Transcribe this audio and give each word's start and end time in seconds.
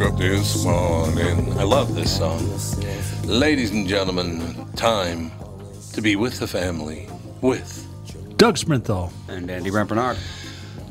woke 0.00 0.12
up 0.12 0.18
this 0.18 0.64
morning. 0.64 1.58
I 1.58 1.62
love 1.62 1.94
this 1.94 2.16
song. 2.16 2.40
Ladies 3.24 3.70
and 3.70 3.86
gentlemen, 3.86 4.66
time 4.74 5.30
to 5.92 6.00
be 6.00 6.16
with 6.16 6.38
the 6.38 6.46
family. 6.46 7.08
With 7.42 7.86
Doug 8.36 8.56
Sprinthal. 8.56 9.12
And 9.28 9.50
Andy 9.50 9.70
Rampernard. 9.70 10.16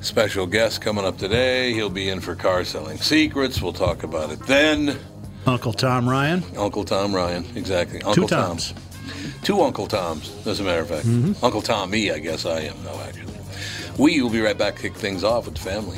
special 0.02 0.46
guest 0.46 0.82
coming 0.82 1.06
up 1.06 1.18
today. 1.18 1.74
He'll 1.74 1.90
be 1.90 2.10
in 2.10 2.20
for 2.20 2.36
car 2.36 2.64
selling 2.64 2.98
secrets. 2.98 3.62
We'll 3.62 3.74
talk 3.74 4.04
about 4.04 4.32
it 4.32 4.40
then. 4.46 5.00
Uncle 5.48 5.74
Tom 5.74 6.08
Ryan. 6.08 6.44
Uncle 6.56 6.84
Tom 6.84 7.14
Ryan, 7.14 7.46
exactly. 7.56 8.02
Uncle 8.04 8.28
Two 8.28 8.36
Tom. 8.36 8.58
Toms. 8.58 8.74
Two 9.44 9.62
Uncle 9.62 9.88
Toms, 9.88 10.46
as 10.46 10.60
a 10.60 10.64
matter 10.64 10.82
of 10.82 10.90
fact. 10.90 11.08
Mm-hmm. 11.08 11.44
Uncle 11.44 11.62
Tom, 11.62 11.90
me, 11.90 12.12
I 12.12 12.20
guess 12.20 12.46
I 12.46 12.62
am, 12.62 12.76
though, 12.84 13.00
actually. 13.08 13.34
We 13.98 14.22
will 14.22 14.30
be 14.30 14.42
right 14.42 14.58
back, 14.58 14.78
kick 14.78 14.94
things 14.94 15.24
off 15.24 15.46
with 15.46 15.56
the 15.56 15.62
family. 15.62 15.98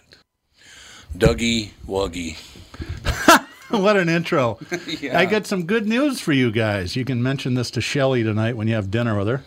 Dougie 1.17 1.71
Wuggy. 1.87 2.37
what 3.69 3.97
an 3.97 4.09
intro. 4.09 4.59
I 5.13 5.25
got 5.25 5.45
some 5.45 5.65
good 5.65 5.87
news 5.87 6.19
for 6.19 6.33
you 6.33 6.51
guys. 6.51 6.95
You 6.95 7.05
can 7.05 7.21
mention 7.21 7.53
this 7.55 7.71
to 7.71 7.81
Shelly 7.81 8.23
tonight 8.23 8.57
when 8.57 8.67
you 8.67 8.75
have 8.75 8.91
dinner 8.91 9.17
with 9.17 9.27
her. 9.27 9.43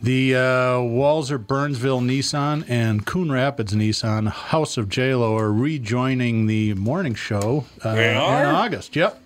The 0.00 0.36
uh, 0.36 0.38
Walser 0.78 1.44
Burnsville 1.44 2.00
Nissan 2.00 2.64
and 2.68 3.04
Coon 3.04 3.32
Rapids 3.32 3.74
Nissan 3.74 4.28
House 4.28 4.76
of 4.76 4.88
JLo 4.88 5.36
are 5.36 5.52
rejoining 5.52 6.46
the 6.46 6.74
morning 6.74 7.14
show 7.14 7.64
uh, 7.84 7.90
in? 7.90 8.16
August. 8.16 8.94
Yep. 8.94 9.20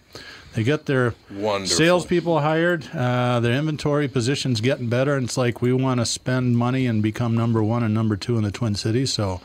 They 0.55 0.64
got 0.64 0.86
their 0.86 1.14
Wonderful. 1.30 1.77
salespeople 1.77 2.41
hired. 2.41 2.86
Uh, 2.95 3.41
their 3.41 3.58
inventory 3.58 4.08
position's 4.08 4.61
getting 4.61 4.89
better, 4.89 5.14
and 5.17 5.25
it's 5.27 5.36
like 5.36 5.62
we 5.62 5.73
want 5.73 6.00
to 6.00 6.06
spend 6.06 6.56
money 6.58 6.86
and 6.86 7.03
become 7.03 7.34
number 7.34 7.62
one 7.62 7.83
and 7.83 7.95
number 7.95 8.17
two 8.17 8.36
in 8.36 8.45
the 8.45 8.50
Twin 8.50 8.75
Cities. 8.75 9.12
So 9.12 9.41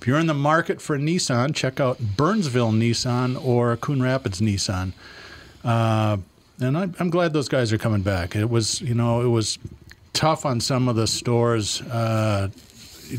if 0.00 0.06
you're 0.06 0.18
in 0.18 0.26
the 0.26 0.34
market 0.34 0.80
for 0.80 0.96
a 0.96 0.98
Nissan, 0.98 1.54
check 1.54 1.78
out 1.80 1.98
Burnsville 2.16 2.72
Nissan 2.72 3.42
or 3.44 3.76
Coon 3.76 4.02
Rapids 4.02 4.40
Nissan. 4.40 4.92
Uh, 5.62 6.16
and 6.60 6.76
I, 6.78 6.88
I'm 6.98 7.10
glad 7.10 7.32
those 7.32 7.48
guys 7.48 7.72
are 7.72 7.78
coming 7.78 8.02
back. 8.02 8.34
It 8.34 8.48
was, 8.50 8.80
you 8.80 8.94
know, 8.94 9.20
it 9.20 9.28
was 9.28 9.58
tough 10.12 10.44
on 10.46 10.60
some 10.60 10.88
of 10.88 10.96
the 10.96 11.06
stores 11.06 11.82
uh, 11.82 12.48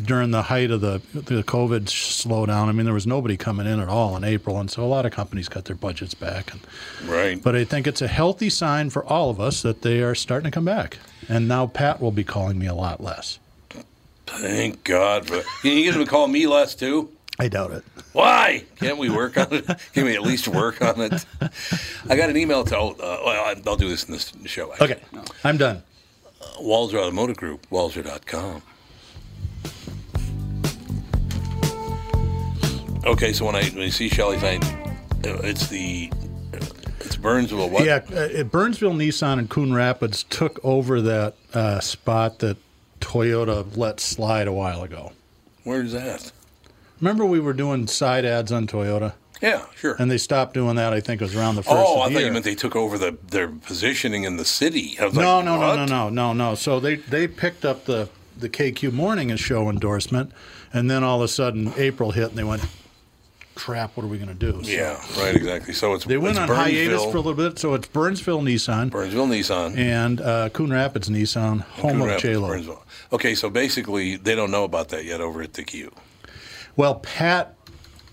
during 0.06 0.31
the 0.31 0.41
height 0.44 0.72
of 0.72 0.81
the 0.81 1.02
the 1.14 1.44
COVID 1.44 1.86
slowdown. 1.86 2.68
I 2.68 2.72
mean, 2.72 2.86
there 2.86 2.94
was 2.94 3.06
nobody 3.08 3.36
coming 3.38 3.68
in 3.68 3.80
at 3.80 3.88
all 3.90 4.16
in 4.16 4.24
April, 4.24 4.59
and 4.59 4.70
so 4.72 4.84
a 4.84 4.88
lot 4.88 5.06
of 5.06 5.12
companies 5.12 5.50
cut 5.50 5.66
their 5.66 5.75
budgets 5.75 6.14
back. 6.14 6.52
And, 6.52 6.62
Right. 7.06 7.41
but 7.44 7.56
I 7.56 7.64
think 7.64 7.88
it's 7.88 8.02
a 8.02 8.08
healthy 8.08 8.50
sign 8.50 8.90
for 8.90 9.03
all 9.06 9.30
of 9.30 9.40
us 9.40 9.62
that 9.64 9.81
they 9.81 10.02
are 10.02 10.16
starting 10.16 10.50
to 10.50 10.56
come 10.56 10.66
back. 10.66 10.97
And 11.30 11.47
now 11.47 11.68
Pat 11.68 12.02
will 12.02 12.12
be 12.12 12.24
calling 12.24 12.58
me 12.58 12.68
a 12.68 12.74
lot 12.75 13.02
less. 13.02 13.38
Thank 14.40 14.84
God. 14.84 15.28
For, 15.28 15.42
can 15.62 15.78
you 15.78 15.84
get 15.84 15.96
him 15.96 16.03
to 16.03 16.09
call 16.09 16.28
me 16.28 16.47
less 16.47 16.75
too? 16.75 17.09
I 17.40 17.47
doubt 17.47 17.72
it. 17.72 17.84
Why? 18.14 18.66
Can't 18.75 18.97
we 18.97 19.09
work 19.09 19.38
on 19.38 19.47
it? 19.52 19.66
Can 19.94 20.06
we 20.06 20.16
at 20.16 20.22
least 20.22 20.47
work 20.47 20.81
on 20.81 21.00
it? 21.02 21.25
I 22.09 22.16
got 22.16 22.30
an 22.30 22.38
email 22.38 22.64
to, 22.66 22.78
uh, 22.78 22.94
well, 23.00 23.56
I'll 23.66 23.75
do 23.78 23.90
this 23.90 24.03
in 24.03 24.12
this 24.12 24.34
show. 24.46 24.72
actually. 24.74 24.91
Okay, 24.91 25.02
I'm 25.44 25.58
done. 25.58 25.81
Walser 26.59 26.96
Automotive 26.96 27.38
Group, 27.38 27.68
walser.com. 27.70 28.62
Okay, 33.06 33.34
so 33.34 33.46
when 33.46 33.56
I, 33.56 33.64
when 33.70 33.84
I 33.84 33.90
see 33.90 34.09
Shelly 34.09 34.38
Fane, 34.38 34.62
uh, 34.64 35.40
it's 35.44 35.68
the, 35.68 36.12
uh, 36.53 36.58
it's 37.00 37.16
Burnsville, 37.16 37.70
what? 37.70 37.86
Yeah, 37.86 38.02
uh, 38.14 38.44
Burnsville 38.44 38.94
Nissan 38.94 39.40
and 39.40 39.50
Coon 39.50 39.74
Rapids 39.74 40.24
took 40.24 40.59
over 40.64 41.02
that 41.02 41.36
uh, 41.53 41.80
spot 41.80 42.40
that 42.40 42.58
Toyota 43.01 43.66
let 43.75 44.00
slide 44.00 44.47
a 44.47 44.53
while 44.53 44.81
ago. 44.84 45.12
Where's 45.63 45.91
that? 45.91 46.31
Remember, 47.00 47.25
we 47.25 47.39
were 47.39 47.53
doing 47.53 47.88
side 47.88 48.25
ads 48.25 48.51
on 48.51 48.67
Toyota, 48.67 49.13
Yeah, 49.41 49.66
sure. 49.75 49.95
and 50.00 50.09
they 50.09 50.17
stopped 50.17 50.53
doing 50.53 50.75
that. 50.75 50.94
I 50.94 51.01
think 51.01 51.19
it 51.22 51.25
was 51.25 51.35
around 51.35 51.56
the 51.56 51.63
first. 51.63 51.75
Oh, 51.75 52.00
I 52.01 52.06
thought 52.06 52.11
year. 52.13 52.28
you 52.28 52.31
meant 52.31 52.45
they 52.45 52.56
took 52.56 52.75
over 52.75 52.97
the 52.97 53.17
their 53.28 53.47
positioning 53.47 54.23
in 54.23 54.38
the 54.38 54.45
city. 54.45 54.95
No, 55.00 55.06
like, 55.07 55.16
no, 55.16 55.41
no, 55.41 55.75
no, 55.75 55.85
no, 55.85 56.09
no, 56.09 56.34
no. 56.34 56.56
So 56.56 56.79
they 56.79 56.95
they 56.95 57.28
picked 57.28 57.66
up 57.66 57.85
the 57.85 58.09
the 58.38 58.50
KQ 58.50 58.94
Morning 58.94 59.35
Show 59.35 59.69
endorsement, 59.69 60.31
and 60.73 60.90
then 60.90 61.03
all 61.03 61.17
of 61.17 61.23
a 61.23 61.28
sudden 61.28 61.73
April 61.78 62.11
hit, 62.11 62.29
and 62.29 62.38
they 62.38 62.44
went, 62.44 62.63
"Crap, 63.61 63.95
what 63.95 64.03
are 64.03 64.07
we 64.07 64.17
going 64.17 64.29
to 64.29 64.33
do?" 64.33 64.63
So 64.63 64.69
Yeah, 64.69 64.99
right, 65.17 65.35
exactly. 65.35 65.73
So 65.73 65.94
it's 65.94 66.05
They 66.05 66.17
went 66.17 66.38
it's 66.38 66.49
on 66.49 66.55
hiatus 66.55 67.03
for 67.05 67.17
a 67.17 67.22
little 67.22 67.33
bit, 67.35 67.59
so 67.59 67.73
it's 67.73 67.88
Burnsville 67.88 68.41
Nissan 68.41 68.89
Burnsville 68.89 69.27
Nissan. 69.27 69.77
and 69.77 70.19
uh, 70.22 70.49
Coon 70.49 70.72
Rapids 70.72 71.09
Nissan, 71.09 71.61
home 71.61 71.91
Coon 71.91 72.01
of 72.01 72.07
Rapids, 72.07 72.23
JLo. 72.23 72.47
Burnsville. 72.47 72.83
Okay, 73.13 73.35
so 73.35 73.49
basically 73.49 74.16
they 74.17 74.35
don't 74.35 74.51
know 74.51 74.63
about 74.63 74.89
that 74.89 75.05
yet 75.05 75.22
over 75.22 75.41
at 75.41 75.53
the 75.53 75.63
Q. 75.63 75.91
Well, 76.75 76.95
Pat, 76.95 77.55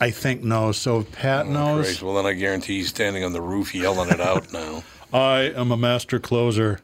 I 0.01 0.11
think 0.11 0.43
knows. 0.43 0.77
So 0.77 1.01
if 1.01 1.13
Pat 1.13 1.47
knows, 1.47 1.87
Great. 1.87 2.03
Well, 2.03 2.15
then 2.23 2.27
I 2.27 2.35
guarantee 2.35 2.79
he's 2.79 2.89
standing 2.89 3.25
on 3.25 3.33
the 3.33 3.41
roof 3.41 3.75
yelling 3.75 4.11
it 4.11 4.21
out 4.21 4.53
now. 4.53 4.83
I 5.13 5.53
am 5.57 5.73
a 5.73 5.77
master 5.77 6.19
closer. 6.19 6.81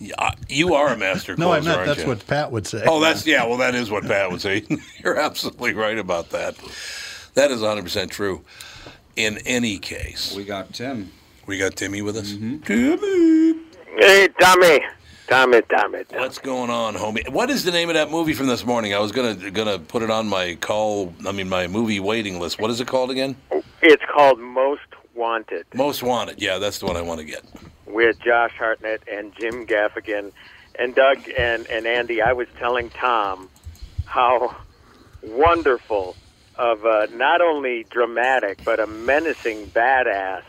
Yeah, 0.00 0.32
you 0.48 0.74
are 0.74 0.88
a 0.88 0.96
master 0.96 1.36
No, 1.38 1.52
I 1.52 1.60
closer, 1.60 1.64
meant 1.68 1.78
aren't 1.78 1.86
that's 1.88 2.00
you? 2.02 2.08
what 2.08 2.26
Pat 2.26 2.50
would 2.50 2.66
say. 2.66 2.82
Oh, 2.86 3.00
that's 3.00 3.24
yeah. 3.26 3.46
Well, 3.46 3.58
that 3.58 3.74
is 3.74 3.90
what 3.90 4.04
Pat 4.04 4.30
would 4.30 4.40
say. 4.40 4.64
You're 5.04 5.18
absolutely 5.18 5.72
right 5.72 5.98
about 5.98 6.30
that. 6.30 6.56
That 7.34 7.50
is 7.50 7.60
100 7.60 7.82
percent 7.82 8.10
true. 8.10 8.42
In 9.16 9.38
any 9.46 9.78
case, 9.78 10.34
We 10.36 10.44
got 10.44 10.72
Tim. 10.72 11.12
we 11.46 11.56
got 11.58 11.76
Timmy 11.76 12.02
with 12.02 12.16
us. 12.16 12.32
Mm-hmm. 12.32 12.58
Timmy, 12.62 13.60
Hey, 13.96 14.28
Tommy. 14.40 14.80
Tommy, 15.28 15.62
Tommy. 15.62 16.04
Tommy. 16.04 16.20
what's 16.20 16.38
going 16.38 16.68
on, 16.68 16.94
homie? 16.94 17.26
What 17.30 17.48
is 17.48 17.64
the 17.64 17.70
name 17.70 17.88
of 17.88 17.94
that 17.94 18.10
movie 18.10 18.34
from 18.34 18.46
this 18.48 18.64
morning? 18.66 18.92
I 18.92 18.98
was 18.98 19.12
gonna 19.12 19.50
gonna 19.50 19.78
put 19.78 20.02
it 20.02 20.10
on 20.10 20.28
my 20.28 20.56
call. 20.56 21.14
I 21.26 21.32
mean, 21.32 21.48
my 21.48 21.66
movie 21.68 22.00
waiting 22.00 22.40
list. 22.40 22.60
What 22.60 22.70
is 22.70 22.80
it 22.80 22.88
called 22.88 23.10
again? 23.10 23.36
It's 23.82 24.02
called 24.12 24.38
Most 24.40 24.82
Wanted 25.14 25.64
Most 25.74 26.02
Wanted. 26.02 26.42
Yeah, 26.42 26.58
that's 26.58 26.78
the 26.80 26.86
one 26.86 26.96
I 26.96 27.02
want 27.02 27.20
to 27.20 27.26
get. 27.26 27.42
with 27.86 28.18
Josh 28.20 28.52
Hartnett 28.58 29.02
and 29.10 29.32
Jim 29.38 29.64
Gaffigan. 29.66 30.32
And 30.76 30.92
Doug 30.96 31.18
and, 31.38 31.66
and 31.68 31.86
Andy, 31.86 32.20
I 32.20 32.32
was 32.32 32.48
telling 32.58 32.90
Tom 32.90 33.48
how 34.06 34.56
wonderful 35.22 36.16
of 36.56 36.84
a, 36.84 37.08
not 37.12 37.40
only 37.40 37.84
dramatic, 37.90 38.58
but 38.64 38.80
a 38.80 38.86
menacing 38.86 39.66
badass 39.68 40.42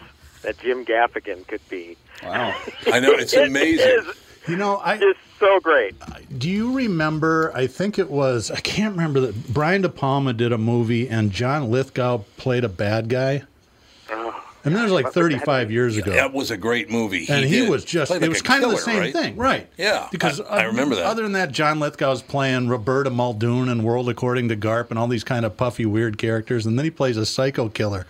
that 0.43 0.57
Jim 0.59 0.85
Gaffigan 0.85 1.47
could 1.47 1.67
be. 1.69 1.97
Wow. 2.23 2.55
I 2.87 2.99
know 2.99 3.11
it's 3.11 3.33
It 3.37 3.47
amazing. 3.47 3.87
is 3.87 4.05
you 4.47 4.55
know, 4.55 4.77
I 4.77 4.97
just 4.97 5.19
so 5.39 5.59
great. 5.59 5.95
do 6.37 6.47
you 6.49 6.71
remember? 6.73 7.51
I 7.55 7.65
think 7.65 7.97
it 7.97 8.11
was. 8.11 8.51
I 8.51 8.59
can't 8.59 8.91
remember 8.95 9.19
that 9.21 9.51
Brian 9.53 9.81
De 9.81 9.89
Palma 9.89 10.33
did 10.33 10.51
a 10.51 10.57
movie, 10.59 11.09
and 11.09 11.31
John 11.31 11.71
Lithgow 11.71 12.19
played 12.37 12.63
a 12.63 12.69
bad 12.69 13.09
guy. 13.09 13.41
And 14.65 14.75
that 14.75 14.83
was 14.83 14.91
like 14.91 15.11
35 15.13 15.71
years 15.71 15.95
ago. 15.97 16.11
That 16.11 16.33
was 16.33 16.49
a 16.51 16.57
great 16.57 16.89
movie. 16.89 17.25
and 17.29 17.45
he 17.45 17.61
did. 17.61 17.69
was 17.69 17.85
just 17.85 18.09
Played 18.09 18.23
it 18.23 18.29
was 18.29 18.41
a 18.41 18.43
kind 18.43 18.63
of 18.63 18.71
the 18.71 18.77
same 18.77 18.99
right? 18.99 19.13
thing 19.13 19.35
right 19.37 19.69
Yeah, 19.77 20.07
because 20.11 20.41
I- 20.41 20.61
I 20.61 20.63
remember 20.63 20.95
that. 20.95 21.05
other 21.05 21.23
than 21.23 21.33
that 21.33 21.51
john 21.51 21.79
lithgow's 21.79 22.21
playing 22.23 22.67
roberta 22.67 23.09
muldoon 23.11 23.69
and 23.69 23.83
world 23.83 24.09
according 24.09 24.49
to 24.49 24.55
garp 24.55 24.89
and 24.89 24.97
all 24.99 25.07
these 25.07 25.23
kind 25.23 25.45
of 25.45 25.55
puffy 25.55 25.85
weird 25.85 26.17
characters 26.17 26.65
and 26.65 26.77
then 26.77 26.83
he 26.83 26.91
plays 26.91 27.15
a 27.17 27.25
psycho 27.25 27.69
killer 27.69 28.05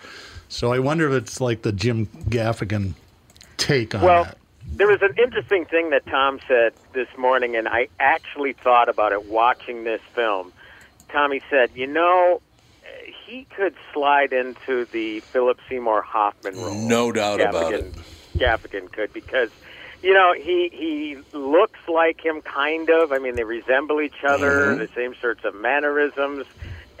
so 0.48 0.72
i 0.72 0.78
wonder 0.78 1.06
if 1.08 1.22
it's 1.22 1.40
like 1.40 1.62
the 1.62 1.72
jim 1.72 2.06
gaffigan 2.30 2.94
take 3.58 3.94
on 3.94 4.00
that. 4.00 4.06
Well, 4.06 4.24
that 4.24 4.38
there 4.76 4.86
was 4.88 5.00
an 5.02 5.14
interesting 5.16 5.64
thing 5.66 5.90
that 5.90 6.04
Tom 6.06 6.40
said 6.48 6.72
this 6.92 7.06
morning, 7.16 7.54
and 7.54 7.68
I 7.68 7.86
actually 8.00 8.52
thought 8.52 8.88
about 8.88 9.12
it 9.12 9.26
watching 9.26 9.84
this 9.84 10.00
film. 10.14 10.52
Tommy 11.08 11.40
said, 11.48 11.70
"You 11.74 11.86
know, 11.86 12.40
he 13.26 13.44
could 13.56 13.74
slide 13.92 14.32
into 14.32 14.84
the 14.86 15.20
Philip 15.20 15.58
Seymour 15.68 16.02
Hoffman 16.02 16.56
role. 16.56 16.74
No 16.74 17.12
doubt 17.12 17.40
about 17.40 17.72
it. 17.74 17.94
Gaffigan 18.36 18.90
could 18.92 19.12
because 19.12 19.50
you 20.02 20.12
know 20.12 20.34
he 20.34 20.68
he 20.72 21.16
looks 21.36 21.80
like 21.88 22.20
him 22.24 22.42
kind 22.42 22.90
of. 22.90 23.12
I 23.12 23.18
mean, 23.18 23.34
they 23.36 23.44
resemble 23.44 24.00
each 24.00 24.22
other, 24.26 24.66
Mm-hmm. 24.66 24.78
the 24.78 24.88
same 24.94 25.14
sorts 25.20 25.44
of 25.44 25.54
mannerisms, 25.54 26.46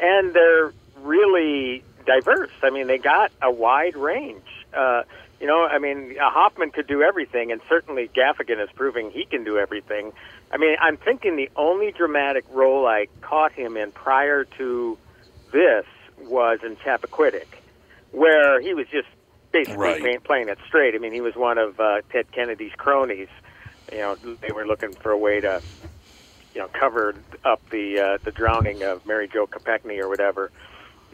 and 0.00 0.32
they're 0.32 0.72
really 1.00 1.82
diverse. 2.06 2.50
I 2.62 2.70
mean, 2.70 2.86
they 2.86 2.98
got 2.98 3.32
a 3.42 3.50
wide 3.50 3.96
range. 3.96 4.46
Uh, 4.72 5.02
you 5.40 5.46
know, 5.46 5.66
I 5.66 5.78
mean, 5.78 6.16
Hoffman 6.18 6.70
could 6.70 6.86
do 6.86 7.02
everything, 7.02 7.52
and 7.52 7.60
certainly 7.68 8.08
Gaffigan 8.08 8.62
is 8.62 8.70
proving 8.74 9.10
he 9.10 9.26
can 9.26 9.44
do 9.44 9.58
everything. 9.58 10.12
I 10.50 10.56
mean, 10.56 10.76
I'm 10.80 10.96
thinking 10.96 11.36
the 11.36 11.50
only 11.56 11.92
dramatic 11.92 12.44
role 12.50 12.86
I 12.86 13.08
caught 13.20 13.52
him 13.52 13.76
in 13.76 13.90
prior 13.92 14.44
to 14.56 14.96
this 15.52 15.84
was 16.22 16.58
in 16.64 16.76
Chappaquiddick, 16.76 17.46
where 18.12 18.60
he 18.60 18.74
was 18.74 18.86
just 18.88 19.08
basically 19.52 19.76
Right. 19.78 20.00
playing, 20.00 20.20
playing 20.20 20.48
it 20.48 20.58
straight. 20.66 20.94
I 20.94 20.98
mean, 20.98 21.12
he 21.12 21.20
was 21.20 21.34
one 21.36 21.58
of 21.58 21.78
uh, 21.80 22.02
Ted 22.10 22.30
Kennedy's 22.32 22.72
cronies. 22.76 23.28
You 23.92 23.98
know, 23.98 24.14
they 24.40 24.52
were 24.52 24.66
looking 24.66 24.92
for 24.92 25.10
a 25.12 25.18
way 25.18 25.40
to, 25.40 25.62
you 26.54 26.60
know, 26.60 26.68
cover 26.68 27.14
up 27.44 27.60
the 27.70 28.00
uh, 28.00 28.18
the 28.24 28.32
drowning 28.32 28.82
of 28.82 29.06
Mary 29.06 29.28
Jo 29.32 29.46
Kopechne 29.46 29.98
or 30.00 30.08
whatever. 30.08 30.50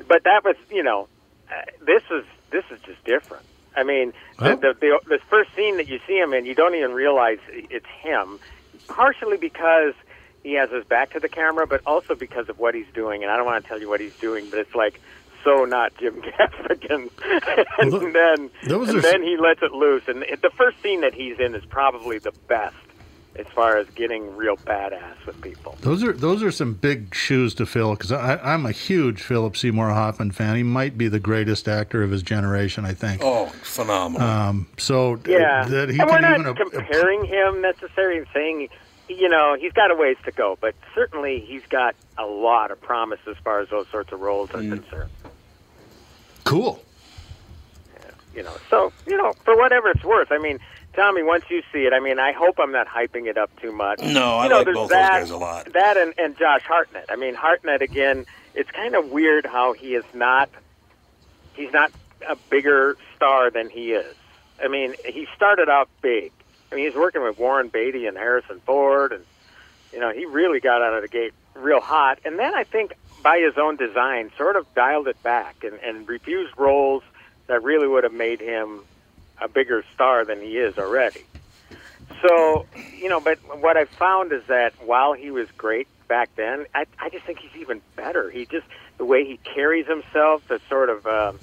But 0.08 0.24
that 0.24 0.42
was, 0.44 0.56
you 0.70 0.82
know, 0.82 1.08
uh, 1.50 1.54
this 1.84 2.02
is 2.10 2.24
this 2.50 2.64
is 2.70 2.80
just 2.80 3.04
different. 3.04 3.44
I 3.76 3.82
mean, 3.84 4.12
Well- 4.40 4.56
the, 4.56 4.74
the, 4.74 4.74
the 4.80 5.16
the 5.16 5.18
first 5.28 5.54
scene 5.54 5.76
that 5.76 5.88
you 5.88 6.00
see 6.06 6.18
him 6.18 6.32
in, 6.32 6.46
you 6.46 6.54
don't 6.54 6.74
even 6.74 6.92
realize 6.92 7.38
it's 7.50 7.86
him. 8.02 8.38
Partially 8.88 9.36
because 9.36 9.94
he 10.42 10.54
has 10.54 10.70
his 10.70 10.84
back 10.84 11.10
to 11.12 11.20
the 11.20 11.28
camera, 11.28 11.66
but 11.66 11.80
also 11.86 12.14
because 12.14 12.48
of 12.48 12.58
what 12.58 12.74
he's 12.74 12.86
doing. 12.94 13.22
And 13.22 13.30
I 13.30 13.36
don't 13.36 13.46
want 13.46 13.62
to 13.64 13.68
tell 13.68 13.80
you 13.80 13.88
what 13.88 14.00
he's 14.00 14.16
doing, 14.16 14.48
but 14.50 14.58
it's 14.58 14.74
like 14.74 15.00
so 15.44 15.64
not 15.64 15.92
Jim 15.98 16.22
Gaffigan. 16.22 17.10
and 17.78 17.92
Well, 17.92 18.00
th- 18.00 18.12
then 18.12 18.50
and 18.62 18.72
are 18.72 19.00
then 19.00 19.22
he 19.22 19.36
lets 19.36 19.62
it 19.62 19.72
loose. 19.72 20.04
And 20.08 20.22
the 20.22 20.50
first 20.56 20.80
scene 20.82 21.00
that 21.02 21.14
he's 21.14 21.38
in 21.40 21.54
is 21.54 21.64
probably 21.64 22.18
the 22.18 22.32
best 22.48 22.76
as 23.34 23.46
far 23.46 23.78
as 23.78 23.88
getting 23.94 24.36
real 24.36 24.56
badass 24.58 25.24
with 25.24 25.40
people. 25.40 25.76
Those 25.80 26.04
are 26.04 26.12
those 26.12 26.42
are 26.42 26.50
some 26.50 26.74
big 26.74 27.14
shoes 27.14 27.54
to 27.54 27.64
fill 27.66 27.92
because 27.94 28.12
I'm 28.12 28.66
a 28.66 28.72
huge 28.72 29.22
Philip 29.22 29.56
Seymour 29.56 29.88
Hoffman 29.90 30.32
fan. 30.32 30.54
He 30.56 30.62
might 30.62 30.98
be 30.98 31.08
the 31.08 31.18
greatest 31.18 31.66
actor 31.66 32.02
of 32.02 32.10
his 32.10 32.22
generation, 32.22 32.84
I 32.84 32.92
think. 32.92 33.22
Oh, 33.24 33.46
phenomenal. 33.62 34.28
Um, 34.28 34.66
so 34.76 35.16
d- 35.16 35.32
Yeah, 35.32 35.64
that 35.64 35.88
he 35.88 35.98
and 35.98 36.10
we're 36.10 36.20
not 36.20 36.40
even 36.40 36.46
ap- 36.56 36.70
comparing 36.72 37.24
him 37.24 37.62
necessarily 37.62 38.24
saying, 38.34 38.68
you 39.18 39.28
know, 39.28 39.56
he's 39.58 39.72
got 39.72 39.90
a 39.90 39.94
ways 39.94 40.16
to 40.24 40.30
go, 40.32 40.56
but 40.60 40.74
certainly 40.94 41.40
he's 41.40 41.62
got 41.68 41.94
a 42.18 42.24
lot 42.26 42.70
of 42.70 42.80
promise 42.80 43.20
as 43.28 43.36
far 43.44 43.60
as 43.60 43.68
those 43.70 43.86
sorts 43.88 44.12
of 44.12 44.20
roles 44.20 44.50
are 44.50 44.58
Mm. 44.58 44.80
concerned. 44.82 45.10
cool. 46.44 46.82
You 48.34 48.42
know, 48.42 48.56
so 48.70 48.92
you 49.06 49.16
know, 49.18 49.34
for 49.44 49.56
whatever 49.56 49.90
it's 49.90 50.02
worth. 50.04 50.32
I 50.32 50.38
mean, 50.38 50.58
Tommy, 50.94 51.22
once 51.22 51.44
you 51.50 51.62
see 51.70 51.80
it, 51.84 51.92
I 51.92 52.00
mean, 52.00 52.18
I 52.18 52.32
hope 52.32 52.58
I'm 52.58 52.72
not 52.72 52.86
hyping 52.86 53.26
it 53.26 53.36
up 53.36 53.50
too 53.60 53.72
much. 53.72 54.00
No, 54.00 54.38
I 54.38 54.48
know, 54.48 54.56
like 54.56 54.64
there's 54.64 54.74
both 54.74 54.88
those 54.88 54.98
that, 54.98 55.10
guys 55.20 55.30
a 55.30 55.36
lot. 55.36 55.70
That 55.74 55.96
and, 55.98 56.14
and 56.16 56.36
Josh 56.38 56.62
Hartnett. 56.62 57.06
I 57.10 57.16
mean, 57.16 57.34
Hartnett 57.34 57.82
again. 57.82 58.24
It's 58.54 58.70
kind 58.70 58.94
of 58.94 59.10
weird 59.10 59.44
how 59.46 59.74
he 59.74 59.94
is 59.94 60.04
not. 60.14 60.48
He's 61.54 61.72
not 61.72 61.90
a 62.26 62.36
bigger 62.48 62.96
star 63.16 63.50
than 63.50 63.68
he 63.68 63.92
is. 63.92 64.14
I 64.62 64.68
mean, 64.68 64.94
he 65.04 65.26
started 65.36 65.68
out 65.68 65.88
big. 66.00 66.32
I 66.72 66.74
mean, 66.74 66.86
he's 66.86 66.96
working 66.96 67.22
with 67.22 67.38
Warren 67.38 67.68
Beatty 67.68 68.06
and 68.06 68.16
Harrison 68.16 68.60
Ford, 68.60 69.12
and 69.12 69.24
you 69.92 70.00
know, 70.00 70.10
he 70.10 70.24
really 70.24 70.58
got 70.58 70.80
out 70.80 70.94
of 70.94 71.02
the 71.02 71.08
gate 71.08 71.34
real 71.54 71.80
hot. 71.80 72.18
And 72.24 72.38
then 72.38 72.54
I 72.54 72.64
think 72.64 72.94
by 73.22 73.38
his 73.38 73.58
own 73.58 73.76
design, 73.76 74.30
sort 74.38 74.56
of 74.56 74.66
dialed 74.74 75.06
it 75.06 75.22
back 75.22 75.64
and, 75.64 75.74
and 75.84 76.08
refused 76.08 76.54
roles 76.56 77.02
that 77.46 77.62
really 77.62 77.86
would 77.86 78.04
have 78.04 78.12
made 78.12 78.40
him 78.40 78.80
a 79.40 79.48
bigger 79.48 79.84
star 79.94 80.24
than 80.24 80.40
he 80.40 80.56
is 80.56 80.78
already. 80.78 81.24
So, 82.22 82.66
you 82.96 83.08
know, 83.08 83.20
but 83.20 83.38
what 83.60 83.76
I 83.76 83.84
found 83.84 84.32
is 84.32 84.42
that 84.48 84.72
while 84.84 85.12
he 85.12 85.30
was 85.30 85.48
great 85.58 85.88
back 86.08 86.30
then, 86.36 86.66
I, 86.74 86.86
I 86.98 87.10
just 87.10 87.26
think 87.26 87.40
he's 87.40 87.60
even 87.60 87.82
better. 87.96 88.30
He 88.30 88.46
just, 88.46 88.66
the 88.96 89.04
way 89.04 89.24
he 89.24 89.38
carries 89.38 89.86
himself, 89.86 90.46
the 90.48 90.60
sort 90.68 90.88
of 90.88 91.06
um, 91.06 91.40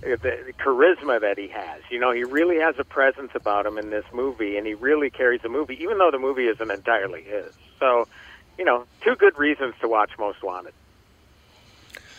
the, 0.00 0.16
the 0.16 0.52
charisma 0.58 1.20
that 1.20 1.38
he 1.38 1.48
has. 1.48 1.80
You 1.90 1.98
know, 1.98 2.12
he 2.12 2.24
really 2.24 2.58
has 2.58 2.76
a 2.78 2.84
presence 2.84 3.32
about 3.34 3.66
him 3.66 3.78
in 3.78 3.90
this 3.90 4.04
movie, 4.12 4.56
and 4.56 4.66
he 4.66 4.74
really 4.74 5.10
carries 5.10 5.42
the 5.42 5.48
movie, 5.48 5.82
even 5.82 5.98
though 5.98 6.10
the 6.10 6.18
movie 6.18 6.46
isn't 6.46 6.70
entirely 6.70 7.22
his. 7.22 7.52
So, 7.78 8.06
you 8.58 8.64
know, 8.64 8.84
two 9.02 9.16
good 9.16 9.38
reasons 9.38 9.74
to 9.80 9.88
watch 9.88 10.10
Most 10.18 10.42
Wanted. 10.42 10.74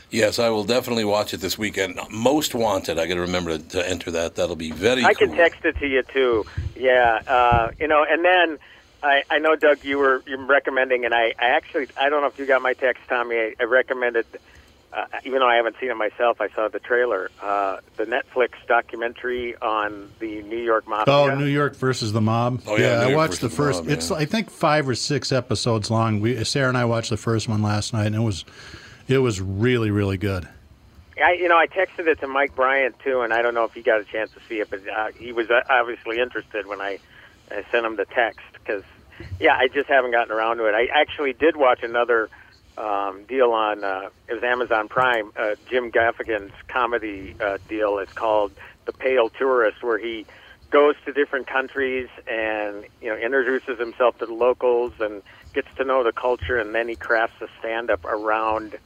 yes, 0.09 0.39
I 0.39 0.49
will 0.49 0.63
definitely 0.63 1.05
watch 1.05 1.33
it 1.33 1.37
this 1.41 1.57
weekend. 1.57 1.99
Most 2.09 2.55
Wanted. 2.55 2.97
I 2.99 3.07
got 3.07 3.15
to 3.15 3.21
remember 3.21 3.57
to, 3.57 3.89
enter 3.89 4.11
that. 4.11 4.35
That'll 4.35 4.55
be 4.55 4.71
very 4.71 5.03
I 5.03 5.13
cool. 5.13 5.27
can 5.27 5.37
text 5.37 5.65
it 5.65 5.77
to 5.79 5.87
you 5.87 6.03
too. 6.03 6.45
Yeah, 6.75 7.21
uh, 7.27 7.71
you 7.79 7.87
know, 7.87 8.05
and 8.07 8.23
then 8.23 8.57
I, 9.03 9.23
I 9.29 9.39
know 9.39 9.55
Doug, 9.55 9.83
you 9.83 9.97
were 9.97 10.23
you 10.25 10.37
were 10.37 10.45
recommending, 10.45 11.05
and 11.05 11.13
I, 11.13 11.33
I 11.39 11.49
actually 11.49 11.87
I 11.97 12.09
don't 12.09 12.21
know 12.21 12.27
if 12.27 12.39
you 12.39 12.45
got 12.45 12.61
my 12.61 12.73
text, 12.73 13.03
Tommy. 13.07 13.35
I, 13.35 13.55
I 13.59 13.63
recommended, 13.63 14.25
uh, 14.93 15.05
even 15.25 15.39
though 15.39 15.47
I 15.47 15.55
haven't 15.55 15.75
seen 15.79 15.89
it 15.89 15.97
myself, 15.97 16.39
I 16.39 16.49
saw 16.49 16.67
the 16.69 16.79
trailer, 16.79 17.29
uh, 17.41 17.77
the 17.97 18.05
Netflix 18.05 18.51
documentary 18.67 19.55
on 19.57 20.11
the 20.19 20.41
New 20.43 20.57
York 20.57 20.87
mob. 20.87 21.09
Oh, 21.09 21.33
New 21.35 21.45
York 21.45 21.75
versus 21.75 22.13
the 22.13 22.21
mob. 22.21 22.61
Oh, 22.65 22.77
yeah, 22.77 23.05
New 23.05 23.13
I 23.13 23.15
watched 23.15 23.41
the 23.41 23.49
versus 23.49 23.49
the 23.49 23.55
first. 23.55 23.83
Mob, 23.83 23.91
It's 23.91 24.09
yeah. 24.09 24.17
I 24.17 24.25
think 24.25 24.49
five 24.49 24.87
or 24.87 24.95
six 24.95 25.31
episodes 25.31 25.91
long. 25.91 26.19
We 26.19 26.43
Sarah 26.43 26.69
and 26.69 26.77
I 26.77 26.85
watched 26.85 27.09
the 27.09 27.17
first 27.17 27.47
one 27.47 27.61
last 27.61 27.93
night, 27.93 28.07
and 28.07 28.15
it 28.15 28.21
was 28.21 28.45
it 29.07 29.19
was 29.19 29.41
really 29.41 29.91
really 29.91 30.17
good. 30.17 30.47
I, 31.23 31.33
you 31.33 31.47
know, 31.47 31.57
I 31.57 31.67
texted 31.67 32.07
it 32.07 32.19
to 32.19 32.27
Mike 32.27 32.55
Bryant 32.55 32.99
too, 32.99 33.21
and 33.21 33.33
I 33.33 33.41
don't 33.41 33.53
know 33.53 33.63
if 33.63 33.73
he 33.73 33.81
got 33.81 33.99
a 33.99 34.03
chance 34.03 34.31
to 34.33 34.39
see 34.47 34.59
it, 34.59 34.69
but 34.69 34.87
uh, 34.87 35.11
he 35.17 35.31
was 35.31 35.49
uh, 35.49 35.61
obviously 35.69 36.19
interested 36.19 36.67
when 36.67 36.79
I, 36.79 36.99
I 37.49 37.63
sent 37.71 37.85
him 37.85 37.95
the 37.95 38.05
text 38.05 38.45
because, 38.53 38.83
yeah, 39.39 39.55
I 39.57 39.67
just 39.67 39.89
haven't 39.89 40.11
gotten 40.11 40.31
around 40.31 40.57
to 40.57 40.65
it. 40.65 40.75
I 40.75 40.85
actually 40.93 41.33
did 41.33 41.55
watch 41.55 41.81
another 41.81 42.29
um, 42.77 43.23
deal 43.23 43.51
on 43.51 43.83
uh, 43.83 44.09
it 44.27 44.33
was 44.33 44.43
Amazon 44.43 44.87
Prime, 44.87 45.31
uh, 45.35 45.55
Jim 45.69 45.91
Gaffigan's 45.91 46.53
comedy 46.67 47.35
uh, 47.39 47.57
deal. 47.67 47.97
It's 47.97 48.13
called 48.13 48.51
The 48.85 48.93
Pale 48.93 49.29
Tourist, 49.31 49.83
where 49.83 49.97
he 49.97 50.25
goes 50.69 50.95
to 51.05 51.13
different 51.13 51.47
countries 51.47 52.09
and 52.27 52.85
you 53.01 53.09
know 53.09 53.17
introduces 53.17 53.79
himself 53.79 54.17
to 54.19 54.25
the 54.25 54.33
locals 54.33 54.93
and 54.99 55.23
gets 55.53 55.67
to 55.77 55.83
know 55.83 56.03
the 56.03 56.11
culture, 56.11 56.59
and 56.59 56.75
then 56.75 56.87
he 56.87 56.95
crafts 56.95 57.41
a 57.41 57.47
stand-up 57.59 58.05
around 58.05 58.77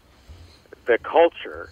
the 0.85 0.97
culture. 0.97 1.69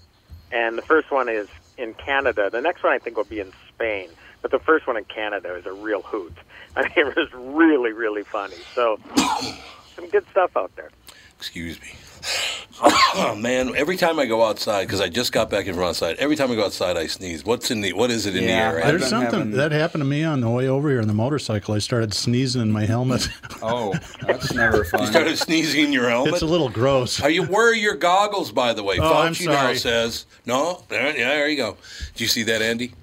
And 0.52 0.78
the 0.78 0.82
first 0.82 1.12
one 1.12 1.30
is 1.30 1.48
in 1.78 1.94
Canada. 1.94 2.50
The 2.52 2.62
next 2.62 2.84
one 2.84 2.94
I 2.94 2.98
think 2.98 3.16
will 3.18 3.24
be 3.24 3.40
in 3.40 3.54
Spain. 3.70 4.10
But 4.42 4.52
the 4.52 4.60
first 4.60 4.88
one 4.88 4.98
in 4.98 5.04
Canada 5.06 5.56
is 5.56 5.66
a 5.66 5.74
real 5.74 6.02
hoot. 6.02 6.34
I 6.76 6.84
mean, 6.84 7.08
it 7.08 7.16
was 7.16 7.30
really, 7.34 7.92
really 7.92 8.24
funny. 8.24 8.56
So, 8.74 9.00
some 9.96 10.10
good 10.10 10.26
stuff 10.32 10.56
out 10.56 10.76
there. 10.76 10.92
Excuse 11.40 11.80
me. 11.82 11.88
Oh 12.82 13.34
man! 13.40 13.74
Every 13.78 13.96
time 13.96 14.20
I 14.20 14.26
go 14.26 14.44
outside, 14.44 14.86
because 14.86 15.00
I 15.00 15.08
just 15.08 15.32
got 15.32 15.50
back 15.50 15.68
in 15.68 15.74
from 15.74 15.84
outside. 15.84 16.18
Every 16.18 16.36
time 16.36 16.52
I 16.52 16.56
go 16.56 16.66
outside, 16.66 16.98
I 16.98 17.08
sneeze. 17.08 17.46
What's 17.46 17.72
in 17.72 17.80
the? 17.80 17.94
What 17.94 18.12
is 18.12 18.26
it 18.26 18.36
in 18.36 18.44
Yeah, 18.44 18.74
the 18.74 18.86
air? 18.86 18.86
I've 18.96 19.04
something 19.06 19.32
having- 19.40 19.52
that 19.52 19.72
happened 19.72 20.02
to 20.02 20.06
me 20.06 20.24
on 20.26 20.42
the 20.42 20.50
way 20.50 20.68
over 20.68 20.90
here 20.90 21.00
on 21.02 21.08
the 21.08 21.14
motorcycle. 21.14 21.74
I 21.76 21.80
started 21.80 22.14
sneezing 22.14 22.62
in 22.62 22.72
my 22.72 22.86
helmet. 22.86 23.28
Oh, 23.62 23.94
that's 24.22 24.54
never 24.54 24.86
fun. 24.86 25.02
you 25.02 25.08
started 25.08 25.38
sneezing 25.38 25.86
in 25.88 25.92
your 25.94 26.08
helmet. 26.10 26.34
it's 26.34 26.42
a 26.42 26.46
little 26.46 26.70
gross. 26.70 27.22
Are 27.22 27.30
you 27.30 27.44
where 27.44 27.70
are 27.72 27.76
your 27.76 27.96
goggles, 27.96 28.54
by 28.54 28.72
the 28.74 28.84
way? 28.84 28.98
Oh, 29.00 29.14
I'm 29.18 29.34
Fauci 29.34 29.48
now 29.48 29.74
says 29.74 30.26
no. 30.46 30.84
There, 30.88 31.08
yeah, 31.18 31.28
there 31.28 31.50
you 31.50 31.58
go. 31.58 31.76
Did 32.14 32.22
you 32.22 32.28
see 32.28 32.44
that, 32.44 32.62
Andy? 32.62 32.94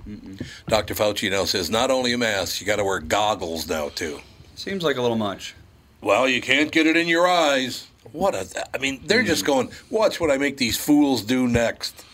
Dr. 0.68 0.94
Fauci 0.94 1.30
now 1.30 1.44
says 1.44 1.68
not 1.70 1.90
only 1.90 2.14
a 2.14 2.18
mask, 2.18 2.58
you 2.60 2.66
got 2.66 2.76
to 2.76 2.84
wear 2.84 3.00
goggles 3.00 3.68
now 3.68 3.90
too. 3.90 4.20
Seems 4.54 4.82
like 4.82 4.96
a 4.96 5.02
little 5.02 5.18
much. 5.18 5.54
Well, 6.00 6.26
you 6.26 6.40
can't 6.40 6.72
get 6.72 6.86
it 6.86 6.96
in 6.96 7.06
your 7.08 7.28
eyes. 7.28 7.86
What 8.12 8.34
a! 8.34 8.66
I 8.74 8.78
mean, 8.78 9.02
they're 9.04 9.22
just 9.22 9.44
going. 9.44 9.70
Watch 9.90 10.20
what 10.20 10.30
I 10.30 10.36
make 10.36 10.56
these 10.56 10.76
fools 10.76 11.22
do 11.22 11.46
next. 11.48 12.04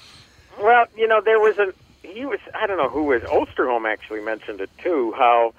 Well, 0.60 0.86
you 0.96 1.08
know, 1.08 1.20
there 1.20 1.40
was 1.40 1.58
a 1.58 1.72
he 2.02 2.26
was 2.26 2.40
I 2.54 2.66
don't 2.66 2.76
know 2.76 2.88
who 2.88 3.04
was 3.04 3.22
Osterholm 3.22 3.90
actually 3.90 4.20
mentioned 4.20 4.60
it 4.60 4.70
too. 4.78 5.12
How 5.16 5.54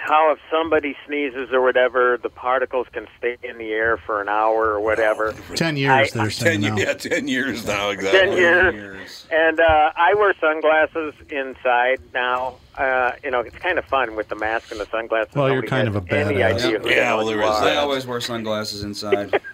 how 0.00 0.32
if 0.32 0.38
somebody 0.50 0.96
sneezes 1.06 1.50
or 1.52 1.60
whatever, 1.60 2.18
the 2.22 2.28
particles 2.28 2.86
can 2.92 3.06
stay 3.18 3.36
in 3.42 3.58
the 3.58 3.72
air 3.72 3.96
for 3.96 4.20
an 4.20 4.28
hour 4.28 4.66
or 4.70 4.80
whatever. 4.80 5.34
Ten 5.54 5.76
years, 5.76 6.14
I- 6.16 6.22
they're 6.22 6.30
saying 6.30 6.62
Ten, 6.62 6.74
now. 6.74 6.80
yeah, 6.80 6.94
ten 6.94 7.28
years 7.28 7.66
now. 7.66 7.90
Exactly. 7.90 8.18
Ten 8.20 8.32
years. 8.36 8.74
Years. 8.74 9.26
And 9.30 9.60
uh, 9.60 9.92
I 9.96 10.14
wear 10.14 10.34
sunglasses 10.40 11.14
inside 11.30 12.00
now. 12.14 12.56
Uh, 12.76 13.12
you 13.24 13.30
know, 13.30 13.40
it's 13.40 13.56
kind 13.56 13.78
of 13.78 13.84
fun 13.84 14.14
with 14.14 14.28
the 14.28 14.36
mask 14.36 14.70
and 14.70 14.78
the 14.80 14.86
sunglasses. 14.86 15.34
Well, 15.34 15.52
you're 15.52 15.62
kind 15.62 15.88
of 15.88 15.96
a 15.96 15.98
any 16.14 16.36
badass. 16.36 16.54
idea 16.64 16.78
who 16.78 16.88
Yeah, 16.90 17.10
the 17.10 17.16
well, 17.16 17.26
there 17.26 17.36
you 17.36 17.42
is 17.42 17.48
are. 17.48 17.64
that. 17.64 17.72
I 17.76 17.80
always 17.80 18.06
wear 18.06 18.20
sunglasses 18.20 18.82
inside. 18.84 19.40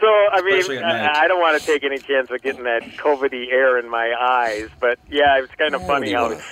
So 0.00 0.06
I 0.32 0.42
mean, 0.42 0.54
Especially 0.54 0.78
at 0.78 0.82
night. 0.82 1.16
I, 1.16 1.24
I 1.24 1.28
don't 1.28 1.40
want 1.40 1.60
to 1.60 1.64
take 1.64 1.84
any 1.84 1.98
chance 1.98 2.28
of 2.30 2.42
getting 2.42 2.64
that 2.64 2.82
COVIDy 2.82 3.52
air 3.52 3.78
in 3.78 3.88
my 3.88 4.12
eyes, 4.18 4.68
but 4.80 4.98
yeah, 5.08 5.38
it's 5.38 5.54
kind 5.54 5.74
of 5.74 5.80
Yeah, 5.82 5.86
funny 5.86 6.12
how. 6.12 6.28
do 6.28 6.34
you 6.34 6.40
want? 6.40 6.46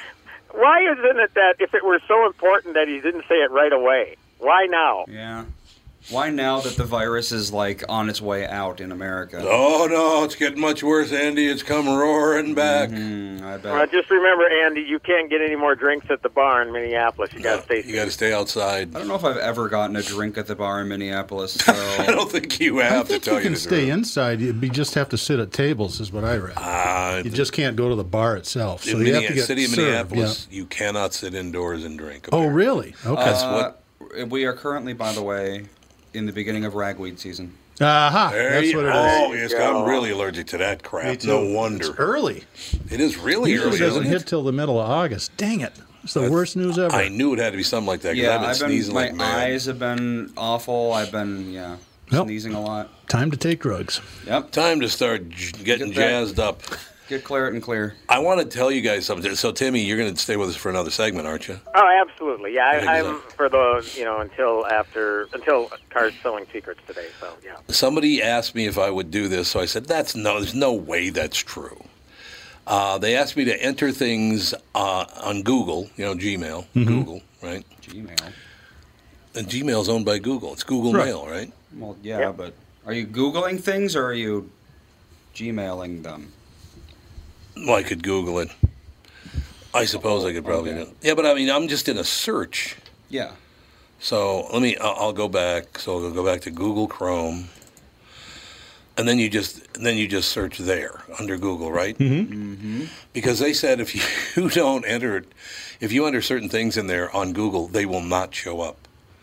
Why 0.52 0.80
isn't 0.92 1.20
it 1.20 1.34
that 1.34 1.54
if 1.58 1.74
it 1.74 1.84
were 1.84 2.00
so 2.06 2.26
important 2.26 2.74
that 2.74 2.88
he 2.88 3.00
didn't 3.00 3.24
say 3.28 3.36
it 3.36 3.50
right 3.50 3.72
away? 3.72 4.16
Why 4.38 4.66
now? 4.68 5.04
yeah. 5.08 5.44
Why 6.10 6.30
now 6.30 6.60
that 6.60 6.76
the 6.76 6.84
virus 6.84 7.30
is 7.32 7.52
like 7.52 7.84
on 7.88 8.10
its 8.10 8.20
way 8.20 8.46
out 8.46 8.80
in 8.80 8.90
America? 8.92 9.38
Oh 9.42 9.86
no, 9.90 10.24
it's 10.24 10.34
getting 10.34 10.60
much 10.60 10.82
worse, 10.82 11.12
Andy. 11.12 11.46
It's 11.46 11.62
come 11.62 11.86
roaring 11.88 12.54
back. 12.54 12.90
Hmm, 12.90 13.38
I 13.42 13.56
bet. 13.58 13.66
Uh, 13.66 13.86
just 13.86 14.10
remember, 14.10 14.44
Andy, 14.64 14.80
you 14.82 14.98
can't 14.98 15.30
get 15.30 15.40
any 15.40 15.54
more 15.56 15.74
drinks 15.74 16.06
at 16.10 16.22
the 16.22 16.28
bar 16.28 16.60
in 16.62 16.72
Minneapolis. 16.72 17.32
You 17.32 17.40
got 17.40 17.56
to 17.58 17.62
stay. 17.62 17.88
You 17.88 17.94
got 17.94 18.06
to 18.06 18.10
stay 18.10 18.32
outside. 18.32 18.94
I 18.94 18.98
don't 18.98 19.08
know 19.08 19.14
if 19.14 19.24
I've 19.24 19.36
ever 19.36 19.68
gotten 19.68 19.94
a 19.96 20.02
drink 20.02 20.36
at 20.38 20.46
the 20.48 20.56
bar 20.56 20.80
in 20.80 20.88
Minneapolis. 20.88 21.56
So 21.62 21.72
I 21.72 22.06
don't 22.06 22.30
think 22.30 22.58
you 22.60 22.78
have 22.78 22.92
I 22.92 22.96
have 22.96 23.08
think 23.08 23.22
to 23.22 23.30
tell 23.30 23.38
you 23.38 23.44
can 23.44 23.52
the 23.52 23.58
stay 23.58 23.80
truth. 23.86 23.92
inside. 23.92 24.40
You 24.40 24.52
you 24.52 24.68
just 24.70 24.94
have 24.94 25.08
to 25.10 25.16
sit 25.18 25.38
at 25.38 25.52
tables, 25.52 26.00
is 26.00 26.12
what 26.12 26.24
I 26.24 26.36
read. 26.36 26.54
Uh, 26.56 27.22
you 27.24 27.30
just 27.30 27.52
can't 27.52 27.76
go 27.76 27.88
to 27.88 27.94
the 27.94 28.04
bar 28.04 28.36
itself. 28.36 28.84
So 28.84 28.98
in 28.98 29.06
you 29.06 29.14
have 29.14 29.22
Minne- 29.22 29.28
to 29.30 29.34
get 29.36 29.46
city 29.46 29.64
of 29.64 29.70
served, 29.70 30.10
Minneapolis, 30.10 30.48
you 30.50 30.66
cannot 30.66 31.14
sit 31.14 31.34
indoors 31.34 31.84
and 31.84 31.96
drink. 31.98 32.28
yeah. 32.32 32.38
Oh, 32.38 32.46
really? 32.46 32.94
Okay. 33.06 33.24
That's 33.24 33.42
Uh, 33.42 33.72
what. 34.16 34.28
we 34.28 34.44
are 34.44 34.52
currently, 34.52 34.92
by 34.92 35.12
the 35.12 35.22
way, 35.22 35.66
in 36.14 36.26
the 36.26 36.32
beginning 36.32 36.64
of 36.64 36.74
ragweed 36.74 37.18
season. 37.18 37.54
Aha. 37.80 38.30
There 38.32 38.50
That's 38.60 38.74
what 38.74 38.84
it 38.84 38.88
is. 38.88 38.94
oh, 38.94 39.32
yes. 39.32 39.54
I'm 39.54 39.84
really 39.88 40.10
allergic 40.10 40.46
to 40.48 40.58
that 40.58 40.82
crap. 40.82 41.06
Me 41.06 41.16
too. 41.16 41.28
No 41.28 41.42
It's 41.42 41.54
wonder. 41.56 41.94
early. 41.98 42.44
It 42.90 43.00
is 43.00 43.16
really 43.16 43.50
Usually 43.50 43.70
early. 43.70 43.78
doesn't 43.78 44.02
isn't 44.02 44.12
hit 44.12 44.22
it? 44.22 44.26
till 44.28 44.42
the 44.42 44.52
middle 44.52 44.78
of 44.80 44.88
August. 44.88 45.36
Dang 45.36 45.60
it! 45.60 45.72
It's 46.04 46.14
the 46.14 46.20
That's- 46.20 46.32
worst 46.32 46.56
news 46.56 46.78
ever. 46.78 46.94
I 46.94 47.08
knew 47.08 47.32
it 47.32 47.38
had 47.38 47.50
to 47.52 47.56
be 47.56 47.62
something 47.62 47.86
like 47.86 48.02
that. 48.02 48.10
'cause 48.10 48.18
Yeah, 48.18 48.34
I've 48.34 48.40
been 48.40 48.50
I've 48.50 48.58
been. 48.60 48.68
sneezing 48.68 48.94
My 48.94 49.00
like 49.06 49.14
mad. 49.14 49.38
eyes 49.38 49.64
have 49.66 49.78
been 49.78 50.32
awful. 50.36 50.92
I've 50.92 51.10
been 51.12 51.52
yeah 51.52 51.76
Yep. 52.10 52.24
sneezing 52.26 52.54
a 52.54 52.60
lot. 52.60 53.08
Time 53.08 53.30
to 53.30 53.36
take 53.36 53.60
drugs. 53.60 54.00
Yep. 54.26 54.50
Time 54.50 54.80
to 54.80 54.88
start 54.88 55.30
j- 55.30 55.52
getting 55.64 55.88
Get 55.88 55.96
jazzed 55.96 56.38
up. 56.38 56.62
Get 57.12 57.24
Claritin 57.24 57.48
and 57.54 57.62
clear. 57.62 57.94
I 58.08 58.20
want 58.20 58.40
to 58.40 58.46
tell 58.46 58.70
you 58.72 58.80
guys 58.80 59.04
something. 59.04 59.34
So, 59.34 59.52
Timmy, 59.52 59.82
you're 59.84 59.98
going 59.98 60.14
to 60.14 60.18
stay 60.18 60.38
with 60.38 60.48
us 60.48 60.56
for 60.56 60.70
another 60.70 60.90
segment, 60.90 61.26
aren't 61.26 61.46
you? 61.46 61.60
Oh, 61.74 62.04
absolutely. 62.08 62.54
Yeah, 62.54 62.70
think 62.78 62.88
I, 62.88 63.00
so. 63.02 63.08
I'm 63.16 63.20
for 63.36 63.50
the 63.50 63.86
you 63.94 64.04
know 64.06 64.20
until 64.20 64.66
after 64.66 65.28
until 65.34 65.70
cars 65.90 66.14
selling 66.22 66.46
secrets 66.50 66.80
today. 66.86 67.08
So 67.20 67.28
yeah. 67.44 67.56
Somebody 67.68 68.22
asked 68.22 68.54
me 68.54 68.64
if 68.64 68.78
I 68.78 68.88
would 68.88 69.10
do 69.10 69.28
this, 69.28 69.48
so 69.48 69.60
I 69.60 69.66
said, 69.66 69.84
"That's 69.84 70.14
no. 70.16 70.40
There's 70.40 70.54
no 70.54 70.72
way 70.72 71.10
that's 71.10 71.36
true." 71.36 71.84
Uh, 72.66 72.96
they 72.96 73.14
asked 73.14 73.36
me 73.36 73.44
to 73.44 73.62
enter 73.62 73.92
things 73.92 74.54
uh, 74.74 75.04
on 75.22 75.42
Google, 75.42 75.90
you 75.98 76.06
know, 76.06 76.14
Gmail, 76.14 76.64
Mm-hmm. 76.74 76.84
Google, 76.84 77.20
right? 77.42 77.62
Gmail. 77.82 78.32
And 79.34 79.46
Gmail's 79.48 79.90
owned 79.90 80.06
by 80.06 80.18
Google. 80.18 80.54
It's 80.54 80.62
Google 80.64 80.94
Right. 80.94 81.06
Mail, 81.08 81.26
right? 81.26 81.52
Well, 81.76 81.94
yeah, 82.02 82.20
Yep. 82.20 82.36
but 82.38 82.54
are 82.86 82.94
you 82.94 83.06
googling 83.06 83.60
things 83.60 83.96
or 83.96 84.06
are 84.06 84.14
you 84.14 84.48
Gmailing 85.34 86.02
them? 86.04 86.32
Well, 87.56 87.74
I 87.76 87.82
could 87.82 88.02
Google 88.02 88.38
it. 88.38 88.50
I 89.74 89.84
suppose 89.86 90.24
I 90.24 90.32
could 90.32 90.44
probably 90.44 90.72
Okay. 90.72 90.84
do. 90.84 90.90
Yeah, 91.02 91.14
but 91.14 91.26
I 91.26 91.34
mean, 91.34 91.50
I'm 91.50 91.68
just 91.68 91.88
in 91.88 91.96
a 91.98 92.04
search. 92.04 92.76
Yeah. 93.08 93.32
So 94.00 94.48
let 94.52 94.60
me. 94.62 94.76
I'll, 94.78 94.96
I'll 94.98 95.12
go 95.12 95.28
back. 95.28 95.78
So 95.78 95.98
I'll 96.04 96.10
go 96.10 96.24
back 96.24 96.40
to 96.42 96.50
Google 96.50 96.88
Chrome, 96.88 97.48
and 98.96 99.06
then 99.08 99.18
you 99.18 99.28
just 99.30 99.72
then 99.74 99.96
you 99.96 100.08
just 100.08 100.28
search 100.30 100.58
there 100.58 101.02
under 101.18 101.38
Google, 101.38 101.70
right? 101.72 101.96
Mm-hmm. 101.96 102.84
Because 103.12 103.38
they 103.38 103.52
said 103.52 103.80
if 103.80 103.94
you 104.36 104.50
don't 104.50 104.84
enter 104.86 105.24
if 105.80 105.92
you 105.92 106.06
enter 106.06 106.20
certain 106.20 106.48
things 106.48 106.76
in 106.76 106.86
there 106.86 107.14
on 107.14 107.32
Google, 107.32 107.68
they 107.68 107.86
will 107.86 108.02
not 108.02 108.34
show 108.34 108.60
up. 108.60 108.76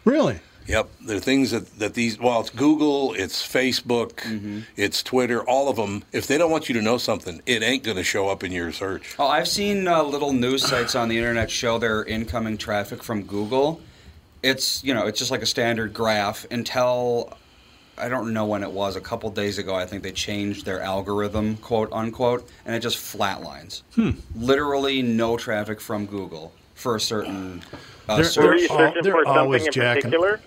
Really? 0.05 0.39
Yep, 0.69 0.89
there 1.01 1.17
are 1.17 1.19
things 1.19 1.49
that, 1.51 1.79
that 1.79 1.95
these. 1.95 2.19
Well, 2.19 2.41
it's 2.41 2.51
Google, 2.51 3.13
it's 3.15 3.41
Facebook, 3.45 4.21
it's 4.77 5.01
Twitter. 5.01 5.41
All 5.41 5.67
of 5.67 5.77
them. 5.77 6.03
If 6.11 6.27
they 6.27 6.37
don't 6.37 6.51
want 6.51 6.69
you 6.69 6.75
to 6.75 6.81
know 6.81 6.97
something, 6.99 7.41
it 7.47 7.63
ain't 7.63 7.83
going 7.83 7.97
to 7.97 8.03
show 8.03 8.29
up 8.29 8.43
in 8.43 8.51
your 8.51 8.71
search. 8.71 9.15
Oh, 9.17 9.27
I've 9.27 9.47
seen 9.47 9.87
uh, 9.87 10.03
little 10.03 10.31
news 10.31 10.63
sites 10.63 10.93
on 10.93 11.09
the 11.09 11.17
internet 11.17 11.49
show 11.49 11.79
their 11.79 12.03
incoming 12.03 12.57
traffic 12.57 13.03
from 13.03 13.23
Google. 13.23 13.81
It's 14.43 14.83
you 14.83 14.93
know 14.93 15.07
it's 15.07 15.17
just 15.17 15.31
like 15.31 15.41
a 15.41 15.45
standard 15.47 15.91
graph 15.93 16.45
until 16.51 17.35
I 17.97 18.07
don't 18.07 18.31
know 18.31 18.45
when 18.45 18.61
it 18.63 18.71
was 18.71 18.95
a 18.95 19.01
couple 19.01 19.29
days 19.31 19.57
ago. 19.57 19.73
I 19.75 19.87
think 19.87 20.03
they 20.03 20.11
changed 20.11 20.65
their 20.65 20.81
algorithm, 20.81 21.57
quote 21.57 21.91
unquote, 21.91 22.47
and 22.65 22.75
it 22.75 22.79
just 22.81 22.97
flatlines. 22.97 23.81
Literally 24.35 25.01
no 25.01 25.35
traffic 25.35 25.81
from 25.81 26.05
Google 26.05 26.53
for 26.75 26.95
a 26.95 26.99
certain 27.01 27.61
uh, 28.07 28.15
There- 28.17 28.25
search. 28.25 28.45
Were 28.45 28.55
you 28.55 28.67
all- 28.69 28.77
searching 28.77 29.03
they're 29.03 29.11
for 29.13 29.27
always 29.27 29.63
something 29.63 29.81
in 29.81 29.85
jacking. 29.87 30.01
particular, 30.03 30.39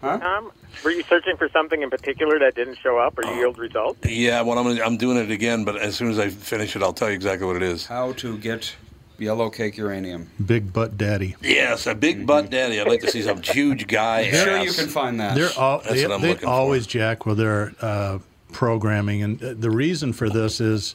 Huh? 0.00 0.18
Tom? 0.18 0.52
Were 0.84 0.90
you 0.90 1.02
searching 1.04 1.36
for 1.36 1.48
something 1.48 1.82
in 1.82 1.90
particular 1.90 2.38
that 2.38 2.54
didn't 2.54 2.76
show 2.78 2.98
up 2.98 3.18
or 3.18 3.24
you 3.24 3.34
yield 3.34 3.58
results? 3.58 3.98
Yeah, 4.06 4.42
well, 4.42 4.58
I'm 4.58 4.64
gonna, 4.66 4.82
I'm 4.82 4.96
doing 4.98 5.16
it 5.16 5.30
again, 5.30 5.64
but 5.64 5.76
as 5.76 5.96
soon 5.96 6.10
as 6.10 6.18
I 6.18 6.28
finish 6.28 6.76
it, 6.76 6.82
I'll 6.82 6.92
tell 6.92 7.08
you 7.08 7.14
exactly 7.14 7.46
what 7.46 7.56
it 7.56 7.62
is. 7.62 7.86
How 7.86 8.12
to 8.12 8.36
get 8.36 8.74
yellow 9.18 9.48
cake 9.48 9.78
uranium? 9.78 10.28
Big 10.44 10.72
butt 10.72 10.98
daddy. 10.98 11.34
Yes, 11.40 11.86
a 11.86 11.94
big 11.94 12.26
butt 12.26 12.50
daddy. 12.50 12.78
I'd 12.78 12.88
like 12.88 13.00
to 13.00 13.10
see 13.10 13.22
some 13.22 13.40
huge 13.40 13.86
guy. 13.86 14.30
Sure, 14.36 14.58
you 14.58 14.72
can 14.72 14.88
find 14.88 15.18
that. 15.20 15.34
They're 15.34 15.48
all, 15.58 15.78
That's 15.78 15.94
they, 15.94 16.02
what 16.06 16.14
I'm 16.16 16.20
they 16.20 16.28
looking 16.28 16.44
for. 16.44 16.50
always 16.52 16.86
jack 16.86 17.24
with 17.24 17.38
their 17.38 17.72
uh, 17.80 18.18
programming, 18.52 19.22
and 19.22 19.42
uh, 19.42 19.54
the 19.56 19.70
reason 19.70 20.12
for 20.12 20.28
this 20.28 20.60
is 20.60 20.94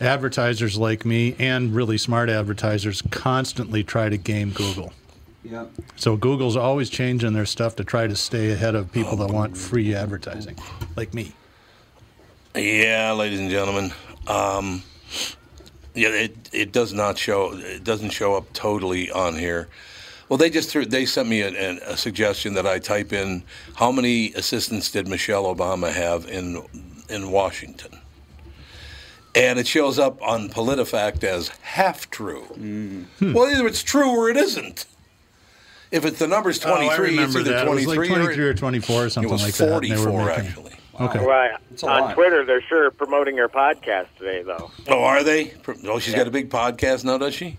advertisers 0.00 0.76
like 0.76 1.04
me 1.04 1.36
and 1.38 1.74
really 1.74 1.96
smart 1.96 2.28
advertisers 2.28 3.02
constantly 3.10 3.84
try 3.84 4.08
to 4.08 4.16
game 4.16 4.50
Google. 4.50 4.92
Yeah. 5.44 5.66
So 5.96 6.16
Google's 6.16 6.56
always 6.56 6.88
changing 6.90 7.32
their 7.32 7.46
stuff 7.46 7.76
to 7.76 7.84
try 7.84 8.06
to 8.06 8.16
stay 8.16 8.50
ahead 8.52 8.74
of 8.74 8.90
people 8.92 9.16
that 9.16 9.30
want 9.30 9.56
free 9.56 9.94
advertising, 9.94 10.56
like 10.96 11.12
me. 11.14 11.32
Yeah, 12.54 13.12
ladies 13.12 13.40
and 13.40 13.50
gentlemen. 13.50 13.92
Um, 14.26 14.82
yeah, 15.94 16.08
it 16.10 16.50
it 16.52 16.72
does 16.72 16.92
not 16.92 17.18
show. 17.18 17.52
It 17.54 17.84
doesn't 17.84 18.10
show 18.10 18.34
up 18.34 18.52
totally 18.52 19.10
on 19.10 19.34
here. 19.36 19.68
Well, 20.28 20.38
they 20.38 20.48
just 20.48 20.70
threw, 20.70 20.86
they 20.86 21.04
sent 21.04 21.28
me 21.28 21.42
a, 21.42 21.48
an- 21.48 21.80
a 21.86 21.96
suggestion 21.96 22.54
that 22.54 22.66
I 22.66 22.78
type 22.78 23.12
in 23.12 23.42
how 23.74 23.92
many 23.92 24.32
assistants 24.32 24.90
did 24.90 25.06
Michelle 25.06 25.44
Obama 25.54 25.92
have 25.92 26.26
in 26.28 26.62
in 27.08 27.30
Washington, 27.30 27.98
and 29.34 29.58
it 29.58 29.66
shows 29.66 29.98
up 29.98 30.22
on 30.22 30.48
PolitiFact 30.48 31.24
as 31.24 31.48
half 31.62 32.08
true. 32.10 32.44
Well, 33.20 33.50
either 33.50 33.66
it's 33.66 33.82
true 33.82 34.08
or 34.10 34.30
it 34.30 34.36
isn't. 34.36 34.86
If 35.92 36.04
it's 36.04 36.18
the 36.18 36.26
number's 36.26 36.58
twenty 36.58 36.86
Oh, 36.86 36.90
I 36.90 36.92
it's 36.94 36.98
remember 36.98 37.38
either 37.40 37.52
that. 37.52 37.66
It 37.68 37.70
was 37.70 37.86
like 37.86 37.96
23 38.08 38.44
or 38.44 38.48
or 38.48 38.54
24 38.54 39.02
or 39.02 39.06
it 39.06 39.10
something 39.10 39.30
was 39.30 39.42
like 39.42 39.54
that. 39.54 39.62
and 39.64 39.72
forty 39.72 39.88
they 39.90 39.96
were 39.98 40.10
four 40.10 40.24
making- 40.26 40.46
actually. 40.46 40.72
Okay. 41.00 41.24
Right. 41.24 41.52
It's 41.70 41.82
On 41.84 42.00
lot. 42.00 42.14
Twitter, 42.14 42.44
they're 42.44 42.60
sure 42.62 42.90
promoting 42.90 43.34
your 43.36 43.48
podcast 43.48 44.06
today, 44.18 44.42
though. 44.42 44.70
Oh, 44.88 45.02
are 45.04 45.22
they? 45.24 45.54
Oh, 45.86 45.98
she's 45.98 46.14
got 46.14 46.26
a 46.26 46.30
big 46.30 46.50
podcast 46.50 47.04
now, 47.04 47.16
does 47.18 47.34
she? 47.34 47.56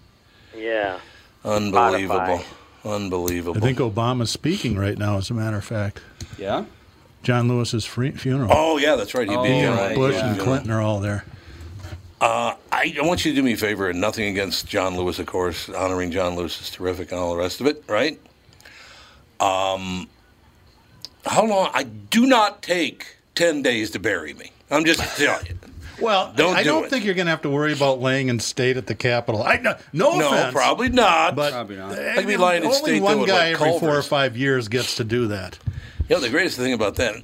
Yeah. 0.56 1.00
Unbelievable. 1.44 2.20
Spotify. 2.20 2.44
Unbelievable. 2.86 3.58
I 3.58 3.60
think 3.62 3.80
Obama's 3.80 4.30
speaking 4.30 4.78
right 4.78 4.98
now, 4.98 5.18
as 5.18 5.30
a 5.30 5.34
matter 5.34 5.58
of 5.58 5.66
fact. 5.66 6.02
Yeah. 6.38 6.66
John 7.24 7.48
Lewis's 7.48 7.86
free 7.86 8.12
funeral. 8.12 8.52
oh, 8.54 8.78
yeah, 8.78 8.96
that's 8.96 9.13
right. 9.13 9.28
He 9.30 9.36
Oh, 9.36 9.44
did. 9.44 9.62
He 9.62 9.66
right, 9.68 9.96
Bush 9.96 10.16
yeah. 10.16 10.32
and 10.34 10.40
Clinton 10.40 10.70
are 10.72 10.82
all 10.82 11.00
there. 11.00 11.24
I, 12.25 12.96
I 13.00 13.01
want 13.06 13.25
you 13.25 13.32
to 13.32 13.36
do 13.36 13.44
me 13.44 13.53
a 13.53 13.58
favor, 13.58 13.89
and 13.89 14.00
nothing 14.00 14.27
against 14.30 14.68
John 14.68 14.96
Lewis, 14.98 15.20
of 15.20 15.25
course. 15.25 15.70
Honoring 15.70 16.12
John 16.12 16.36
Lewis 16.36 16.60
is 16.62 16.70
terrific 16.70 17.12
and 17.12 17.20
all 17.20 17.32
the 17.32 17.38
rest 17.39 17.60
of 17.62 17.68
it, 17.68 17.84
right? 17.88 18.20
Um, 19.39 20.08
how 21.25 21.46
long? 21.46 21.70
I 21.74 21.84
do 21.84 22.25
not 22.25 22.62
take 22.62 23.18
10 23.36 23.62
days 23.62 23.92
to 23.92 24.00
bury 24.00 24.34
me. 24.34 24.51
I'm 24.72 24.86
just 24.86 25.00
telling 25.18 25.46
you. 25.48 25.58
Well, 26.01 26.34
Don't 26.36 26.56
I 26.56 26.63
do 26.63 26.70
don't 26.70 26.86
it. 26.86 26.89
think 26.89 27.06
you're 27.06 27.13
going 27.13 27.27
to 27.27 27.32
have 27.32 27.44
to 27.44 27.50
worry 27.50 27.72
about 27.72 28.01
laying 28.01 28.27
in 28.27 28.39
state 28.39 28.77
at 28.77 28.88
the 28.88 28.96
Capitol. 28.96 29.44
I 29.44 29.58
no, 29.58 29.75
no 29.94 30.18
No, 30.18 30.30
offense, 30.34 30.53
probably 30.53 30.89
not. 30.89 31.36
but 31.36 31.51
Probably 31.51 31.75
not. 31.77 31.98
eh, 31.98 32.15
I'd 32.18 32.25
be 32.27 32.36
lying 32.36 32.63
in 32.63 32.68
only 32.68 32.80
state, 32.80 33.00
though, 33.00 33.18
one 33.20 33.27
guy 33.27 33.51
like, 33.51 33.62
every 33.62 33.80
four 33.80 33.96
or 33.96 34.01
five 34.01 34.36
years 34.36 34.68
gets 34.68 34.96
to 34.96 35.03
do 35.03 35.27
that. 35.27 35.60
You 36.10 36.17
know, 36.17 36.19
the 36.22 36.29
greatest 36.29 36.57
thing 36.57 36.74
about 36.74 36.95
that, 36.95 37.15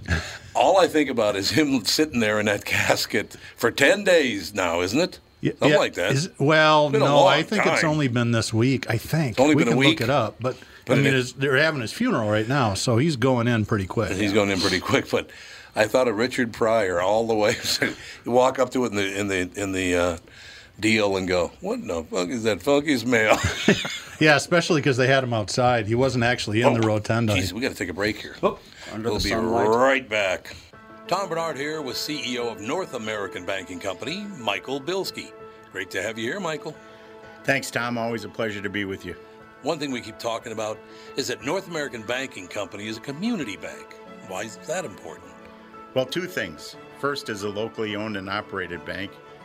all 0.56 0.80
I 0.80 0.88
think 0.88 1.10
about 1.10 1.36
is 1.36 1.52
him 1.52 1.84
sitting 1.86 2.20
there 2.22 2.40
in 2.40 2.46
that 2.46 2.64
casket 2.66 3.36
for 3.58 3.72
10 3.72 4.04
days 4.06 4.54
now, 4.54 4.82
isn't 4.82 5.00
it? 5.00 5.20
Yeah, 5.42 5.52
Something 5.54 5.70
yeah, 5.70 5.78
like 5.78 5.94
that. 5.96 6.12
is- 6.14 6.30
well, 6.40 6.90
no, 6.90 7.26
I 7.26 7.44
think 7.44 7.66
it's 7.66 7.84
only 7.84 8.08
been 8.08 8.32
this 8.32 8.54
week. 8.54 8.90
I 8.90 8.98
think 8.98 9.40
only 9.40 9.56
we 9.56 9.64
been 9.64 9.70
a 9.70 9.72
can 9.72 9.80
week? 9.80 10.00
look 10.00 10.10
it 10.10 10.10
up, 10.10 10.36
but, 10.40 10.58
But 10.86 10.98
I 10.98 11.02
mean, 11.02 11.14
it- 11.14 11.34
they're 11.38 11.58
having 11.58 11.82
his 11.82 11.94
funeral 11.94 12.30
right 12.30 12.48
now, 12.48 12.74
so 12.74 12.98
he's 12.98 13.16
going 13.16 13.48
in 13.48 13.66
pretty 13.66 13.86
quick. 13.86 14.12
He's 14.12 14.34
going 14.34 14.50
in 14.50 14.60
pretty 14.60 14.80
quick, 14.80 15.10
but 15.10 15.30
I 15.76 15.86
thought 15.86 16.08
of 16.08 16.18
Richard 16.18 16.52
Pryor 16.54 17.00
all 17.02 17.28
the 17.28 17.36
way. 17.36 17.56
you 18.26 18.32
walk 18.32 18.60
up 18.60 18.72
to 18.72 18.86
it 18.86 18.92
in 18.92 18.96
the 18.98 19.20
in 19.20 19.28
the 19.28 19.50
in 19.62 19.72
the 19.72 19.96
uh, 19.96 20.18
deal 20.82 21.18
and 21.18 21.28
go, 21.28 21.52
"What 21.62 21.80
in 21.80 21.88
the 21.88 22.04
fuck 22.04 22.30
is 22.30 22.44
that 22.44 22.62
funky's 22.62 23.06
mail?" 23.06 23.38
Yeah, 24.20 24.36
especially 24.36 24.82
because 24.82 24.98
they 24.98 25.08
had 25.08 25.24
him 25.24 25.34
outside. 25.34 25.88
He 25.88 25.96
wasn't 25.96 26.26
actually 26.26 26.62
in 26.62 26.74
the 26.74 26.82
oh, 26.84 26.88
rotunda. 26.88 27.34
Jeez, 27.36 27.54
we 27.54 27.62
got 27.62 27.70
to 27.70 27.76
take 27.76 27.90
a 27.90 27.94
break 27.94 28.18
here. 28.22 28.36
Oh, 28.44 28.60
under 28.92 29.12
we'll 29.12 29.20
be 29.20 29.30
sunlight. 29.30 29.70
right 29.70 30.10
back. 30.10 30.56
Tom 31.08 31.30
Barnard 31.30 31.58
here 31.58 31.82
with 31.82 31.96
CEO 31.96 32.52
of 32.52 32.60
North 32.60 32.94
American 32.94 33.46
Banking 33.46 33.80
Company, 33.80 34.28
Michael 34.38 34.82
Bilski. 34.82 35.32
Great 35.72 35.90
to 35.92 36.02
have 36.02 36.18
you 36.20 36.26
here, 36.26 36.40
Michael. 36.40 36.76
Thanks, 37.46 37.72
Tom. 37.72 37.98
Always 37.98 38.26
a 38.26 38.30
pleasure 38.30 38.62
to 38.62 38.70
be 38.70 38.84
with 38.84 39.06
you. 39.06 39.16
One 39.64 39.80
thing 39.80 39.92
we 39.92 40.02
keep 40.02 40.20
talking 40.20 40.52
about 40.52 40.78
is 41.16 41.28
that 41.28 41.46
North 41.46 41.68
American 41.68 42.02
Banking 42.02 42.48
Company 42.48 42.88
is 42.88 42.98
a 42.98 43.02
community 43.02 43.56
bank. 43.56 43.96
Why 44.28 44.44
is 44.44 44.58
that 44.68 44.84
important? 44.84 45.32
Well, 45.94 46.06
two 46.06 46.28
things. 46.28 46.76
First, 47.00 47.30
as 47.30 47.44
a 47.44 47.50
locally 47.50 47.96
owned 47.96 48.18
and 48.18 48.30
operated 48.30 48.86
bank, 48.86 49.12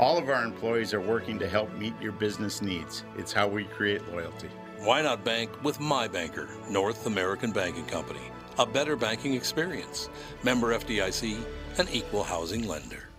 All 0.00 0.16
of 0.16 0.30
our 0.30 0.42
employees 0.42 0.94
are 0.94 1.00
working 1.02 1.38
to 1.40 1.46
help 1.46 1.70
meet 1.74 1.92
your 2.00 2.12
business 2.12 2.62
needs. 2.62 3.04
It's 3.18 3.34
how 3.34 3.46
we 3.46 3.64
create 3.64 4.00
loyalty. 4.10 4.48
Why 4.78 5.02
not 5.02 5.26
bank 5.26 5.62
with 5.62 5.78
my 5.78 6.08
banker, 6.08 6.48
North 6.70 7.04
American 7.04 7.52
Banking 7.52 7.84
Company? 7.84 8.22
A 8.58 8.64
better 8.64 8.96
banking 8.96 9.34
experience. 9.34 10.08
Member 10.42 10.68
FDIC, 10.68 11.44
an 11.76 11.86
equal 11.92 12.22
housing 12.22 12.66
lender. 12.66 13.10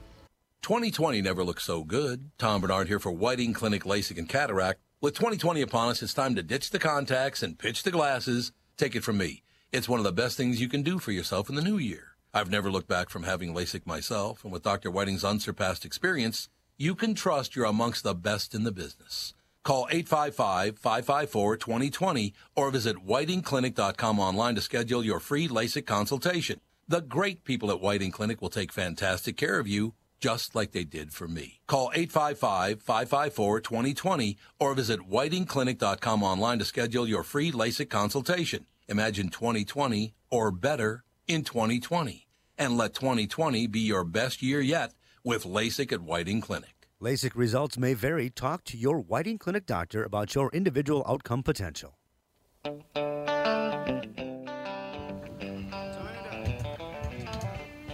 2020 0.63 1.21
never 1.21 1.43
looked 1.43 1.61
so 1.61 1.83
good. 1.83 2.31
Tom 2.39 2.61
Barnard 2.61 2.87
here 2.87 2.99
for 2.99 3.11
Whiting 3.11 3.53
Clinic 3.53 3.83
LASIK 3.83 4.17
and 4.17 4.27
Cataract. 4.27 4.79
With 5.01 5.13
2020 5.13 5.61
upon 5.61 5.89
us, 5.89 6.01
it's 6.01 6.15
time 6.15 6.33
to 6.33 6.41
ditch 6.41 6.71
the 6.71 6.79
contacts 6.79 7.43
and 7.43 7.59
pitch 7.59 7.83
the 7.83 7.91
glasses. 7.91 8.53
Take 8.75 8.95
it 8.95 9.03
from 9.03 9.19
me. 9.19 9.43
It's 9.71 9.87
one 9.87 9.99
of 9.99 10.03
the 10.03 10.11
best 10.11 10.35
things 10.35 10.59
you 10.59 10.67
can 10.67 10.81
do 10.81 10.97
for 10.97 11.11
yourself 11.11 11.47
in 11.47 11.53
the 11.53 11.61
new 11.61 11.77
year. 11.77 12.15
I've 12.33 12.49
never 12.49 12.71
looked 12.71 12.87
back 12.87 13.11
from 13.11 13.21
having 13.21 13.53
LASIK 13.53 13.85
myself, 13.85 14.43
and 14.43 14.51
with 14.51 14.63
Dr. 14.63 14.89
Whiting's 14.89 15.23
unsurpassed 15.23 15.85
experience, 15.85 16.49
you 16.81 16.95
can 16.95 17.13
trust 17.13 17.55
you're 17.55 17.65
amongst 17.65 18.03
the 18.03 18.15
best 18.15 18.55
in 18.55 18.63
the 18.63 18.71
business. 18.71 19.35
Call 19.63 19.87
855-554-2020 19.91 22.33
or 22.55 22.71
visit 22.71 23.05
whitingclinic.com 23.05 24.19
online 24.19 24.55
to 24.55 24.61
schedule 24.61 25.05
your 25.05 25.19
free 25.19 25.47
LASIK 25.47 25.85
consultation. 25.85 26.59
The 26.87 27.01
great 27.01 27.43
people 27.43 27.69
at 27.69 27.81
Whiting 27.81 28.09
Clinic 28.09 28.41
will 28.41 28.49
take 28.49 28.73
fantastic 28.73 29.37
care 29.37 29.59
of 29.59 29.67
you, 29.67 29.93
just 30.19 30.55
like 30.55 30.71
they 30.71 30.83
did 30.83 31.13
for 31.13 31.27
me. 31.27 31.59
Call 31.67 31.91
855-554-2020 31.95 34.37
or 34.59 34.73
visit 34.73 35.07
whitingclinic.com 35.07 36.23
online 36.23 36.57
to 36.57 36.65
schedule 36.65 37.07
your 37.07 37.21
free 37.21 37.51
LASIK 37.51 37.91
consultation. 37.91 38.65
Imagine 38.87 39.29
2020 39.29 40.15
or 40.31 40.49
better 40.49 41.03
in 41.27 41.43
2020. 41.43 42.27
And 42.57 42.75
let 42.75 42.95
2020 42.95 43.67
be 43.67 43.81
your 43.81 44.03
best 44.03 44.41
year 44.41 44.61
yet 44.61 44.95
with 45.23 45.43
LASIK 45.43 45.91
at 45.91 46.01
Whiting 46.01 46.41
Clinic. 46.41 46.87
LASIK 47.01 47.31
results 47.35 47.77
may 47.77 47.93
vary. 47.93 48.29
Talk 48.29 48.63
to 48.65 48.77
your 48.77 48.99
Whiting 48.99 49.37
Clinic 49.37 49.65
doctor 49.65 50.03
about 50.03 50.35
your 50.35 50.49
individual 50.53 51.03
outcome 51.07 51.43
potential. 51.43 51.95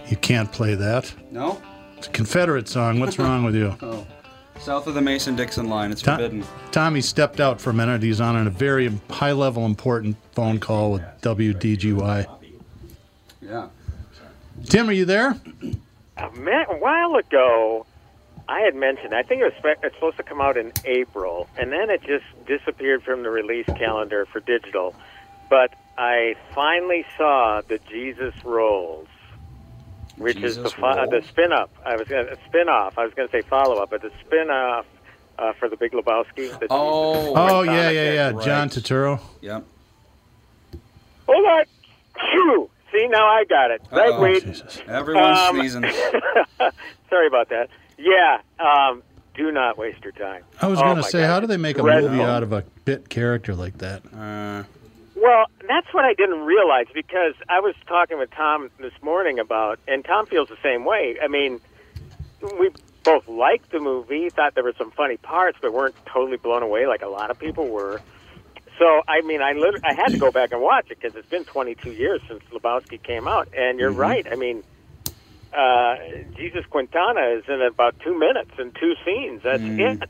You 0.08 0.16
can't 0.16 0.50
play 0.50 0.74
that. 0.74 1.12
No? 1.30 1.60
It's 1.96 2.06
a 2.06 2.10
Confederate 2.10 2.68
song. 2.68 3.00
What's 3.00 3.18
wrong 3.18 3.44
with 3.44 3.54
you? 3.54 3.76
Oh. 3.82 4.06
South 4.60 4.86
of 4.88 4.94
the 4.94 5.00
Mason 5.00 5.36
Dixon 5.36 5.68
line. 5.68 5.92
It's 5.92 6.02
To- 6.02 6.12
forbidden. 6.12 6.44
Tommy 6.72 7.00
stepped 7.00 7.40
out 7.40 7.60
for 7.60 7.70
a 7.70 7.74
minute. 7.74 8.02
He's 8.02 8.20
on 8.20 8.46
a 8.46 8.50
very 8.50 8.90
high 9.10 9.32
level, 9.32 9.64
important 9.66 10.16
phone 10.32 10.58
call 10.58 10.92
with 10.92 11.02
WDGY. 11.22 12.26
Yeah. 13.40 13.68
Tim, 14.66 14.88
are 14.88 14.92
you 14.92 15.04
there? 15.04 15.36
A, 16.18 16.30
ma- 16.36 16.64
a 16.70 16.76
while 16.78 17.14
ago, 17.16 17.86
I 18.48 18.60
had 18.60 18.74
mentioned, 18.74 19.14
I 19.14 19.22
think 19.22 19.40
it 19.42 19.44
was 19.44 19.52
spe- 19.58 19.82
it's 19.84 19.94
supposed 19.94 20.16
to 20.16 20.22
come 20.22 20.40
out 20.40 20.56
in 20.56 20.72
April, 20.84 21.48
and 21.58 21.70
then 21.72 21.90
it 21.90 22.02
just 22.02 22.24
disappeared 22.46 23.02
from 23.02 23.22
the 23.22 23.30
release 23.30 23.66
calendar 23.66 24.26
for 24.26 24.40
digital. 24.40 24.94
But 25.50 25.74
I 25.96 26.34
finally 26.54 27.04
saw 27.16 27.60
the 27.66 27.78
Jesus 27.90 28.34
Rolls, 28.44 29.08
which 30.16 30.36
is 30.38 30.56
the 30.56 30.62
Jesus 30.64 30.72
fi- 30.74 31.06
the 31.06 31.22
spin 31.28 31.52
up. 31.52 31.70
I 31.84 31.96
was 31.96 32.08
going 32.08 32.26
to 32.26 32.36
spin 32.48 32.68
off. 32.68 32.98
I 32.98 33.04
was 33.04 33.14
going 33.14 33.28
to 33.28 33.32
say 33.32 33.42
follow 33.42 33.82
up, 33.82 33.90
but 33.90 34.02
the 34.02 34.10
spin 34.26 34.50
off 34.50 34.86
uh, 35.38 35.52
for 35.54 35.68
the 35.68 35.76
Big 35.76 35.92
Lebowski. 35.92 36.58
The 36.58 36.66
Oh. 36.70 37.12
Jesus 37.26 37.34
Oh, 37.36 37.62
yeah, 37.62 37.90
yeah, 37.90 37.90
yeah. 37.90 38.14
character. 38.32 38.44
John 38.44 38.68
Turturro. 38.70 39.20
Yep. 39.40 39.64
Hold 41.28 41.46
on. 41.46 41.64
Phew. 42.18 42.70
See, 42.92 43.06
now 43.08 43.26
I 43.26 43.44
got 43.44 43.70
it. 43.70 43.82
Uh-oh. 43.92 44.22
Ragweed. 44.22 44.44
Jesus. 44.44 44.80
Everyone's 44.88 45.38
Um, 45.38 45.56
sneezing. 45.56 45.82
Sorry 47.10 47.26
about 47.26 47.48
that. 47.50 47.68
Yeah, 47.98 48.40
um, 48.58 49.02
do 49.34 49.50
not 49.52 49.76
waste 49.76 50.02
your 50.04 50.12
time. 50.12 50.44
I 50.60 50.68
was 50.68 50.78
Oh 50.78 50.82
going 50.82 50.96
to 50.96 51.02
say, 51.02 51.20
God. 51.20 51.26
how 51.26 51.40
do 51.40 51.46
they 51.46 51.56
make 51.56 51.78
a 51.78 51.82
Dreadful. 51.82 52.10
movie 52.10 52.22
out 52.22 52.42
of 52.42 52.52
a 52.52 52.64
bit 52.84 53.08
character 53.08 53.54
like 53.54 53.78
that? 53.78 54.02
Uh, 54.14 54.64
Well, 55.16 55.46
that's 55.66 55.92
what 55.92 56.04
I 56.04 56.14
didn't 56.14 56.40
realize 56.44 56.86
because 56.94 57.34
I 57.48 57.60
was 57.60 57.74
talking 57.86 58.18
with 58.18 58.30
Tom 58.30 58.70
this 58.78 58.92
morning 59.02 59.38
about, 59.38 59.78
and 59.88 60.04
Tom 60.04 60.26
feels 60.26 60.48
the 60.48 60.56
same 60.62 60.84
way. 60.84 61.16
I 61.22 61.28
mean, 61.28 61.60
we 62.58 62.70
both 63.04 63.26
liked 63.28 63.70
the 63.70 63.80
movie, 63.80 64.30
thought 64.30 64.54
there 64.54 64.64
were 64.64 64.74
some 64.78 64.92
funny 64.92 65.16
parts, 65.16 65.58
but 65.60 65.72
weren't 65.72 65.94
totally 66.06 66.36
blown 66.36 66.62
away 66.62 66.86
like 66.86 67.02
a 67.02 67.08
lot 67.08 67.30
of 67.30 67.38
people 67.38 67.66
were. 67.68 68.00
So, 68.78 69.02
I 69.08 69.22
mean, 69.22 69.42
I 69.42 69.52
lit- 69.52 69.82
I 69.84 69.92
had 69.92 70.08
to 70.12 70.18
go 70.18 70.30
back 70.30 70.52
and 70.52 70.60
watch 70.62 70.90
it 70.90 71.00
because 71.00 71.16
it's 71.16 71.28
been 71.28 71.44
22 71.44 71.92
years 71.92 72.20
since 72.28 72.42
Lebowski 72.52 73.02
came 73.02 73.26
out, 73.26 73.48
and 73.56 73.78
you're 73.80 73.90
right. 73.90 74.26
I 74.30 74.36
mean, 74.36 74.62
uh, 75.56 75.96
Jesus 76.36 76.64
Quintana 76.66 77.22
is 77.38 77.44
in 77.48 77.60
about 77.60 77.98
two 78.00 78.16
minutes 78.16 78.52
and 78.58 78.72
two 78.76 78.94
scenes. 79.04 79.42
That's 79.42 79.62
it. 79.62 80.08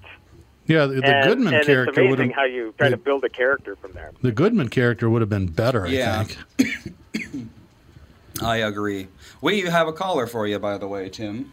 Yeah, 0.66 0.84
the, 0.84 0.96
the 1.00 1.06
and, 1.16 1.24
Goodman 1.28 1.54
and 1.54 1.64
character 1.64 1.90
it's 2.02 2.10
would 2.10 2.20
amazing 2.20 2.30
have. 2.30 2.36
how 2.36 2.44
you 2.44 2.74
try 2.76 2.90
the- 2.90 2.96
to 2.96 3.02
build 3.02 3.24
a 3.24 3.30
character 3.30 3.74
from 3.76 3.92
there. 3.92 4.10
The 4.20 4.32
Goodman 4.32 4.68
character 4.68 5.08
would 5.08 5.22
have 5.22 5.30
been 5.30 5.46
better, 5.46 5.86
I 5.86 5.88
Yeah. 5.88 6.24
think. 6.24 6.94
I 8.42 8.58
agree. 8.58 9.08
We 9.40 9.62
have 9.62 9.88
a 9.88 9.92
caller 9.94 10.26
for 10.26 10.46
you, 10.46 10.58
by 10.58 10.76
the 10.76 10.86
way, 10.86 11.08
Tim. 11.08 11.50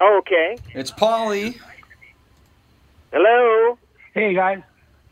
Oh, 0.00 0.18
okay. 0.18 0.58
It's 0.74 0.90
Polly. 0.90 1.58
Hello. 3.12 3.78
Hey 4.14 4.34
guys. 4.34 4.62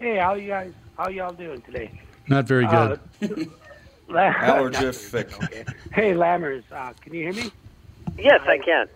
Hey, 0.00 0.16
how 0.16 0.34
you 0.34 0.48
guys? 0.48 0.72
How 0.96 1.08
y'all 1.08 1.32
doing 1.32 1.60
today? 1.62 1.90
Not 2.28 2.44
very 2.46 2.66
good. 2.66 3.00
Uh, 3.22 3.26
La- 4.08 4.32
Allergific. 4.32 5.32
Okay. 5.44 5.64
Hey, 5.92 6.12
Lammers, 6.12 6.62
uh, 6.70 6.92
can 7.00 7.14
you 7.14 7.22
hear 7.32 7.44
me? 7.44 7.50
Yes, 8.18 8.40
I 8.46 8.58
can. 8.58 8.86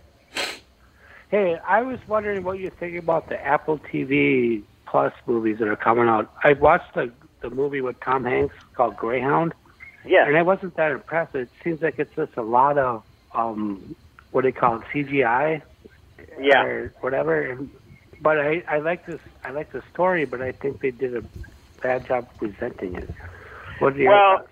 Hey, 1.30 1.58
I 1.66 1.82
was 1.82 1.98
wondering 2.06 2.44
what 2.44 2.58
you 2.58 2.70
think 2.70 2.96
about 2.98 3.28
the 3.28 3.40
Apple 3.44 3.78
TV 3.78 4.62
Plus 4.87 5.12
movies 5.26 5.58
that 5.58 5.68
are 5.68 5.76
coming 5.76 6.08
out. 6.08 6.32
I 6.44 6.52
watched 6.54 6.94
the 6.94 7.12
the 7.40 7.50
movie 7.50 7.80
with 7.80 8.00
Tom 8.00 8.24
Hanks 8.24 8.54
called 8.74 8.96
Greyhound, 8.96 9.54
Yeah. 10.04 10.26
and 10.26 10.37
I 10.37 10.42
wasn't 10.42 10.74
that 10.76 10.90
impressed. 10.90 11.34
It 11.37 11.48
seems 11.62 11.80
like 11.82 11.98
it's 12.00 12.14
just 12.16 12.37
a 12.37 12.42
lot 12.42 12.78
of 12.78 13.04
um, 13.32 13.94
what 14.32 14.42
do 14.42 14.48
they 14.48 14.52
call 14.58 14.76
it, 14.80 14.82
CGI 14.92 15.62
Yeah. 16.40 16.62
or 16.64 16.92
whatever. 17.00 17.40
And, 17.42 17.70
but 18.20 18.40
I, 18.40 18.64
I 18.66 18.78
like 18.78 19.06
this. 19.06 19.20
I 19.44 19.50
like 19.50 19.70
the 19.70 19.82
story, 19.92 20.24
but 20.24 20.42
I 20.42 20.50
think 20.50 20.80
they 20.80 20.90
did 20.90 21.16
a 21.16 21.22
bad 21.81 22.07
job 22.07 22.29
presenting 22.38 22.97
it. 22.97 23.11
What 23.79 23.95
do 23.95 24.03
you? 24.03 24.09
Well, 24.09 24.47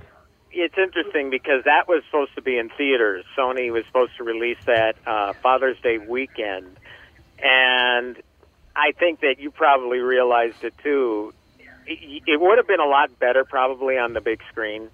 it's 0.53 0.77
interesting 0.79 1.31
because 1.31 1.65
that 1.65 1.87
was 1.89 2.03
supposed 2.07 2.35
to 2.37 2.43
be 2.43 2.59
in 2.59 2.71
theaters. 2.77 3.25
Sony 3.37 3.71
was 3.71 3.85
supposed 3.87 4.13
to 4.17 4.25
release 4.25 4.59
that 4.67 4.95
uh, 5.07 5.33
Father's 5.43 5.79
Day 5.83 5.99
weekend, 5.99 6.77
and 7.43 8.17
I 8.75 8.93
think 8.99 9.21
that 9.21 9.37
you 9.39 9.51
probably 9.51 9.99
realized 9.99 10.65
it 10.65 10.75
too. 10.83 11.35
It, 11.87 12.23
it 12.27 12.41
would 12.41 12.59
have 12.59 12.67
been 12.67 12.81
a 12.81 12.87
lot 12.87 13.19
better 13.19 13.45
probably 13.45 13.99
on 13.99 14.13
the 14.13 14.21
big 14.21 14.41
screen. 14.51 14.89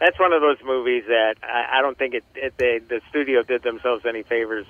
That's 0.00 0.18
one 0.18 0.32
of 0.32 0.42
those 0.42 0.58
movies 0.64 1.04
that 1.08 1.36
I, 1.42 1.78
I 1.78 1.82
don't 1.82 1.96
think 1.96 2.14
it, 2.14 2.24
it 2.34 2.54
they, 2.58 2.80
the 2.86 3.00
studio 3.08 3.42
did 3.42 3.62
themselves 3.62 4.04
any 4.06 4.22
favors, 4.22 4.66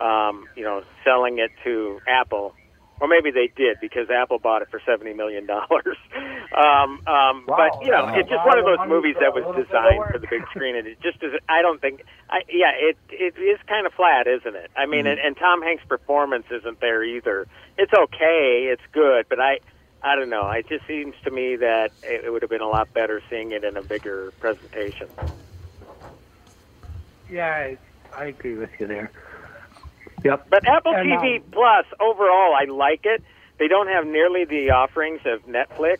um, 0.00 0.48
you 0.56 0.64
know, 0.64 0.82
selling 1.04 1.38
it 1.38 1.50
to 1.62 2.00
Apple. 2.08 2.54
Or 3.00 3.08
maybe 3.08 3.30
they 3.30 3.50
did 3.56 3.76
because 3.80 4.08
Apple 4.08 4.38
bought 4.38 4.62
it 4.62 4.68
for 4.70 4.80
seventy 4.86 5.12
million 5.14 5.46
dollars. 5.46 5.98
um, 6.56 7.00
um, 7.06 7.44
Wow. 7.46 7.56
but 7.58 7.84
you 7.84 7.90
know, 7.90 8.04
Wow. 8.06 8.14
it's 8.16 8.28
just 8.30 8.46
one 8.46 8.58
of 8.58 8.64
those 8.64 8.86
movies 8.88 9.16
that 9.20 9.34
was 9.34 9.44
A 9.44 9.48
little 9.48 9.64
bit 9.64 9.66
of 9.66 9.68
designed 9.68 10.04
for 10.12 10.18
the 10.18 10.28
big 10.30 10.46
screen, 10.54 10.76
and 10.76 10.86
it 10.86 11.00
just 11.02 11.22
is. 11.22 11.32
I 11.48 11.60
don't 11.62 11.80
think. 11.80 12.02
I, 12.30 12.42
yeah, 12.48 12.72
it 12.72 12.96
it 13.10 13.34
is 13.36 13.58
kind 13.68 13.86
of 13.86 13.92
flat, 13.94 14.26
isn't 14.26 14.54
it? 14.56 14.70
I 14.76 14.86
mean, 14.86 15.06
and, 15.06 15.18
and 15.18 15.36
Tom 15.36 15.60
Hanks' 15.60 15.84
performance 15.88 16.46
isn't 16.50 16.80
there 16.80 17.02
either. 17.04 17.46
It's 17.76 17.92
okay, 17.92 18.70
it's 18.72 18.86
good, 18.92 19.26
but 19.28 19.40
I. 19.40 19.58
I 20.06 20.16
don't 20.16 20.28
know. 20.28 20.50
It 20.50 20.68
just 20.68 20.86
seems 20.86 21.14
to 21.24 21.30
me 21.30 21.56
that 21.56 21.88
it, 22.02 22.26
it 22.26 22.30
would 22.30 22.42
have 22.42 22.50
been 22.50 22.60
a 22.60 22.68
lot 22.68 22.92
better 22.92 23.22
seeing 23.30 23.52
it 23.52 23.64
in 23.64 23.78
a 23.78 23.82
bigger 23.82 24.34
presentation. 24.38 25.08
yeah, 27.30 27.46
I, 27.48 27.78
I 28.14 28.26
agree 28.26 28.54
with 28.56 28.68
you 28.78 28.86
there. 28.86 29.10
Yep. 30.24 30.46
But 30.48 30.66
Apple 30.66 30.94
And, 30.94 31.10
TV 31.10 31.36
um, 31.36 31.44
Plus, 31.52 31.86
overall, 32.00 32.54
I 32.58 32.64
like 32.64 33.02
it. 33.04 33.22
They 33.58 33.68
don't 33.68 33.88
have 33.88 34.06
nearly 34.06 34.44
the 34.44 34.70
offerings 34.70 35.20
of 35.26 35.46
Netflix, 35.46 35.98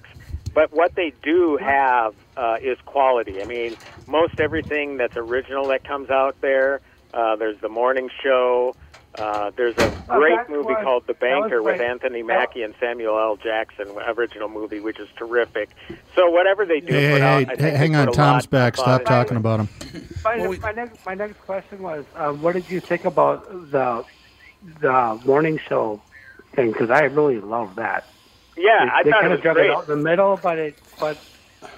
but 0.54 0.72
what 0.72 0.94
they 0.94 1.12
do 1.22 1.56
have 1.58 2.14
uh, 2.36 2.56
is 2.60 2.78
quality. 2.84 3.40
I 3.40 3.44
mean, 3.44 3.76
most 4.08 4.40
everything 4.40 4.96
that's 4.96 5.16
original 5.16 5.68
that 5.68 5.84
comes 5.86 6.10
out 6.10 6.40
there. 6.40 6.80
Uh, 7.12 7.36
there's 7.36 7.60
the 7.60 7.68
morning 7.68 8.10
show. 8.22 8.74
Uh, 9.18 9.50
there's 9.56 9.76
a 9.78 9.92
Oh, 10.08 10.18
great 10.18 10.36
that 10.36 10.50
movie 10.50 10.74
was- 10.74 10.82
called 10.82 11.06
The 11.06 11.14
Banker 11.14 11.62
with. 11.62 11.80
Anthony 11.80 12.22
Mackie 12.22 12.62
and 12.62 12.74
Samuel 12.80 13.18
L. 13.18 13.36
Jackson, 13.36 13.88
original 14.06 14.48
movie, 14.48 14.80
which 14.80 14.98
is 14.98 15.08
terrific. 15.16 15.70
So 16.16 16.28
whatever 16.30 16.64
they 16.66 16.80
do, 16.80 16.92
Hey, 16.92 17.12
put 17.12 17.20
hey, 17.20 17.22
out, 17.22 17.38
hey, 17.38 17.42
I 17.42 17.44
think 17.46 17.60
hey, 17.60 17.70
they 17.70 17.76
hang 17.76 17.96
on. 17.96 18.12
Tom's 18.12 18.46
back. 18.46 18.76
Stop 18.76 19.02
thought 19.02 19.06
talking 19.06 19.36
about 19.36 19.60
him. 19.60 19.68
My, 20.24 20.36
Well, 20.38 20.48
we- 20.50 20.58
my 20.58 20.72
next 20.72 21.06
my 21.06 21.14
next 21.14 21.38
question 21.40 21.80
was, 21.82 22.04
um, 22.16 22.42
what 22.42 22.54
did 22.54 22.68
you 22.68 22.80
think 22.80 23.04
about 23.04 23.48
the 23.70 24.04
the 24.80 25.20
morning 25.24 25.58
show 25.68 26.00
thing? 26.54 26.72
Because 26.72 26.90
I 26.90 27.02
really 27.04 27.40
love 27.40 27.76
that. 27.76 28.04
Yeah, 28.56 28.84
they, 28.84 28.90
I 28.90 29.02
they 29.04 29.10
thought 29.10 29.20
kind 29.22 29.32
it 29.32 29.34
of 29.34 29.38
was 29.38 29.42
drug 29.42 29.56
great. 29.56 29.70
it 29.70 29.76
out 29.76 29.88
in 29.88 29.90
the 29.90 29.96
middle, 30.04 30.38
but 30.42 30.58
it 30.58 30.74
but 30.98 31.18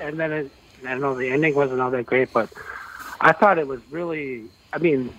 and 0.01 0.18
then 0.18 0.33
it, 0.33 0.51
I 0.87 0.90
don't 0.92 1.01
know 1.01 1.14
the 1.14 1.29
ending 1.31 1.55
wasn't 1.55 1.81
all 1.81 1.90
that 1.90 2.07
great, 2.07 2.33
but 2.33 2.49
I 3.20 3.33
thought 3.33 3.59
it 3.59 3.66
was 3.68 3.81
really. 3.90 4.44
I 4.72 4.79
mean, 4.79 5.12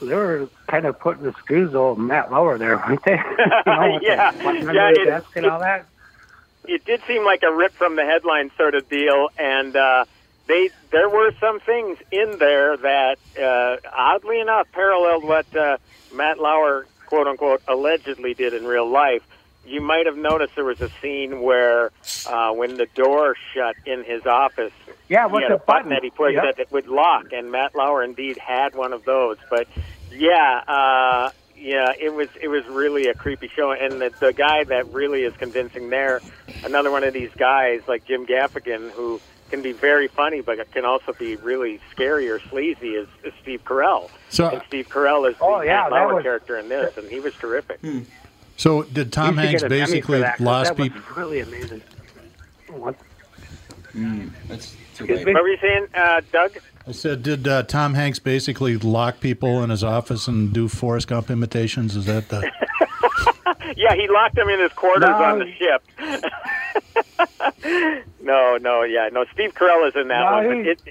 they 0.00 0.14
were 0.14 0.48
kind 0.70 0.86
of 0.86 0.98
putting 1.00 1.24
the 1.24 1.32
screws 1.40 1.74
old 1.74 1.98
Matt 1.98 2.30
Lauer 2.30 2.58
there, 2.58 2.76
weren't 2.76 3.04
they? 3.04 3.12
you 3.66 3.72
know, 3.72 3.98
Yeah. 4.02 4.30
the 4.32 4.72
Yeah, 4.72 4.88
it- 4.90 5.04
desk 5.06 5.26
and 5.36 5.46
all 5.46 5.60
that. 5.60 5.86
it 6.66 6.84
did 6.84 7.00
seem 7.08 7.24
like 7.24 7.40
a 7.42 7.52
rip 7.54 7.74
from 7.76 7.96
the 7.96 8.04
headline 8.04 8.50
sort 8.56 8.74
of 8.74 8.88
deal, 8.88 9.28
and 9.38 9.74
uh, 9.76 10.04
they 10.46 10.70
there 10.92 11.08
were 11.08 11.32
some 11.40 11.60
things 11.60 11.98
in 12.12 12.36
there 12.38 12.76
that, 12.76 13.16
uh, 13.38 13.76
oddly 13.96 14.40
enough, 14.40 14.66
paralleled 14.72 15.24
what 15.24 15.46
uh, 15.56 15.76
Matt 16.14 16.38
Lauer, 16.38 16.86
quote 17.06 17.26
unquote, 17.26 17.62
allegedly 17.68 18.34
did 18.34 18.54
in 18.54 18.64
real 18.64 18.90
life. 18.90 19.22
You 19.68 19.80
might 19.82 20.06
have 20.06 20.16
noticed 20.16 20.54
there 20.54 20.64
was 20.64 20.80
a 20.80 20.88
scene 21.02 21.42
where, 21.42 21.90
uh, 22.26 22.52
when 22.52 22.76
the 22.78 22.86
door 22.94 23.36
shut 23.54 23.76
in 23.84 24.02
his 24.02 24.24
office, 24.26 24.72
Yeah, 25.08 25.28
he 25.28 25.42
had 25.42 25.52
a 25.52 25.58
button 25.58 25.64
button 25.66 25.88
that 25.90 26.02
he 26.02 26.10
pushed 26.10 26.34
Yep. 26.34 26.44
that 26.44 26.58
it 26.58 26.72
would 26.72 26.86
lock, 26.88 27.32
and 27.32 27.50
Matt 27.52 27.74
Lauer 27.74 28.02
indeed 28.02 28.38
had 28.38 28.74
one 28.74 28.92
of 28.92 29.04
those. 29.04 29.36
But 29.50 29.66
yeah, 30.10 30.62
uh, 30.66 31.30
yeah, 31.56 31.92
it 32.00 32.14
was 32.14 32.28
it 32.40 32.48
was 32.48 32.64
really 32.66 33.08
a 33.08 33.14
creepy 33.14 33.48
show, 33.48 33.72
and 33.72 34.00
the, 34.00 34.10
the 34.20 34.32
guy 34.32 34.64
that 34.64 34.92
really 34.92 35.22
is 35.24 35.34
convincing 35.36 35.90
there, 35.90 36.20
another 36.64 36.90
one 36.90 37.04
of 37.04 37.12
these 37.12 37.30
guys 37.36 37.82
like 37.86 38.06
Jim 38.06 38.26
Gaffigan, 38.26 38.90
who 38.92 39.20
can 39.50 39.62
be 39.62 39.72
very 39.72 40.08
funny, 40.08 40.40
but 40.42 40.70
can 40.72 40.84
also 40.84 41.12
be 41.14 41.36
really 41.36 41.80
scary 41.90 42.28
or 42.30 42.38
sleazy, 42.38 42.90
is, 42.90 43.08
is 43.24 43.32
Steve 43.40 43.64
Carell. 43.64 44.10
So- 44.28 44.48
and 44.50 44.62
Steve 44.66 44.88
Carell 44.90 45.26
is 45.30 45.38
the 45.38 45.44
Oh, 45.44 45.62
yeah, 45.62 45.82
Matt 45.84 45.92
Lauer 45.92 46.14
was- 46.16 46.22
character 46.22 46.58
in 46.58 46.68
this, 46.68 46.96
and 46.98 47.08
he 47.08 47.18
was 47.18 47.32
terrific. 47.36 47.80
So 48.58 48.82
did 48.82 49.12
Tom 49.12 49.36
Hanks 49.38 49.62
get 49.62 49.72
an 49.72 49.78
Emmy 49.78 49.84
for 49.86 49.92
basically 49.92 50.18
that, 50.20 50.36
'cause 50.36 50.44
lost 50.46 50.68
that 50.76 50.78
was 50.78 50.88
people? 50.90 51.00
Really 51.16 51.40
amazing. 51.40 51.80
What? 52.68 52.94
It's 53.94 54.72
too 54.94 55.04
Excuse 55.04 55.08
late. 55.18 55.26
me? 55.26 55.32
What 55.32 55.42
were 55.44 55.48
you 55.48 55.58
saying, 55.62 55.86
uh, 55.94 56.20
Doug? 56.32 56.58
I 56.86 56.92
said, 56.92 57.22
did 57.22 57.46
uh, 57.48 57.62
Tom 57.62 57.94
Hanks 57.94 58.18
basically 58.18 58.76
lock 58.76 59.20
people 59.20 59.62
in 59.62 59.70
his 59.70 59.82
office 59.84 60.26
and 60.28 60.52
do 60.52 60.68
Forrest 60.68 61.08
Gump 61.08 61.30
imitations? 61.30 61.96
Is 61.96 62.04
that 62.06 62.28
the? 62.28 62.50
Yeah, 63.76 63.94
he 63.94 64.08
locked 64.08 64.34
them 64.34 64.48
in 64.48 64.58
his 64.60 64.72
quarters 64.72 65.02
No. 65.10 65.14
on 65.22 65.38
the 65.40 65.52
ship. 65.52 65.82
no, 68.22 68.56
no, 68.56 68.82
yeah, 68.82 69.08
no. 69.12 69.24
Steve 69.32 69.52
Carell 69.54 69.86
is 69.88 69.94
in 69.94 70.08
that 70.08 70.20
No, 70.20 70.32
one, 70.48 70.64
but 70.64 70.64
he- 70.64 70.90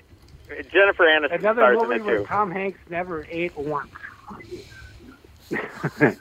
it, 0.59 0.71
Jennifer 0.71 1.03
Aniston 1.05 1.39
Another 1.39 1.61
stars 1.61 1.81
in 1.81 1.87
movie 1.89 1.95
it 1.99 2.05
where 2.05 2.17
too. 2.19 2.25
Tom 2.25 2.51
Hanks 2.51 2.79
never 2.89 3.25
ate 3.31 3.57
once. 3.57 3.89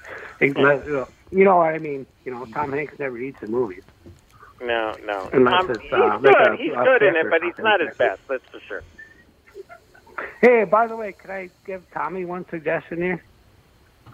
You 1.37 1.45
know 1.45 1.59
what 1.59 1.75
I 1.75 1.79
mean? 1.79 2.07
You 2.25 2.33
know, 2.33 2.47
Tom 2.47 2.73
Hanks 2.73 2.99
never 2.99 3.19
eats 3.19 3.43
in 3.43 3.51
movies. 3.51 3.83
No, 4.63 4.95
no. 5.05 5.29
Unless 5.35 5.65
Um, 5.65 5.71
it's, 5.71 5.81
he's 5.83 5.93
uh, 5.93 6.17
good. 6.17 6.35
a- 6.35 6.57
he's 6.57 6.73
a 6.73 6.77
good 6.77 7.03
in 7.03 7.15
it, 7.15 7.27
but 7.29 7.43
he's 7.43 7.59
not 7.59 7.79
his 7.81 7.95
best. 7.99 8.23
That's 8.27 8.43
for 8.49 8.59
sure. 8.61 8.83
Hey, 10.41 10.65
by 10.65 10.87
the 10.87 10.97
way, 10.97 11.13
could 11.13 11.29
I 11.29 11.51
give 11.67 11.83
Tommy 11.93 12.25
one 12.25 12.49
suggestion 12.49 13.03
here? 13.03 13.23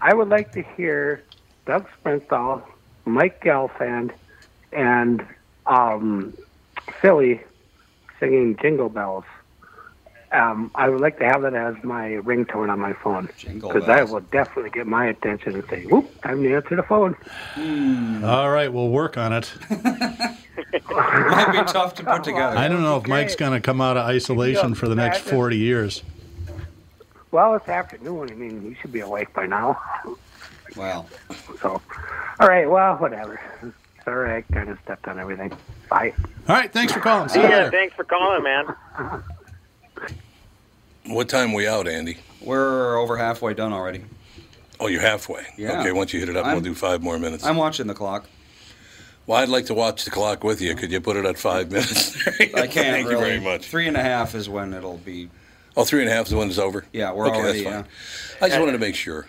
I 0.00 0.14
would 0.14 0.30
like 0.30 0.50
to 0.54 0.62
hear 0.76 1.22
Doug 1.64 1.86
Sprinthal, 2.02 2.62
Mike 3.04 3.40
Gelfand, 3.44 4.10
and 4.72 5.24
um, 5.66 6.34
Philly 7.00 7.40
singing 8.18 8.56
Jingle 8.60 8.88
Bells. 8.88 9.24
Um, 10.32 10.70
I 10.74 10.88
would 10.88 11.00
like 11.02 11.18
to 11.18 11.24
have 11.26 11.42
that 11.42 11.54
as 11.54 11.74
my 11.84 12.10
ringtone 12.12 12.70
on 12.70 12.80
my 12.80 12.94
phone 12.94 13.28
because 13.44 13.84
that 13.86 14.08
will 14.08 14.20
definitely 14.20 14.70
get 14.70 14.86
my 14.86 15.06
attention 15.06 15.54
and 15.54 15.64
say, 15.68 15.84
"Whoop, 15.84 16.22
time 16.22 16.42
to 16.42 16.54
answer 16.54 16.74
the 16.76 16.82
phone." 16.82 17.14
All 18.24 18.50
right, 18.50 18.72
we'll 18.72 18.88
work 18.88 19.18
on 19.18 19.32
it. 19.34 19.52
Might 19.70 21.52
be 21.52 21.72
tough 21.72 21.94
to 21.96 22.04
put 22.04 22.24
together. 22.24 22.56
I 22.56 22.68
don't 22.68 22.82
know 22.82 22.96
if 22.96 23.06
Mike's 23.06 23.36
going 23.36 23.52
to 23.52 23.60
come 23.60 23.80
out 23.80 23.96
of 23.96 24.06
isolation 24.06 24.74
for 24.74 24.88
the 24.88 24.94
next 24.94 25.20
40 25.20 25.56
years. 25.58 26.02
Well, 27.30 27.54
it's 27.54 27.68
afternoon. 27.68 28.30
I 28.30 28.34
mean, 28.34 28.62
you 28.64 28.74
should 28.80 28.92
be 28.92 29.00
awake 29.00 29.32
by 29.34 29.46
now. 29.46 29.80
Well, 30.76 31.06
So, 31.60 31.80
all 32.40 32.48
right. 32.48 32.68
Well, 32.68 32.96
whatever. 32.96 33.40
Sorry, 34.04 34.36
I 34.36 34.40
kind 34.52 34.68
of 34.68 34.78
stepped 34.84 35.06
on 35.08 35.18
everything. 35.18 35.52
Bye. 35.88 36.12
All 36.48 36.56
right, 36.56 36.72
thanks 36.72 36.92
for 36.92 37.00
calling. 37.00 37.28
See 37.28 37.40
you 37.40 37.48
Yeah, 37.48 37.56
later. 37.58 37.70
thanks 37.70 37.94
for 37.94 38.04
calling, 38.04 38.42
man. 38.42 38.74
What 41.06 41.28
time 41.28 41.52
we 41.52 41.66
out, 41.66 41.88
Andy? 41.88 42.18
we're 42.40 42.96
over 42.96 43.16
halfway 43.16 43.54
done 43.54 43.72
already. 43.72 44.02
Oh, 44.80 44.88
you're 44.88 45.00
halfway. 45.00 45.46
Yeah. 45.56 45.80
Okay, 45.80 45.92
once 45.92 46.12
you 46.12 46.18
hit 46.18 46.28
it 46.28 46.36
up, 46.36 46.44
I'm- 46.44 46.56
we'll 46.56 46.64
do 46.64 46.74
five 46.74 47.00
more 47.02 47.18
minutes. 47.18 47.44
I'm 47.44 47.56
watching 47.56 47.86
the 47.86 47.94
clock. 47.94 48.28
well, 49.26 49.38
I'd 49.40 49.48
like 49.48 49.66
to 49.66 49.74
watch 49.74 50.04
the 50.04 50.10
clock 50.10 50.42
with 50.42 50.60
you. 50.60 50.74
Could 50.74 50.90
you 50.90 51.00
put 51.00 51.16
it 51.16 51.24
at 51.24 51.38
five 51.38 51.70
minutes? 51.70 52.16
I 52.40 52.66
can't 52.66 52.72
Thank 52.72 53.08
really. 53.08 53.10
you 53.12 53.18
very 53.18 53.40
much. 53.40 53.66
Three 53.66 53.86
and 53.86 53.96
a 53.96 54.02
half 54.02 54.34
is 54.34 54.48
when 54.48 54.74
it'll 54.74 54.98
be. 54.98 55.28
Oh, 55.76 55.84
three 55.84 56.00
and 56.00 56.10
a 56.10 56.12
half 56.12 56.26
is 56.26 56.34
when 56.34 56.48
it's 56.48 56.58
over? 56.58 56.84
Yeah, 56.92 57.12
we're 57.12 57.28
okay, 57.28 57.36
already. 57.38 57.62
That's 57.64 57.86
fine. 57.86 58.42
I 58.42 58.48
just 58.48 58.58
wanted 58.58 58.72
to 58.72 58.78
make 58.78 58.96
sure. 58.96 59.28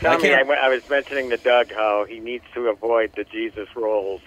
Tommy, 0.00 0.32
I, 0.32 0.36
can't- 0.44 0.50
I 0.50 0.68
was 0.68 0.88
mentioning 0.88 1.30
to 1.30 1.36
Doug 1.38 1.72
how 1.72 2.04
he 2.04 2.20
needs 2.20 2.44
to 2.54 2.68
avoid 2.68 3.12
the 3.16 3.24
Jesus 3.24 3.68
rolls. 3.74 4.20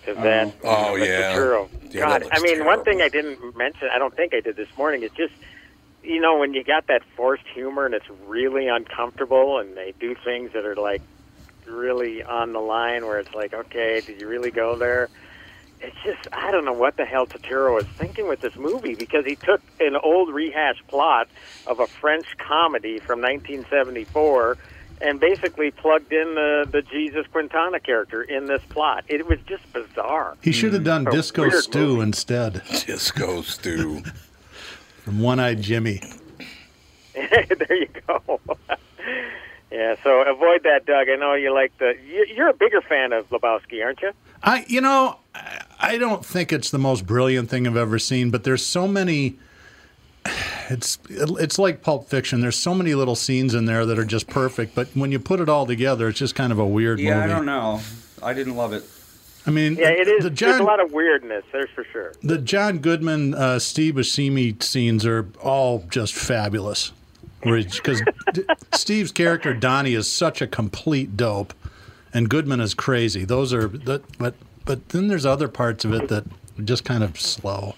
Because 0.00 0.18
oh. 0.18 0.22
that, 0.22 0.54
Oh, 0.64 0.98
the 0.98 1.06
yeah. 1.06 1.36
churro. 1.36 1.68
Yeah, 1.90 2.00
God, 2.00 2.28
I 2.32 2.40
mean, 2.40 2.64
one 2.64 2.82
thing 2.82 3.02
I 3.02 3.08
didn't 3.08 3.56
mention, 3.56 3.88
I 3.92 3.98
don't 3.98 4.16
think 4.16 4.34
I 4.34 4.40
did 4.40 4.56
this 4.56 4.68
morning, 4.76 5.02
is 5.02 5.10
just, 5.12 5.34
you 6.02 6.20
know, 6.20 6.38
when 6.38 6.54
you 6.54 6.64
got 6.64 6.86
that 6.86 7.02
forced 7.16 7.46
humor 7.54 7.86
and 7.86 7.94
it's 7.94 8.08
really 8.26 8.68
uncomfortable 8.68 9.58
and 9.58 9.76
they 9.76 9.92
do 10.00 10.14
things 10.24 10.52
that 10.52 10.64
are 10.64 10.76
like 10.76 11.02
really 11.66 12.22
on 12.22 12.52
the 12.52 12.60
line 12.60 13.06
where 13.06 13.18
it's 13.18 13.34
like, 13.34 13.52
okay, 13.52 14.00
did 14.00 14.20
you 14.20 14.28
really 14.28 14.50
go 14.50 14.76
there? 14.76 15.08
It's 15.82 15.96
just, 16.04 16.28
I 16.32 16.50
don't 16.50 16.64
know 16.64 16.74
what 16.74 16.96
the 16.96 17.06
hell 17.06 17.26
Turturro 17.26 17.74
was 17.74 17.86
thinking 17.86 18.28
with 18.28 18.40
this 18.40 18.54
movie 18.56 18.94
because 18.94 19.24
he 19.24 19.36
took 19.36 19.62
an 19.80 19.96
old 19.96 20.28
rehashed 20.28 20.86
plot 20.88 21.28
of 21.66 21.80
a 21.80 21.86
French 21.86 22.26
comedy 22.36 22.98
from 22.98 23.20
1974 23.20 24.58
and 25.00 25.18
basically 25.18 25.70
plugged 25.70 26.12
in 26.12 26.34
the, 26.34 26.66
the 26.70 26.82
Jesus 26.82 27.26
Quintana 27.32 27.80
character 27.80 28.22
in 28.22 28.44
this 28.46 28.60
plot. 28.68 29.04
It 29.08 29.26
was 29.26 29.38
just 29.46 29.70
bizarre. 29.72 30.36
He 30.42 30.52
should 30.52 30.74
have 30.74 30.84
done 30.84 31.06
A 31.06 31.10
Disco 31.10 31.48
Stew 31.48 31.78
movie. 31.96 32.02
instead 32.02 32.62
Disco 32.86 33.40
stew. 33.42 34.02
from 35.04 35.20
One 35.20 35.40
Eyed 35.40 35.60
Jimmy. 35.62 36.02
there 37.14 37.74
you 37.76 37.88
go. 38.06 38.40
yeah, 39.70 39.94
so 40.02 40.22
avoid 40.22 40.62
that, 40.64 40.86
Doug. 40.86 41.08
I 41.08 41.16
know 41.16 41.34
you 41.34 41.52
like 41.54 41.76
the. 41.78 41.94
you- 42.06 42.26
You're 42.34 42.48
a 42.48 42.54
bigger 42.54 42.80
fan 42.80 43.12
of 43.12 43.28
Lebowski, 43.30 43.84
aren't 43.84 44.00
you? 44.02 44.12
I, 44.42 44.64
you 44.68 44.80
know, 44.80 45.18
I- 45.34 45.62
I 45.82 45.98
don't 45.98 46.24
think 46.24 46.52
it's 46.52 46.70
the 46.70 46.78
most 46.78 47.06
brilliant 47.06 47.48
thing 47.50 47.66
I've 47.66 47.76
ever 47.76 47.98
seen, 47.98 48.30
but 48.30 48.44
there's 48.44 48.64
so 48.64 48.86
many. 48.88 49.38
It's 50.72 50.98
it's 51.08 51.58
like 51.58 51.82
Pulp 51.82 52.08
Fiction. 52.08 52.40
There's 52.42 52.54
so 52.54 52.76
many 52.76 52.94
little 52.94 53.16
scenes 53.16 53.54
in 53.54 53.64
there 53.64 53.84
that 53.84 53.98
are 53.98 54.04
just 54.04 54.28
perfect, 54.28 54.72
but 54.76 54.86
when 54.94 55.10
you 55.10 55.18
put 55.18 55.40
it 55.40 55.48
all 55.48 55.66
together, 55.66 56.06
it's 56.06 56.20
just 56.20 56.36
kind 56.36 56.52
of 56.52 56.60
a 56.60 56.64
weird 56.64 57.00
Yeah, 57.00 57.14
movie. 57.22 57.24
I 57.32 57.34
don't 57.34 57.44
know. 57.44 57.80
I 58.22 58.32
didn't 58.34 58.54
love 58.54 58.72
it. 58.72 58.84
I 59.46 59.50
mean, 59.50 59.76
Yeah, 59.76 59.88
it 59.88 60.06
is. 60.06 60.24
the 60.24 60.30
There's 60.30 60.60
a 60.60 60.62
lot 60.62 60.80
of 60.80 60.92
weirdness. 60.92 61.44
There's 61.52 61.70
for 61.70 61.84
sure. 61.84 62.12
the 62.22 62.38
John 62.38 62.78
Goodman 62.78 63.34
uh, 63.34 63.58
Steve 63.58 63.94
Buscemi 63.94 64.62
scenes 64.62 65.06
are 65.06 65.28
all 65.42 65.84
just 65.90 66.14
fabulous. 66.14 66.92
Because 67.42 68.02
Steve's 68.74 69.12
character 69.12 69.54
Donnie 69.54 69.94
is 69.94 70.10
such 70.12 70.42
a 70.42 70.46
complete 70.46 71.16
dope, 71.16 71.54
and 72.12 72.28
Goodman 72.28 72.60
is 72.60 72.74
crazy. 72.74 73.24
Those 73.24 73.54
are 73.54 73.66
that, 73.68 74.02
but 74.18 74.34
but 74.66 74.90
then 74.90 75.08
there's 75.08 75.24
other 75.24 75.48
parts 75.48 75.86
of 75.86 75.94
it 75.94 76.08
that 76.08 76.24
are 76.58 76.62
just 76.62 76.84
kind 76.84 77.02
of 77.02 77.18
slow. 77.18 77.76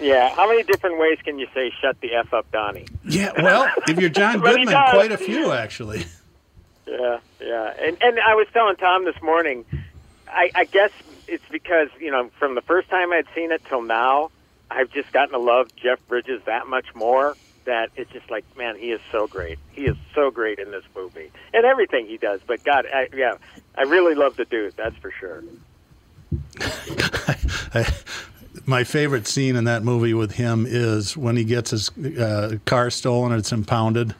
Yeah. 0.00 0.28
How 0.36 0.48
many 0.48 0.62
different 0.62 1.00
ways 1.00 1.18
can 1.24 1.40
you 1.40 1.48
say 1.52 1.72
"shut 1.80 2.00
the 2.02 2.14
f 2.14 2.32
up, 2.32 2.48
Donnie"? 2.52 2.86
Yeah, 3.04 3.32
well, 3.42 3.68
if 3.88 3.98
you're 3.98 4.10
John 4.10 4.38
Goodman, 4.40 4.68
quite 4.68 5.10
a 5.10 5.18
few 5.18 5.50
actually. 5.50 6.04
Yeah, 6.86 7.18
yeah. 7.40 7.74
And 7.80 7.96
and 8.00 8.20
I 8.20 8.36
was 8.36 8.46
telling 8.52 8.76
Tom 8.76 9.04
this 9.04 9.20
morning, 9.22 9.64
I, 10.34 10.50
I 10.54 10.64
guess 10.64 10.90
it's 11.26 11.44
because 11.50 11.88
you 11.98 12.10
know 12.10 12.30
from 12.38 12.54
the 12.54 12.62
first 12.62 12.88
time 12.90 13.12
I'd 13.12 13.26
seen 13.34 13.52
it 13.52 13.62
till 13.68 13.82
now, 13.82 14.30
I've 14.70 14.90
just 14.90 15.12
gotten 15.12 15.32
to 15.32 15.38
love 15.38 15.74
Jeff 15.76 15.98
Bridges 16.08 16.42
that 16.46 16.66
much 16.66 16.94
more. 16.94 17.36
That 17.64 17.90
it's 17.96 18.10
just 18.12 18.30
like, 18.30 18.44
man, 18.58 18.76
he 18.76 18.90
is 18.90 19.00
so 19.10 19.26
great. 19.26 19.58
He 19.72 19.86
is 19.86 19.96
so 20.14 20.30
great 20.30 20.58
in 20.58 20.70
this 20.70 20.84
movie 20.94 21.30
and 21.54 21.64
everything 21.64 22.06
he 22.06 22.18
does. 22.18 22.40
But 22.46 22.62
God, 22.62 22.84
I, 22.92 23.08
yeah, 23.16 23.36
I 23.74 23.84
really 23.84 24.14
love 24.14 24.36
the 24.36 24.44
dude. 24.44 24.74
That's 24.76 24.96
for 24.96 25.10
sure. 25.12 25.42
I, 26.60 27.86
my 28.66 28.84
favorite 28.84 29.26
scene 29.26 29.56
in 29.56 29.64
that 29.64 29.82
movie 29.82 30.12
with 30.12 30.32
him 30.32 30.66
is 30.68 31.16
when 31.16 31.36
he 31.36 31.44
gets 31.44 31.70
his 31.70 31.90
uh, 32.18 32.58
car 32.66 32.90
stolen 32.90 33.32
and 33.32 33.38
it's 33.38 33.50
impounded, 33.52 34.14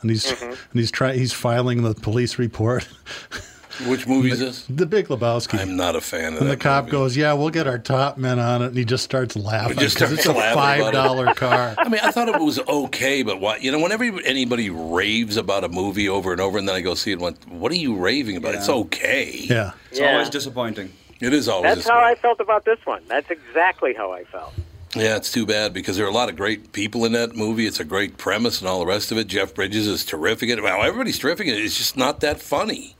and 0.00 0.10
he's 0.10 0.26
Mm-hmm. 0.26 0.44
and 0.44 0.80
he's 0.80 0.90
trying 0.92 1.18
he's 1.18 1.32
filing 1.32 1.82
the 1.82 1.94
police 1.94 2.38
report. 2.38 2.86
Which 3.86 4.06
movie 4.06 4.30
is 4.32 4.40
this? 4.40 4.64
The 4.68 4.86
Big 4.86 5.08
Lebowski. 5.08 5.58
I'm 5.60 5.76
not 5.76 5.94
a 5.94 6.00
fan 6.00 6.34
of 6.34 6.40
and 6.40 6.50
that. 6.50 6.58
the 6.58 6.62
cop 6.62 6.84
movie. 6.84 6.92
goes, 6.92 7.16
"Yeah, 7.16 7.32
we'll 7.34 7.50
get 7.50 7.66
our 7.66 7.78
top 7.78 8.18
men 8.18 8.38
on 8.38 8.62
it," 8.62 8.66
and 8.68 8.76
he 8.76 8.84
just 8.84 9.04
starts 9.04 9.36
laughing 9.36 9.76
because 9.76 10.12
it's 10.12 10.26
a 10.26 10.34
five 10.34 10.92
dollar 10.92 11.32
car. 11.34 11.74
I 11.78 11.88
mean, 11.88 12.00
I 12.02 12.10
thought 12.10 12.28
it 12.28 12.40
was 12.40 12.58
okay, 12.58 13.22
but 13.22 13.40
why? 13.40 13.58
You 13.58 13.70
know, 13.70 13.78
whenever 13.78 14.04
anybody 14.24 14.68
raves 14.70 15.36
about 15.36 15.62
a 15.64 15.68
movie 15.68 16.08
over 16.08 16.32
and 16.32 16.40
over, 16.40 16.58
and 16.58 16.68
then 16.68 16.74
I 16.74 16.80
go 16.80 16.94
see 16.94 17.10
it, 17.10 17.14
and 17.14 17.22
went, 17.22 17.48
"What 17.48 17.70
are 17.70 17.76
you 17.76 17.94
raving 17.96 18.36
about? 18.36 18.54
It's 18.56 18.68
okay." 18.68 19.32
Yeah, 19.48 19.72
It's 19.90 20.00
Yeah. 20.00 20.12
always 20.12 20.28
disappointing. 20.30 20.92
It 21.20 21.32
is 21.32 21.48
always. 21.48 21.74
That's 21.76 21.88
how. 21.88 21.98
I 21.98 22.14
felt 22.16 22.40
about 22.40 22.64
this 22.64 22.78
one. 22.84 23.02
That's 23.08 23.30
exactly 23.30 23.94
how 23.94 24.12
I 24.12 24.24
felt. 24.24 24.54
Yeah, 24.96 25.16
it's 25.16 25.30
too 25.30 25.44
bad 25.46 25.74
because 25.74 25.96
there 25.96 26.06
are 26.06 26.08
a 26.08 26.12
lot 26.12 26.28
of 26.30 26.36
great 26.36 26.72
people 26.72 27.04
in 27.04 27.12
that 27.12 27.36
movie. 27.36 27.66
It's 27.66 27.78
a 27.78 27.84
great 27.84 28.16
premise 28.16 28.60
and 28.60 28.68
all 28.68 28.80
the 28.80 28.86
rest 28.86 29.12
of 29.12 29.18
it. 29.18 29.26
Jeff 29.26 29.54
Bridges 29.54 29.86
is 29.86 30.04
terrific. 30.04 30.48
in 30.48 30.58
it. 30.58 30.62
Well, 30.62 30.82
everybody's 30.82 31.18
terrific. 31.18 31.46
It's 31.46 31.76
just 31.76 31.96
not 31.96 32.20
that 32.20 32.40
funny. 32.40 32.96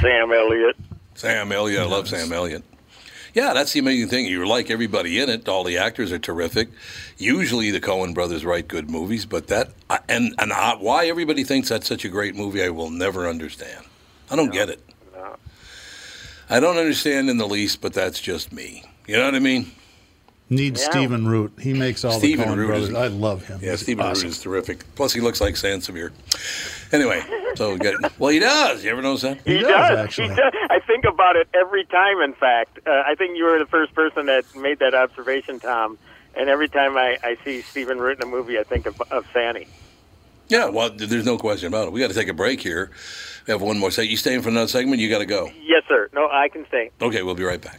Sam 0.00 0.32
Elliott. 0.32 0.76
Sam 1.14 1.52
Elliott, 1.52 1.82
I 1.82 1.86
love 1.86 2.08
Sam 2.08 2.32
Elliott. 2.32 2.64
Yeah, 3.34 3.54
that's 3.54 3.72
the 3.72 3.80
amazing 3.80 4.08
thing. 4.08 4.26
You 4.26 4.46
like 4.46 4.70
everybody 4.70 5.18
in 5.18 5.30
it. 5.30 5.48
All 5.48 5.64
the 5.64 5.78
actors 5.78 6.12
are 6.12 6.18
terrific. 6.18 6.68
Usually, 7.16 7.70
the 7.70 7.80
Coen 7.80 8.12
brothers 8.12 8.44
write 8.44 8.68
good 8.68 8.90
movies, 8.90 9.24
but 9.24 9.46
that 9.46 9.70
and 10.08 10.34
and 10.38 10.52
I, 10.52 10.76
why 10.76 11.06
everybody 11.06 11.42
thinks 11.42 11.70
that's 11.70 11.86
such 11.86 12.04
a 12.04 12.10
great 12.10 12.34
movie, 12.34 12.62
I 12.62 12.68
will 12.68 12.90
never 12.90 13.28
understand. 13.28 13.86
I 14.30 14.36
don't 14.36 14.52
get 14.52 14.68
it. 14.68 14.80
I 16.50 16.60
don't 16.60 16.76
understand 16.76 17.30
in 17.30 17.38
the 17.38 17.48
least, 17.48 17.80
but 17.80 17.94
that's 17.94 18.20
just 18.20 18.52
me. 18.52 18.84
You 19.06 19.16
know 19.16 19.24
what 19.24 19.34
I 19.34 19.38
mean? 19.38 19.72
Need 20.52 20.78
Yeah. 20.78 20.90
Stephen 20.90 21.26
Root. 21.26 21.52
He 21.58 21.72
makes 21.72 22.04
all 22.04 22.18
Stephen 22.18 22.46
the 22.48 22.54
Coen 22.54 22.58
Root 22.58 22.66
brothers. 22.66 22.88
is- 22.90 22.94
I 22.94 23.06
love 23.06 23.46
him. 23.46 23.58
Yeah, 23.62 23.70
He's 23.70 23.80
Stephen 23.80 24.04
awesome. 24.06 24.24
Root 24.24 24.30
is 24.32 24.40
terrific. 24.42 24.84
Plus, 24.94 25.12
he 25.14 25.20
looks 25.20 25.40
like 25.40 25.54
Sansevier. 25.54 26.12
Anyway, 26.92 27.22
so 27.54 27.72
we 27.72 27.78
get 27.78 27.94
well, 28.18 28.30
he 28.30 28.38
does. 28.38 28.84
You 28.84 28.90
ever 28.90 29.00
notice 29.02 29.22
that? 29.22 29.38
He 29.46 29.56
He 29.56 29.60
does, 29.60 29.70
does. 29.70 29.98
actually. 29.98 30.28
He 30.28 30.34
does. 30.34 30.52
I 30.70 30.78
think 30.80 31.04
about 31.06 31.36
it 31.36 31.48
every 31.54 31.84
time. 31.86 32.20
In 32.20 32.34
fact, 32.34 32.80
uh, 32.86 33.02
I 33.06 33.14
think 33.14 33.36
you 33.38 33.44
were 33.44 33.58
the 33.58 33.66
first 33.66 33.94
person 33.94 34.26
that 34.26 34.44
made 34.54 34.78
that 34.80 34.94
observation, 34.94 35.58
Tom. 35.58 35.96
And 36.34 36.48
every 36.50 36.68
time 36.68 36.96
I, 36.96 37.18
I 37.22 37.36
see 37.44 37.62
Stephen 37.62 37.98
Root 37.98 38.18
in 38.18 38.22
a 38.28 38.30
movie, 38.30 38.58
I 38.58 38.62
think 38.62 38.86
of, 38.86 39.00
of 39.10 39.24
Fanny. 39.26 39.66
Yeah, 40.48 40.68
well, 40.68 40.90
there's 40.90 41.24
no 41.24 41.38
question 41.38 41.68
about 41.68 41.86
it. 41.88 41.92
We 41.92 42.00
got 42.00 42.08
to 42.08 42.14
take 42.14 42.28
a 42.28 42.34
break 42.34 42.60
here. 42.60 42.90
We 43.46 43.52
have 43.52 43.62
one 43.62 43.78
more 43.78 43.90
segment. 43.90 44.10
You 44.10 44.16
staying 44.18 44.42
for 44.42 44.50
another 44.50 44.68
segment? 44.68 45.00
You 45.00 45.08
got 45.08 45.18
to 45.20 45.26
go. 45.26 45.50
Yes, 45.62 45.82
sir. 45.88 46.10
No, 46.12 46.28
I 46.30 46.48
can 46.48 46.66
stay. 46.68 46.90
Okay, 47.00 47.22
we'll 47.22 47.34
be 47.34 47.44
right 47.44 47.60
back. 47.60 47.78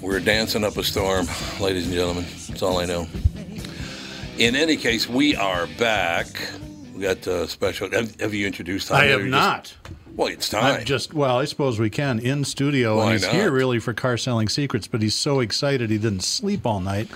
We're 0.00 0.20
dancing 0.20 0.64
up 0.64 0.76
a 0.76 0.82
storm, 0.84 1.26
ladies 1.60 1.86
and 1.86 1.94
gentlemen. 1.94 2.24
That's 2.48 2.62
all 2.62 2.78
I 2.78 2.86
know. 2.86 3.06
In 4.38 4.56
any 4.56 4.76
case, 4.76 5.08
we 5.08 5.36
are 5.36 5.66
back. 5.78 6.26
We 6.94 7.02
got 7.02 7.26
uh, 7.28 7.46
special. 7.46 7.90
Have, 7.90 8.18
have 8.20 8.32
you 8.32 8.46
introduced? 8.46 8.88
Tom 8.88 8.96
I 8.98 9.04
have 9.06 9.20
or 9.20 9.24
just- 9.24 9.30
not. 9.30 9.74
well, 10.16 10.28
it's 10.28 10.48
time. 10.48 10.64
I've 10.80 10.84
just 10.86 11.12
well, 11.12 11.38
I 11.38 11.44
suppose 11.44 11.78
we 11.78 11.90
can 11.90 12.18
in 12.18 12.44
studio, 12.44 12.96
Why 12.96 13.04
and 13.04 13.12
he's 13.12 13.22
not? 13.22 13.32
here 13.32 13.50
really 13.50 13.78
for 13.78 13.92
car 13.92 14.16
selling 14.16 14.48
secrets. 14.48 14.86
But 14.86 15.02
he's 15.02 15.14
so 15.14 15.40
excited 15.40 15.90
he 15.90 15.98
didn't 15.98 16.24
sleep 16.24 16.64
all 16.66 16.80
night. 16.80 17.08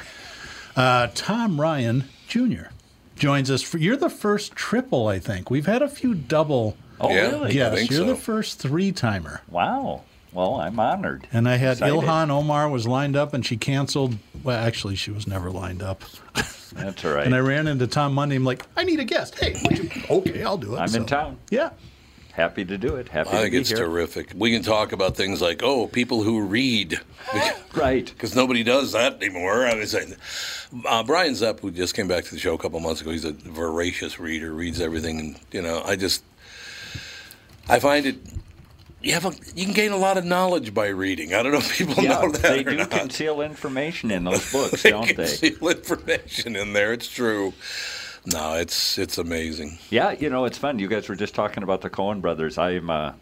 Uh, 0.77 1.09
Tom 1.15 1.59
Ryan 1.61 2.05
Jr. 2.29 2.65
joins 3.17 3.51
us. 3.51 3.63
For, 3.63 3.79
you're 3.79 3.97
the 3.97 4.11
first 4.11 4.53
triple, 4.55 5.09
I 5.09 5.19
think. 5.19 5.49
We've 5.51 5.67
had 5.67 5.81
a 5.83 5.89
few 5.89 6.15
double 6.15 6.77
Oh, 7.01 7.11
Yeah. 7.11 7.31
really? 7.31 7.63
I 7.63 7.71
think 7.75 7.91
You're 7.91 8.01
so. 8.01 8.07
the 8.07 8.15
first 8.17 8.59
three 8.61 8.93
timer. 8.93 9.41
Wow. 9.51 10.03
Well, 10.35 10.57
I'm 10.57 10.79
honored. 10.81 11.29
And 11.33 11.49
I 11.49 11.57
had 11.57 11.75
Excited. 11.79 11.95
Ilhan 11.95 12.29
Omar 12.31 12.69
was 12.69 12.87
lined 12.89 13.17
up, 13.17 13.33
and 13.33 13.47
she 13.47 13.57
canceled. 13.57 14.17
Well, 14.43 14.59
actually, 14.59 14.97
she 14.97 15.11
was 15.13 15.27
never 15.27 15.51
lined 15.51 15.83
up. 15.83 16.03
That's 16.75 17.05
all 17.05 17.13
right. 17.13 17.25
And 17.25 17.35
I 17.35 17.39
ran 17.39 17.69
into 17.69 17.87
Tom 17.87 18.15
Monday. 18.15 18.35
I'm 18.37 18.45
like, 18.45 18.65
I 18.77 18.83
need 18.85 18.99
a 19.01 19.05
guest. 19.05 19.39
Hey, 19.39 19.55
would 19.63 19.79
you? 19.79 19.91
okay, 20.11 20.43
I'll 20.43 20.59
do 20.59 20.75
it. 20.75 20.79
I'm 20.81 20.95
in 20.95 21.07
town. 21.07 21.39
Yeah. 21.51 21.71
Happy 22.33 22.65
to 22.65 22.77
do 22.77 22.97
it. 22.97 23.09
Happy 23.09 23.29
I 23.31 23.33
to 23.35 23.39
think 23.43 23.53
be 23.53 23.59
it's 23.59 23.69
here. 23.69 23.79
terrific. 23.79 24.33
We 24.35 24.51
can 24.51 24.65
talk 24.65 24.91
about 24.91 25.15
things 25.17 25.41
like, 25.41 25.63
oh, 25.63 25.87
people 25.87 26.25
who 26.25 26.41
read, 26.41 26.99
Right. 27.77 28.05
because 28.13 28.35
nobody 28.35 28.65
does 28.65 28.91
that 28.91 29.23
anymore. 29.23 29.65
I 29.69 29.77
was 29.77 29.93
saying, 29.93 30.17
uh, 30.85 31.05
Brian 31.05 31.37
Zepp, 31.37 31.61
who 31.61 31.71
just 31.71 31.95
came 31.95 32.09
back 32.09 32.25
to 32.25 32.33
the 32.33 32.41
show 32.41 32.55
a 32.55 32.59
couple 32.59 32.81
months 32.81 33.01
ago, 33.03 33.13
he's 33.13 33.25
a 33.25 33.31
voracious 33.35 34.19
reader, 34.19 34.53
reads 34.53 34.81
everything, 34.81 35.21
and 35.21 35.39
you 35.53 35.63
know, 35.63 35.81
I 35.85 35.95
just, 35.95 36.25
I 37.69 37.79
find 37.79 38.05
it. 38.05 38.17
You 39.05 39.13
have 39.13 39.27
a, 39.27 39.33
you 39.55 39.65
can 39.67 39.75
gain 39.75 39.93
a 39.93 39.97
lot 39.99 40.17
of 40.17 40.25
knowledge 40.25 40.73
by 40.73 40.87
reading. 40.89 41.35
I 41.35 41.43
don't 41.43 41.53
know 41.53 41.59
if 41.59 41.77
people 41.77 42.03
Yeah, 42.03 42.21
know 42.21 42.31
that 42.33 42.43
they 42.43 42.63
do 42.65 42.77
not. 42.79 42.91
conceal 42.91 43.43
information 43.43 44.11
in 44.11 44.25
those 44.25 44.51
books, 44.53 44.83
they 44.83 44.91
don't 44.91 45.07
they? 45.15 45.15
conceal 45.27 45.69
information 45.69 46.57
in 46.57 46.73
there. 46.73 46.93
It's 46.95 47.09
true. 47.09 47.53
No, 48.27 48.55
it's 48.55 48.97
it's 48.97 49.19
amazing. 49.19 49.79
Yeah, 49.91 50.13
you 50.13 50.31
know, 50.31 50.47
it's 50.47 50.57
fun. 50.57 50.79
You 50.79 50.89
guys 50.89 51.09
were 51.11 51.17
just 51.17 51.35
talking 51.35 51.63
about 51.63 51.83
the 51.83 51.91
Coen 51.91 52.23
brothers. 52.23 52.57
I'm 52.57 52.89
a 52.89 53.15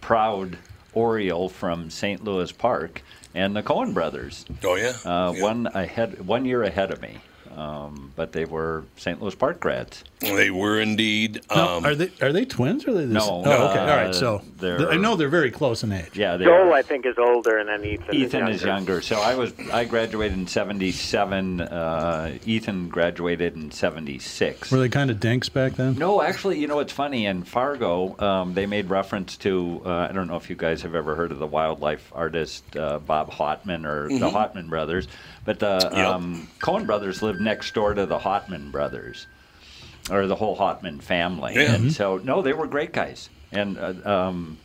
proud 0.00 0.56
Oriole 0.94 1.48
from 1.48 1.90
St. 1.90 2.22
Louis 2.22 2.52
Park, 2.52 3.02
and 3.34 3.56
the 3.56 3.62
Coen 3.64 3.92
brothers. 3.92 4.44
Oh 4.62 4.76
yeah, 4.76 4.92
Uh, 5.04 5.32
Yeah. 5.34 5.42
One 5.42 5.66
ahead, 5.74 6.24
one 6.24 6.44
year 6.44 6.62
ahead 6.62 6.92
of 6.92 7.02
me, 7.02 7.18
um, 7.56 8.12
but 8.16 8.32
they 8.32 8.44
were 8.44 8.84
St. 8.96 9.20
Louis 9.20 9.34
Park 9.34 9.60
grads. 9.60 10.04
They 10.20 10.50
were 10.50 10.80
indeed. 10.80 11.40
No, 11.54 11.76
Um, 11.78 11.84
are 11.84 11.94
they 11.96 12.10
are 12.20 12.32
they 12.32 12.44
twins 12.44 12.86
or 12.86 12.90
are 12.90 12.94
they 12.94 13.06
the 13.06 13.14
No, 13.14 13.20
same? 13.20 13.30
Oh, 13.30 13.40
okay. 13.70 13.78
All 13.80 13.88
uh, 13.88 13.96
right. 13.96 14.14
So 14.14 14.42
they're- 14.58 14.88
I 14.88 14.96
know 14.96 15.16
they're 15.16 15.28
very 15.28 15.50
close 15.50 15.82
in 15.82 15.90
age. 15.90 16.10
Yeah, 16.16 16.36
they 16.36 16.44
Joel, 16.44 16.66
were- 16.66 16.72
I 16.74 16.82
think, 16.82 17.06
is 17.06 17.16
older, 17.18 17.58
and 17.58 17.68
then 17.68 17.84
Ethan. 17.84 18.14
Ethan 18.14 18.48
is 18.48 18.56
is 18.60 18.64
younger. 18.64 19.00
So 19.00 19.16
I 19.20 19.34
was 19.34 19.52
I 19.72 19.84
graduated 19.84 20.38
in 20.38 20.46
'77. 20.46 21.60
Uh, 21.60 22.38
Ethan 22.46 22.88
graduated 22.88 23.56
in 23.56 23.70
'76. 23.72 24.70
Were 24.70 24.78
they 24.78 24.88
kind 24.88 25.10
of 25.10 25.18
dinks 25.20 25.48
back 25.48 25.72
then? 25.74 25.96
No, 25.98 26.22
actually, 26.22 26.58
you 26.60 26.66
know 26.68 26.76
what's 26.76 26.92
funny? 26.92 27.26
In 27.26 27.42
Fargo, 27.42 28.16
um, 28.18 28.54
they 28.54 28.66
made 28.66 28.90
reference 28.90 29.36
to 29.38 29.82
uh, 29.84 30.06
I 30.08 30.12
don't 30.12 30.28
know 30.28 30.36
if 30.36 30.48
you 30.50 30.56
guys 30.56 30.82
have 30.82 30.94
ever 30.94 31.14
heard 31.14 31.32
of 31.32 31.38
the 31.38 31.46
wildlife 31.46 32.10
artist 32.14 32.76
uh, 32.76 32.98
Bob 33.00 33.30
Hautman 33.30 33.84
or 33.86 34.08
the 34.08 34.30
Hautman 34.30 34.68
brothers, 34.68 35.08
but 35.44 35.58
the 35.58 35.90
Yep. 35.92 36.06
um, 36.06 36.48
Coen 36.60 36.86
brothers 36.86 37.22
lived 37.22 37.40
next 37.40 37.74
door 37.74 37.94
to 37.94 38.06
the 38.06 38.18
Hautman 38.18 38.70
brothers, 38.70 39.26
or 40.10 40.26
the 40.26 40.36
whole 40.36 40.56
Hautman 40.56 41.02
family. 41.02 41.54
Yeah. 41.54 41.74
And 41.74 41.92
so, 41.92 42.18
no, 42.18 42.42
they 42.42 42.52
were 42.52 42.66
great 42.66 42.92
guys, 42.92 43.28
and 43.50 43.78
uh, 43.78 43.94
um, 44.04 44.58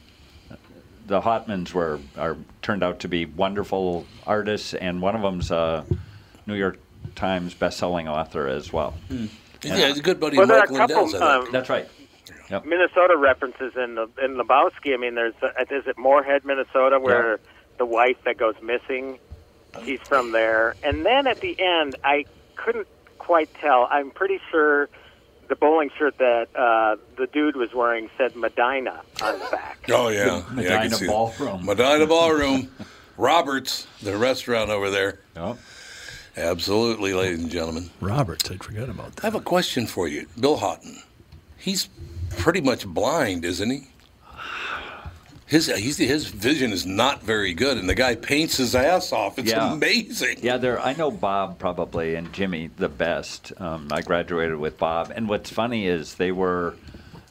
the 1.07 1.21
Hautmans 1.21 1.73
were 1.73 1.99
are 2.17 2.37
turned 2.61 2.83
out 2.83 2.99
to 3.01 3.07
be 3.07 3.25
wonderful 3.25 4.05
artists, 4.25 4.73
and 4.73 5.01
one 5.01 5.15
of 5.15 5.21
them's 5.21 5.51
a 5.51 5.85
New 6.45 6.55
York 6.55 6.77
Times 7.15 7.53
best-selling 7.53 8.07
author 8.07 8.47
as 8.47 8.71
well. 8.71 8.93
yeah, 9.63 9.87
he's 9.87 9.99
a 9.99 10.01
good 10.03 10.19
buddy 10.19 10.37
Well, 10.37 10.43
of 10.43 10.49
there 10.49 10.57
are 10.59 10.67
Mark 10.67 10.71
a 10.71 10.93
couple 10.93 11.03
Lindell's. 11.07 11.45
Um, 11.45 11.51
That's 11.51 11.69
right. 11.69 11.87
Minnesota 12.63 13.17
references 13.17 13.73
in 13.75 13.95
the 13.95 14.07
in 14.23 14.35
Lebowski. 14.35 14.93
I 14.93 14.97
mean, 14.97 15.15
there's 15.15 15.33
uh, 15.41 15.47
is 15.71 15.85
it 15.87 15.97
Moorhead, 15.97 16.45
Minnesota, 16.45 16.97
where 16.99 17.39
the 17.77 17.85
wife 17.85 18.17
that 18.25 18.37
goes 18.37 18.55
missing, 18.61 19.19
she's 19.85 19.99
from 20.01 20.31
there. 20.31 20.75
And 20.83 21.05
then 21.05 21.27
at 21.27 21.39
the 21.41 21.55
end, 21.59 21.95
I 22.03 22.25
couldn't 22.55 22.87
quite 23.17 23.53
tell. 23.55 23.87
I'm 23.89 24.11
pretty 24.11 24.39
sure 24.51 24.89
the 25.47 25.55
bowling 25.55 25.89
shirt 25.97 26.17
that 26.17 26.47
uh, 26.55 26.97
the 27.17 27.27
dude 27.27 27.55
was 27.55 27.73
wearing 27.73 28.09
said 28.17 28.35
Medina 28.35 29.01
on 29.21 29.39
the 29.39 29.45
back. 29.51 29.79
Oh 29.89 30.09
yeah, 30.09 30.25
yeah, 30.25 30.43
Medina 30.51 30.79
can 30.81 30.91
see 30.91 31.05
that. 31.05 31.11
Ballroom. 31.11 31.65
Medina 31.65 32.05
Ballroom, 32.05 32.71
Roberts, 33.17 33.87
the 34.01 34.17
restaurant 34.17 34.69
over 34.69 34.89
there. 34.89 35.19
Yep. 35.35 35.57
Absolutely, 36.35 37.13
ladies 37.13 37.41
and 37.41 37.49
gentlemen. 37.49 37.89
Roberts, 37.99 38.51
I'd 38.51 38.63
forget 38.63 38.89
about 38.89 39.15
that. 39.15 39.23
I 39.23 39.27
have 39.27 39.35
a 39.35 39.41
question 39.41 39.87
for 39.87 40.07
you, 40.07 40.27
Bill 40.39 40.57
Houghton. 40.57 41.01
He's 41.57 41.89
pretty 42.37 42.61
much 42.61 42.85
blind, 42.85 43.43
isn't 43.43 43.69
he? 43.69 43.87
His 45.47 45.67
he's, 45.67 45.97
his 45.97 46.27
vision 46.27 46.71
is 46.73 46.85
not 46.85 47.23
very 47.23 47.53
good, 47.53 47.77
and 47.77 47.87
the 47.89 47.95
guy 47.95 48.15
paints 48.15 48.57
his 48.57 48.75
ass 48.75 49.13
off. 49.13 49.39
It's 49.39 49.49
Yeah. 49.51 49.71
amazing. 49.73 50.39
Yeah, 50.41 50.57
there. 50.57 50.79
I 50.79 50.93
know 50.93 51.09
Bob 51.09 51.57
probably 51.57 52.15
and 52.15 52.31
Jimmy 52.33 52.69
the 52.77 52.89
best. 52.89 53.53
Um, 53.57 53.87
I 53.91 54.01
graduated 54.01 54.57
with 54.57 54.77
Bob, 54.77 55.11
and 55.15 55.29
what's 55.29 55.49
funny 55.49 55.87
is 55.87 56.15
they 56.15 56.33
were 56.33 56.75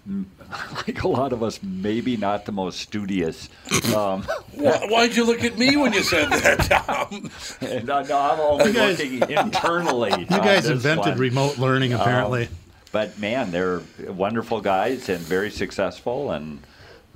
like 0.87 1.03
a 1.03 1.09
lot 1.09 1.33
of 1.33 1.43
us, 1.43 1.61
maybe 1.63 2.17
not 2.17 2.47
the 2.47 2.53
most 2.53 2.81
studious. 2.81 3.49
Um, 3.95 4.23
Why, 4.55 4.79
why'd 4.89 5.15
you 5.17 5.25
look 5.27 5.45
at 5.45 5.59
me 5.59 5.77
when 5.77 5.93
you 5.93 6.03
said 6.03 6.31
that, 6.31 6.59
Tom? 6.87 7.31
and 7.61 7.91
I 7.91 8.03
know 8.03 8.19
I'm 8.19 8.41
only 8.41 8.73
guys- 8.73 8.99
looking 8.99 9.29
internally. 9.31 10.13
You 10.21 10.27
guys 10.27 10.69
invented 10.69 11.07
one. 11.15 11.19
remote 11.19 11.59
learning, 11.59 11.93
apparently. 11.93 12.45
Um, 12.45 12.49
but 12.93 13.19
man, 13.19 13.51
they're 13.51 13.83
wonderful 14.09 14.61
guys 14.63 15.09
and 15.11 15.19
very 15.21 15.51
successful, 15.51 16.31
and 16.31 16.61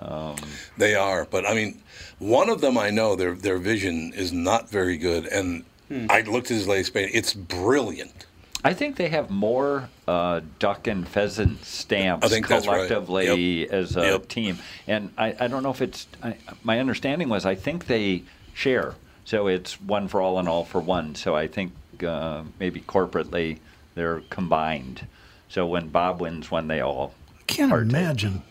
um, 0.00 0.36
They 0.76 0.94
are, 0.94 1.26
but 1.30 1.46
I 1.46 1.54
mean, 1.54 1.80
one 2.18 2.48
of 2.48 2.60
them 2.60 2.76
I 2.78 2.90
know 2.90 3.14
their 3.16 3.34
their 3.34 3.58
vision 3.58 4.12
is 4.14 4.32
not 4.32 4.68
very 4.70 4.96
good, 4.96 5.26
and 5.26 5.64
Hmm. 5.88 6.06
I 6.08 6.20
looked 6.20 6.50
at 6.52 6.56
his 6.56 6.68
latest 6.68 6.94
painting. 6.94 7.14
It's 7.14 7.34
brilliant. 7.34 8.26
I 8.62 8.74
think 8.74 8.94
they 8.96 9.08
have 9.08 9.28
more 9.28 9.88
uh, 10.06 10.40
duck 10.60 10.86
and 10.86 11.08
pheasant 11.08 11.64
stamps 11.64 12.24
I 12.24 12.28
think 12.28 12.46
that's 12.46 12.68
right. 12.68 12.86
collectively 12.86 13.62
Yep. 13.62 13.70
as 13.72 13.96
a 13.96 14.02
Yep. 14.02 14.28
team. 14.28 14.58
And 14.86 15.12
I, 15.18 15.34
I 15.40 15.48
don't 15.48 15.62
know 15.64 15.70
if 15.70 15.82
it's, 15.82 16.06
I, 16.22 16.36
my 16.62 16.78
understanding 16.78 17.28
was 17.28 17.44
I 17.44 17.56
think 17.56 17.86
they 17.86 18.22
share. 18.54 18.94
So 19.24 19.48
it's 19.48 19.80
one 19.80 20.06
for 20.08 20.20
all 20.20 20.38
and 20.38 20.48
all 20.48 20.64
for 20.64 20.80
one. 20.80 21.14
So 21.16 21.34
I 21.34 21.48
think 21.48 21.72
uh, 22.06 22.42
maybe 22.60 22.80
corporately 22.82 23.58
they're 23.96 24.20
combined. 24.30 25.06
So 25.48 25.66
when 25.66 25.88
Bob 25.88 26.20
wins 26.20 26.50
one, 26.52 26.68
they 26.68 26.80
all. 26.80 27.14
I 27.36 27.42
can't 27.48 27.72
imagine 27.72 28.42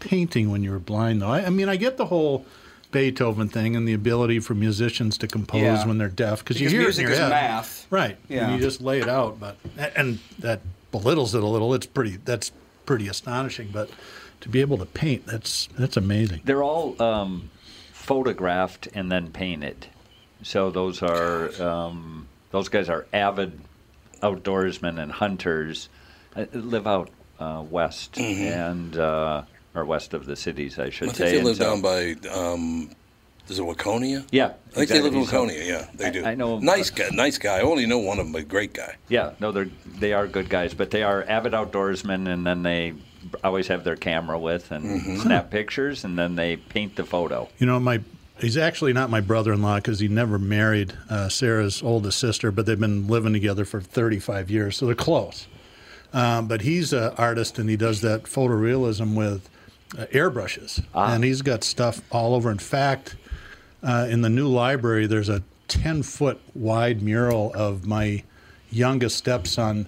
painting 0.00 0.50
when 0.50 0.62
you're 0.62 0.78
blind, 0.78 1.22
though. 1.22 1.28
I, 1.28 1.46
I 1.46 1.50
mean, 1.50 1.68
I 1.68 1.76
get 1.76 1.96
the 1.96 2.06
whole 2.06 2.44
Beethoven 2.92 3.48
thing 3.48 3.76
and 3.76 3.86
the 3.86 3.92
ability 3.94 4.38
for 4.40 4.54
musicians 4.54 5.18
to 5.18 5.26
compose 5.26 5.60
Yeah. 5.62 5.86
when 5.86 5.98
they're 5.98 6.08
deaf 6.08 6.40
because 6.40 6.60
you 6.60 6.68
Because 6.68 6.72
hear 6.72 6.82
music 6.82 7.02
it 7.04 7.06
in 7.08 7.12
is 7.12 7.18
your 7.18 7.28
head. 7.28 7.30
math. 7.50 7.86
right? 7.90 8.16
Yeah. 8.28 8.46
and 8.50 8.54
you 8.54 8.60
just 8.66 8.80
lay 8.80 9.00
it 9.00 9.08
out. 9.08 9.38
But 9.40 9.56
and 9.96 10.18
that 10.38 10.60
belittles 10.92 11.34
it 11.34 11.42
a 11.42 11.46
little. 11.46 11.74
It's 11.74 11.86
pretty. 11.86 12.16
That's 12.24 12.52
pretty 12.86 13.08
astonishing. 13.08 13.68
But 13.72 13.90
to 14.42 14.48
be 14.48 14.60
able 14.60 14.78
to 14.78 14.86
paint, 14.86 15.26
that's 15.26 15.68
that's 15.78 15.96
amazing. 15.96 16.42
They're 16.44 16.62
all 16.62 17.00
um, 17.02 17.50
photographed 17.92 18.88
and 18.94 19.10
then 19.10 19.30
painted. 19.30 19.86
So 20.42 20.70
those 20.70 21.02
are 21.02 21.50
um, 21.62 22.28
those 22.52 22.68
guys 22.68 22.88
are 22.88 23.06
avid 23.12 23.58
outdoorsmen 24.22 24.98
and 25.02 25.10
hunters. 25.12 25.88
Uh, 26.34 26.44
live 26.52 26.86
out 26.86 27.10
uh, 27.40 27.64
west 27.68 28.12
Mhm. 28.14 28.70
and 28.70 28.96
uh, 28.96 29.42
or 29.76 29.84
west 29.84 30.14
of 30.14 30.26
the 30.26 30.36
cities, 30.36 30.78
I 30.78 30.90
should 30.90 31.10
I 31.10 31.12
say. 31.12 31.30
think 31.30 31.38
they 31.38 31.42
live 31.44 31.56
so- 31.56 31.64
down 31.64 31.80
by. 31.82 32.14
Um, 32.30 32.90
is 33.48 33.60
it 33.60 33.62
Waconia? 33.64 34.26
Yeah, 34.32 34.54
I 34.72 34.74
think 34.74 34.88
they 34.88 35.00
live 35.00 35.14
in 35.14 35.20
exactly. 35.20 35.50
So- 35.50 35.54
Waconia. 35.54 35.66
Yeah, 35.68 35.86
they 35.94 36.10
do. 36.10 36.24
I 36.24 36.34
know- 36.34 36.58
Nice 36.58 36.90
guy. 36.90 37.10
Nice 37.12 37.38
guy. 37.38 37.58
I 37.58 37.60
only 37.60 37.86
know 37.86 37.98
one 37.98 38.18
of 38.18 38.26
them, 38.26 38.34
a 38.34 38.42
great 38.42 38.72
guy. 38.74 38.96
Yeah, 39.08 39.32
no, 39.38 39.52
they're 39.52 39.68
they 40.00 40.12
are 40.12 40.26
good 40.26 40.48
guys, 40.48 40.74
but 40.74 40.90
they 40.90 41.02
are 41.04 41.22
avid 41.28 41.52
outdoorsmen, 41.52 42.26
and 42.28 42.44
then 42.46 42.62
they 42.64 42.94
always 43.44 43.68
have 43.68 43.84
their 43.84 43.96
camera 43.96 44.38
with 44.38 44.70
and 44.72 44.84
Mm-hmm. 44.84 45.16
snap 45.20 45.50
pictures, 45.50 46.04
and 46.04 46.18
then 46.18 46.34
they 46.34 46.56
paint 46.56 46.96
the 46.96 47.04
photo. 47.04 47.48
You 47.58 47.66
know, 47.66 47.78
my 47.78 48.00
he's 48.40 48.56
actually 48.56 48.92
not 48.92 49.10
my 49.10 49.20
brother-in-law 49.20 49.76
because 49.76 50.00
he 50.00 50.08
never 50.08 50.38
married 50.40 50.92
uh, 51.08 51.28
Sarah's 51.28 51.82
oldest 51.82 52.18
sister, 52.18 52.50
but 52.50 52.66
they've 52.66 52.78
been 52.80 53.06
living 53.06 53.32
together 53.32 53.64
for 53.64 53.80
35 53.80 54.50
years, 54.50 54.76
so 54.76 54.86
they're 54.86 54.94
close. 54.96 55.46
Um, 56.12 56.46
but 56.48 56.62
he's 56.62 56.92
an 56.92 57.12
artist 57.18 57.58
and 57.58 57.68
he 57.70 57.76
does 57.76 58.00
that 58.02 58.24
photorealism 58.24 59.14
with 59.14 59.48
uh, 59.96 60.06
airbrushes, 60.06 60.82
and 60.94 61.24
he's 61.24 61.42
got 61.42 61.64
stuff 61.64 62.00
all 62.10 62.34
over. 62.34 62.50
In 62.50 62.58
fact, 62.58 63.16
uh, 63.82 64.06
in 64.10 64.22
the 64.22 64.30
new 64.30 64.48
library, 64.48 65.06
there's 65.06 65.28
a 65.28 65.42
10-foot 65.68 66.40
wide 66.54 67.02
mural 67.02 67.52
of 67.54 67.86
my 67.86 68.22
youngest 68.70 69.16
stepson 69.16 69.86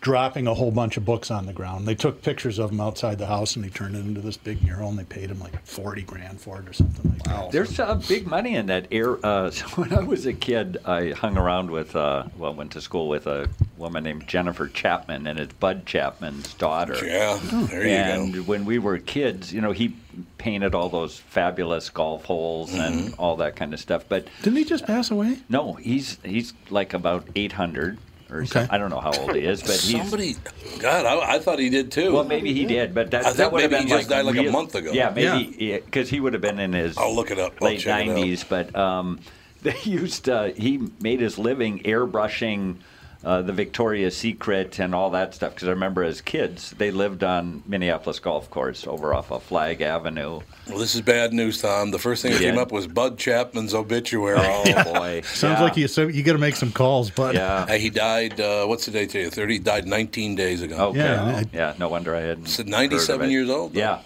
dropping 0.00 0.46
a 0.46 0.54
whole 0.54 0.70
bunch 0.70 0.96
of 0.96 1.04
books 1.04 1.30
on 1.30 1.46
the 1.46 1.52
ground. 1.52 1.86
They 1.86 1.94
took 1.94 2.22
pictures 2.22 2.58
of 2.58 2.70
him 2.70 2.80
outside 2.80 3.18
the 3.18 3.26
house 3.26 3.56
and 3.56 3.64
he 3.64 3.70
turned 3.70 3.96
it 3.96 4.00
into 4.00 4.20
this 4.20 4.36
big 4.36 4.62
mural 4.62 4.88
and 4.88 4.98
they 4.98 5.04
paid 5.04 5.30
him 5.30 5.40
like 5.40 5.64
40 5.66 6.02
grand 6.02 6.40
for 6.40 6.60
it 6.60 6.68
or 6.68 6.72
something 6.72 7.10
like 7.10 7.22
that. 7.24 7.50
There's 7.50 7.80
uh, 7.80 7.96
big 8.08 8.26
money 8.26 8.54
in 8.54 8.66
that 8.66 8.86
air. 8.92 9.18
Uh, 9.26 9.50
so 9.50 9.66
when 9.74 9.92
I 9.92 10.02
was 10.02 10.26
a 10.26 10.32
kid, 10.32 10.78
I 10.84 11.10
hung 11.10 11.36
around 11.36 11.70
with, 11.70 11.96
uh, 11.96 12.24
well, 12.36 12.54
went 12.54 12.70
to 12.72 12.80
school 12.80 13.08
with 13.08 13.26
a 13.26 13.48
woman 13.78 14.04
named 14.04 14.26
Jennifer 14.26 14.68
Chapman, 14.68 15.26
and 15.26 15.38
it's 15.38 15.52
Bud 15.54 15.86
Chapman's 15.86 16.52
daughter. 16.54 16.98
Yeah, 17.04 17.38
there 17.42 17.82
you 17.86 17.88
and 17.94 18.34
go. 18.34 18.40
when 18.42 18.64
we 18.64 18.78
were 18.78 18.98
kids, 18.98 19.52
you 19.52 19.60
know, 19.60 19.72
he 19.72 19.94
painted 20.36 20.74
all 20.74 20.88
those 20.88 21.16
fabulous 21.18 21.88
golf 21.90 22.24
holes 22.24 22.72
and 22.74 22.78
Mm-hmm. 23.08 23.20
all 23.20 23.36
that 23.36 23.54
kind 23.56 23.72
of 23.74 23.80
stuff. 23.80 24.04
But 24.08 24.26
Didn't 24.42 24.56
he 24.58 24.64
just 24.64 24.86
pass 24.86 25.10
away? 25.10 25.38
no, 25.48 25.74
he's 25.74 26.18
he's 26.24 26.52
like 26.70 26.92
about 26.94 27.28
800 27.36 27.98
or 28.30 28.38
Okay. 28.38 28.46
something. 28.46 28.70
I 28.70 28.78
don't 28.78 28.90
know 28.90 29.00
how 29.00 29.12
old 29.12 29.34
he 29.34 29.40
is, 29.42 29.62
but 29.62 29.70
he's. 29.72 29.90
Somebody, 30.02 30.36
God, 30.80 31.06
I, 31.06 31.36
I 31.36 31.38
thought 31.38 31.58
he 31.58 31.70
did 31.70 31.90
too. 31.92 32.12
Well, 32.12 32.24
maybe 32.24 32.52
he 32.52 32.64
did, 32.66 32.94
but 32.94 33.10
that, 33.12 33.20
I 33.20 33.24
think 33.28 33.36
that 33.38 33.52
would 33.52 33.62
have 33.62 33.70
maybe 33.70 33.80
been 33.84 33.88
he 33.88 33.94
just 33.94 34.10
like 34.10 34.24
died 34.26 34.34
like 34.36 34.46
a 34.46 34.50
month 34.50 34.74
ago. 34.74 34.92
Yeah, 34.92 35.10
maybe 35.10 35.80
because 35.84 36.10
he 36.10 36.20
would 36.20 36.32
have 36.34 36.42
been 36.42 36.58
in 36.58 36.72
his 36.72 36.96
I'll 36.98 37.14
look 37.14 37.30
it 37.30 37.38
up. 37.38 37.54
I'll 37.62 37.68
late 37.68 37.80
check 37.80 38.06
it 38.06 38.10
out. 38.10 38.14
nineties. 38.16 38.44
But 38.44 38.74
um, 38.76 39.20
they 39.62 39.76
used 39.84 40.28
uh, 40.28 40.44
he 40.56 40.78
made 41.00 41.20
his 41.20 41.38
living 41.38 41.80
airbrushing 41.84 42.76
uh, 43.24 43.42
the 43.42 43.52
Victoria's 43.52 44.16
Secret 44.16 44.78
and 44.78 44.94
all 44.94 45.10
that 45.10 45.34
stuff. 45.34 45.54
Because 45.54 45.66
I 45.68 45.72
remember 45.72 46.04
as 46.04 46.20
kids, 46.20 46.70
they 46.78 46.90
lived 46.92 47.24
on 47.24 47.62
Minneapolis 47.66 48.20
Golf 48.20 48.48
Course 48.50 48.86
over 48.86 49.12
off 49.12 49.32
of 49.32 49.42
Flag 49.42 49.80
Avenue. 49.80 50.40
Well, 50.68 50.78
this 50.78 50.94
is 50.94 51.00
bad 51.00 51.32
news, 51.32 51.60
Tom. 51.60 51.90
The 51.90 51.98
first 51.98 52.22
thing 52.22 52.32
that 52.32 52.40
Yeah. 52.40 52.50
came 52.50 52.58
up 52.58 52.70
was 52.70 52.86
Bud 52.86 53.18
Chapman's 53.18 53.74
obituary. 53.74 54.38
Oh 54.78 54.84
boy, 54.84 55.22
Sounds 55.22 55.58
Yeah. 55.58 55.62
like 55.64 55.76
you 55.76 55.88
so 55.88 56.06
you 56.06 56.22
got 56.22 56.34
to 56.34 56.38
make 56.38 56.54
some 56.56 56.70
calls, 56.72 57.10
but 57.10 57.34
Yeah. 57.34 57.66
Hey, 57.66 57.78
he 57.80 57.90
died. 57.90 58.40
Uh, 58.40 58.66
what's 58.66 58.86
the 58.86 58.92
date 58.92 59.10
today? 59.10 59.28
Thirty. 59.30 59.54
He 59.54 59.58
died 59.58 59.86
19 59.86 60.34
days 60.36 60.62
ago. 60.62 60.76
Okay. 60.90 60.98
Yeah, 60.98 61.42
Yeah, 61.52 61.74
no 61.78 61.88
wonder 61.88 62.14
I 62.14 62.20
hadn't. 62.20 62.46
So 62.46 62.62
heard 62.62 62.66
of 62.68 62.72
97 62.72 63.26
it. 63.28 63.32
years 63.32 63.50
old. 63.50 63.74
though. 63.74 63.80
Yeah. 63.80 63.98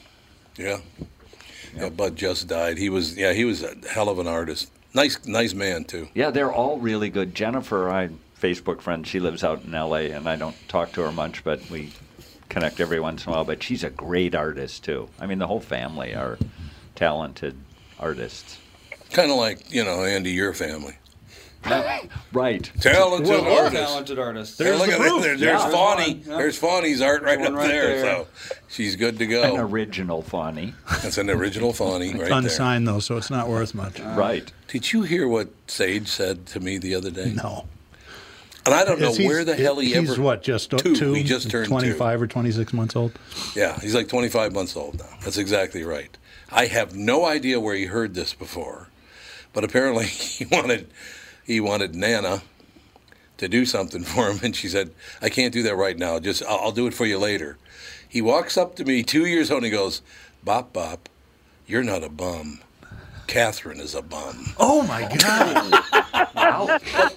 Yeah. 0.57 0.79
Yeah. 1.77 1.89
Bud 1.91 2.17
just 2.17 2.49
died. 2.49 2.79
He 2.79 2.89
was. 2.89 3.17
Yeah, 3.17 3.33
he 3.33 3.45
was 3.45 3.63
a 3.63 3.75
hell 3.91 4.09
of 4.09 4.19
an 4.19 4.27
artist. 4.27 4.71
Nice, 4.95 5.19
nice 5.27 5.55
man 5.55 5.85
too. 5.85 6.09
Yeah, 6.15 6.31
they're 6.31 6.53
all 6.53 6.79
really 6.79 7.09
good. 7.09 7.35
Jennifer, 7.35 7.91
I 7.91 8.11
Facebook 8.43 8.81
friend, 8.81 9.07
she 9.07 9.21
lives 9.21 9.45
out 9.45 9.63
in 9.65 9.75
L.A. 9.75 10.11
and 10.11 10.29
I 10.29 10.37
don't 10.37 10.57
talk 10.69 10.93
to 10.93 11.03
her 11.03 11.13
much, 11.13 11.45
but 11.45 11.71
we 11.71 11.93
connect 12.49 12.81
every 12.81 12.99
once 13.01 13.25
in 13.25 13.33
a 13.33 13.37
while. 13.37 13.45
But 13.45 13.63
she's 13.63 13.85
a 13.85 13.91
great 13.91 14.35
artist 14.35 14.85
too. 14.85 15.09
I 15.21 15.27
mean, 15.27 15.39
the 15.39 15.47
whole 15.47 15.61
family 15.61 16.15
are 16.15 16.39
talented 16.97 17.57
artists. 18.01 18.59
Kind 19.13 19.31
of 19.31 19.37
like 19.37 19.73
you 19.73 19.85
know 19.85 20.03
Andy, 20.05 20.31
your 20.33 20.53
family. 20.55 20.97
Right. 22.33 22.73
Talented 22.81 23.29
Well, 23.31 23.65
artist. 23.65 23.77
talented 23.77 24.19
artist. 24.19 24.59
Hey, 24.59 24.73
look 24.77 24.89
at. 24.89 24.99
There, 24.99 25.37
there's 25.37 25.41
Yeah. 25.41 25.71
Fawny. 25.71 26.15
There's 26.15 26.27
one, 26.27 26.31
yeah. 26.33 26.37
There's 26.39 26.59
Fawny's 26.59 27.01
art 27.01 27.23
right 27.23 27.41
up 27.41 27.53
right 27.53 27.69
there, 27.69 28.01
there. 28.01 28.03
So 28.03 28.27
she's 28.69 28.97
good 28.97 29.19
to 29.21 29.27
go. 29.27 29.43
An 29.55 29.61
original 29.61 30.23
Fawny. 30.23 30.75
That's 31.03 31.19
an 31.19 31.31
original 31.31 31.73
Fawny 31.73 32.13
right 32.15 32.23
there. 32.23 32.33
unsigned 32.33 32.89
though, 32.89 32.99
so 32.99 33.17
it's 33.17 33.31
not 33.31 33.49
worth 33.49 33.75
much. 33.77 34.01
right. 34.01 34.51
Did 34.67 34.93
you 34.93 35.03
hear 35.03 35.29
what 35.29 35.51
Sage 35.69 36.09
said 36.09 36.47
to 36.47 36.59
me 36.59 36.79
the 36.79 36.97
other 36.97 37.11
day? 37.13 37.33
No. 37.33 37.67
And 38.65 38.75
I 38.75 38.85
don't 38.85 39.01
know 39.01 39.13
where 39.13 39.45
the 39.45 39.57
hell 39.57 39.79
he 39.79 39.89
he's 39.93 40.13
ever. 40.13 40.23
what 40.23 40.43
just 40.43 40.71
Two. 40.71 40.95
two. 40.95 41.13
He 41.15 41.25
just 41.25 41.51
turned 41.51 41.67
two. 41.67 41.71
25 41.71 42.23
or 42.23 42.27
26 42.29 42.73
months 42.73 42.95
old. 42.95 43.13
Yeah, 43.57 43.79
he's 43.81 43.95
like 43.95 44.09
25 44.09 44.53
months 44.53 44.77
old 44.77 44.99
now. 44.99 45.09
That's 45.25 45.37
exactly 45.39 45.83
right. 45.83 46.17
I 46.51 46.67
have 46.67 46.95
no 46.95 47.25
idea 47.25 47.59
where 47.59 47.75
he 47.75 47.87
heard 47.87 48.15
this 48.15 48.35
before, 48.35 48.89
but 49.53 49.65
apparently 49.65 50.07
he 50.07 50.45
wanted 50.45 50.91
he 51.45 51.61
wanted 51.61 51.95
Nana 51.97 52.43
to 53.39 53.49
do 53.49 53.65
something 53.67 54.05
for 54.05 54.31
him, 54.31 54.39
and 54.45 54.55
she 54.55 54.69
said, 54.69 54.93
"I 55.21 55.29
can't 55.29 55.53
do 55.53 55.63
that 55.65 55.75
right 55.77 55.99
now. 55.99 56.21
Just 56.21 56.43
I'll, 56.45 56.59
I'll 56.59 56.73
do 56.73 56.87
it 56.87 56.95
for 56.95 57.07
you 57.07 57.19
later." 57.19 57.59
He 58.09 58.21
walks 58.23 58.57
up 58.59 58.77
to 58.77 58.85
me, 58.85 59.03
two 59.03 59.25
years 59.25 59.51
old, 59.51 59.65
and 59.65 59.73
he 59.73 59.77
goes, 59.77 60.03
"Bop 60.45 60.73
bop, 60.73 61.09
you're 61.67 61.83
not 61.83 62.05
a 62.05 62.09
bum. 62.11 62.61
Catherine 63.33 63.81
is 63.81 63.95
a 63.95 64.03
bum." 64.03 64.53
Oh 64.59 64.83
my 64.83 65.09
God! 65.17 66.33
Wow. 66.35 66.79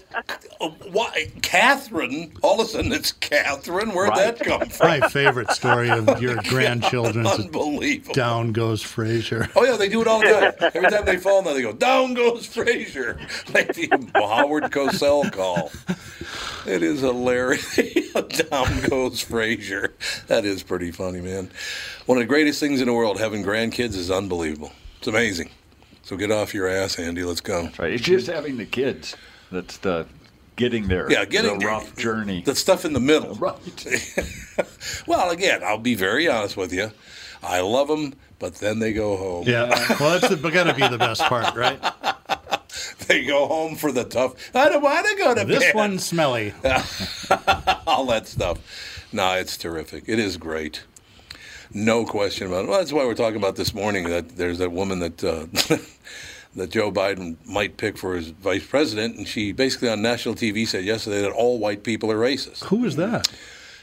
Why, 0.92 1.28
Catherine? 1.42 2.32
All 2.42 2.60
of 2.60 2.66
a 2.66 2.70
sudden, 2.70 2.94
it's 2.94 3.12
Catherine. 3.12 3.90
Where'd 3.94 4.10
Right. 4.10 4.38
that 4.38 4.46
come 4.46 4.68
from? 4.70 4.88
my 4.88 5.08
favorite 5.10 5.52
story 5.52 5.90
of 5.90 6.22
your 6.22 6.36
grandchildren's 6.48 7.28
Unbelievable. 7.30 8.14
down 8.14 8.52
goes 8.54 8.82
Frazier. 8.82 9.50
Oh 9.56 9.66
yeah, 9.66 9.76
they 9.76 9.90
do 9.90 10.02
it 10.02 10.08
all 10.08 10.20
the 10.22 10.28
time. 10.60 10.72
Every 10.74 10.90
time 10.90 11.06
they 11.06 11.18
fall 11.18 11.44
now, 11.44 11.54
they 11.54 11.62
go 11.62 11.74
down 11.74 12.14
goes 12.14 12.46
Frazier, 12.46 13.20
like 13.54 13.74
the 13.74 13.90
Howard 14.16 14.66
Cosell 14.72 15.32
call. 15.32 15.72
It 16.66 16.82
is 16.82 17.02
hilarious. 17.02 17.76
Down 18.50 18.82
goes 18.90 19.22
Frazier. 19.22 19.94
That 20.28 20.46
is 20.46 20.64
pretty 20.64 20.92
funny, 20.92 21.22
man. 21.22 21.52
One 22.08 22.18
of 22.18 22.24
the 22.24 22.28
greatest 22.28 22.60
things 22.60 22.82
in 22.82 22.88
the 22.88 22.94
world, 22.94 23.20
having 23.20 23.44
grandkids, 23.44 23.96
is 23.96 24.10
unbelievable. 24.10 24.72
It's 24.98 25.08
amazing. 25.08 25.52
So 26.06 26.16
get 26.16 26.30
off 26.30 26.54
your 26.54 26.68
ass, 26.68 27.00
Andy. 27.00 27.24
Let's 27.24 27.42
go. 27.42 27.64
That's 27.64 27.80
right. 27.80 27.92
It's 27.92 28.04
just 28.04 28.28
having 28.28 28.58
the 28.58 28.66
kids. 28.68 29.16
That's 29.52 29.78
the 29.78 30.06
getting 30.56 30.88
there. 30.88 31.12
Yeah, 31.12 31.26
getting 31.26 31.54
the 31.54 31.58
there. 31.66 31.68
rough 31.70 31.96
journey. 31.98 32.44
The 32.44 32.54
stuff 32.54 32.86
in 32.86 32.94
the 32.94 33.00
middle. 33.00 33.36
Right. 33.40 33.58
Well, 35.08 35.32
again, 35.32 35.64
I'll 35.64 35.80
be 35.80 35.96
very 35.96 36.28
honest 36.30 36.56
with 36.56 36.72
you. 36.72 36.92
I 37.42 37.60
love 37.62 37.88
them, 37.88 38.14
but 38.38 38.56
then 38.56 38.78
they 38.80 38.94
go 38.94 39.18
home. 39.18 39.46
Yeah. 39.48 39.68
Well, 40.00 40.20
that's 40.20 40.30
the, 40.34 40.50
gotta 40.50 40.74
be 40.76 40.88
the 40.88 40.98
best 41.00 41.22
part, 41.24 41.56
right? 41.56 41.80
They 43.08 43.24
go 43.26 43.46
home 43.48 43.76
for 43.76 43.92
the 43.92 44.04
tough. 44.04 44.34
I 44.56 44.68
don't 44.70 44.82
want 44.82 45.06
to 45.08 45.16
go 45.16 45.36
to 45.36 45.46
This 45.46 45.60
bed. 45.60 45.76
one's 45.76 46.04
smelly. 46.06 46.54
all 47.86 48.06
that 48.08 48.24
stuff. 48.28 48.58
No, 49.12 49.34
it's 49.34 49.58
terrific. 49.58 50.06
It 50.08 50.18
is 50.18 50.38
great. 50.38 50.84
No 51.76 52.06
question 52.06 52.48
about 52.48 52.64
it. 52.64 52.70
Well, 52.70 52.80
that's 52.80 52.94
why 52.94 53.04
we're 53.06 53.16
talking 53.16 53.36
about 53.36 53.58
this 53.58 53.74
morning 53.74 54.08
that 54.10 54.38
there's 54.38 54.60
that 54.60 54.72
woman 54.72 55.00
that 55.00 55.22
uh, 55.22 55.46
that 56.56 56.70
Joe 56.70 56.90
Biden 56.90 57.36
might 57.46 57.76
pick 57.76 57.98
for 57.98 58.16
his 58.16 58.30
vice 58.30 58.66
president, 58.66 59.18
and 59.18 59.28
she 59.28 59.52
basically 59.52 59.90
on 59.90 60.02
national 60.02 60.36
TV 60.36 60.66
said 60.66 60.86
yesterday 60.86 61.22
that 61.22 61.34
all 61.34 61.60
white 61.60 61.84
people 61.84 62.10
are 62.10 62.18
racist. 62.18 62.64
Who 62.64 62.86
is 62.86 62.96
that? 62.96 63.28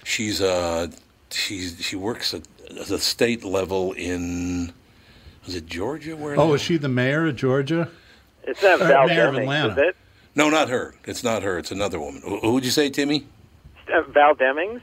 She's 0.05 0.41
uh, 0.41 0.87
she's 1.31 1.77
she 1.85 1.95
works 1.95 2.33
at, 2.33 2.49
at 2.81 2.87
the 2.87 2.99
state 2.99 3.45
level 3.45 3.93
in 3.93 4.73
is 5.45 5.55
it 5.55 5.67
Georgia? 5.67 6.17
Where? 6.17 6.41
Oh, 6.41 6.55
is 6.55 6.63
she 6.63 6.79
the 6.79 6.89
mayor 6.89 7.27
of 7.27 7.37
Georgia? 7.37 7.91
It's 8.45 8.63
not 8.63 8.79
Val 8.79 9.07
mayor 9.07 9.27
of 9.29 9.35
Demings, 9.35 9.41
Atlanta. 9.43 9.73
is 9.73 9.79
it? 9.91 9.97
No, 10.35 10.49
not 10.49 10.71
her. 10.71 10.95
It's 11.05 11.23
not 11.23 11.43
her. 11.43 11.59
It's 11.59 11.71
another 11.71 12.01
woman. 12.01 12.23
Who 12.25 12.39
who 12.39 12.55
would 12.55 12.65
you 12.65 12.71
say, 12.71 12.89
Timmy? 12.89 13.27
Uh, 13.93 14.01
Val 14.13 14.35
Demings 14.35 14.81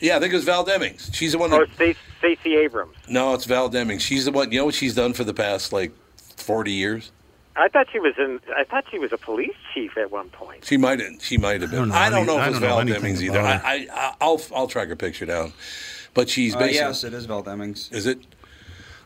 Yeah, 0.00 0.16
I 0.16 0.20
think 0.20 0.32
it 0.32 0.36
was 0.36 0.44
Val 0.44 0.64
Demings. 0.64 1.14
She's 1.14 1.32
the 1.32 1.38
one 1.38 1.50
that 1.50 1.60
or 1.60 1.66
Stacey 1.74 1.98
Stacey 2.18 2.56
Abrams? 2.56 2.94
No, 3.08 3.34
it's 3.34 3.44
Val 3.46 3.70
Demings. 3.70 4.00
She's 4.00 4.24
the 4.24 4.32
one. 4.32 4.52
You 4.52 4.58
know 4.60 4.64
what 4.66 4.74
she's 4.74 4.94
done 4.94 5.12
for 5.12 5.24
the 5.24 5.34
past 5.34 5.72
like 5.72 5.92
forty 6.36 6.72
years? 6.72 7.12
I 7.58 7.68
thought 7.68 7.86
she 7.90 7.98
was 7.98 8.12
in. 8.18 8.40
I 8.54 8.64
thought 8.64 8.84
she 8.90 8.98
was 8.98 9.12
a 9.12 9.16
police 9.18 9.54
chief 9.72 9.96
at 9.96 10.10
one 10.10 10.28
point. 10.28 10.64
She 10.66 10.76
might 10.76 11.00
have. 11.00 11.12
She 11.22 11.38
might 11.38 11.62
have 11.62 11.70
been. 11.70 11.90
I 11.92 12.10
don't 12.10 12.26
know 12.26 12.36
I 12.36 12.50
don't 12.50 12.60
know 12.60 12.68
if 12.68 12.74
I 12.74 12.82
it's 12.82 12.92
Val 12.98 13.00
Demings 13.00 13.22
either. 13.22 13.40
I, 13.40 13.54
I, 13.54 13.86
I- 13.92 14.14
I'll 14.20 14.40
I'll 14.54 14.68
track 14.68 14.88
her 14.88 14.96
picture 14.96 15.24
down. 15.26 15.52
But 16.12 16.28
she's 16.28 16.54
Uh, 16.54 16.58
basically. 16.58 16.76
yes, 16.78 17.04
it 17.04 17.14
is 17.14 17.24
Val 17.26 17.42
Demings. 17.42 17.92
Is 17.92 18.06
it? 18.06 18.18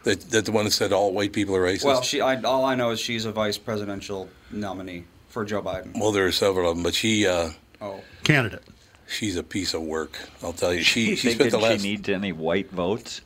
That, 0.05 0.19
that 0.31 0.47
the 0.47 0.53
one 0.53 0.65
that 0.65 0.71
said 0.71 0.93
all 0.95 1.13
white 1.13 1.33
people 1.35 1.55
are 1.55 1.61
racist. 1.63 1.85
Well, 1.85 2.01
she. 2.03 2.21
I, 2.23 2.41
all 2.43 2.65
I 2.65 2.75
know 2.75 2.91
is 2.91 2.99
she's 3.01 3.27
a 3.27 3.33
vice 3.33 3.59
presidential 3.59 4.31
nominee 4.51 5.05
for 5.29 5.45
Joe 5.45 5.61
Biden. 5.61 5.93
Well, 6.01 6.11
there 6.11 6.25
are 6.27 6.33
several 6.33 6.71
of 6.71 6.77
them, 6.77 6.83
but 6.83 6.95
she 6.95 7.27
uh, 7.27 7.51
Oh, 7.83 8.01
Candidate. 8.25 8.63
She's 9.11 9.37
a 9.37 9.43
piece 9.43 9.75
of 9.75 9.83
work. 9.83 10.19
I'll 10.43 10.53
tell 10.53 10.73
you. 10.73 10.83
She 10.83 11.17
she 11.17 11.33
spent 11.33 11.51
the 11.51 11.59
last. 11.59 11.83
she 11.83 11.89
needs 11.91 12.09
any 12.09 12.33
white 12.33 12.71
votes? 12.71 13.21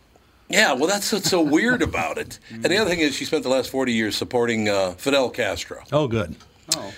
yeah, 0.49 0.73
well, 0.73 0.87
that's 0.89 1.11
what's 1.13 1.31
so 1.31 1.41
weird 1.41 1.83
about 1.91 2.19
it. 2.19 2.39
And 2.51 2.65
the 2.65 2.77
other 2.79 2.91
thing 2.91 3.01
is, 3.01 3.15
she 3.15 3.25
spent 3.25 3.43
the 3.43 3.49
last 3.49 3.71
forty 3.71 3.93
years 3.93 4.17
supporting 4.17 4.69
uh, 4.69 4.93
Fidel 4.93 5.31
Castro. 5.31 5.83
Oh, 5.93 6.09
good. 6.09 6.37
oh. 6.77 6.93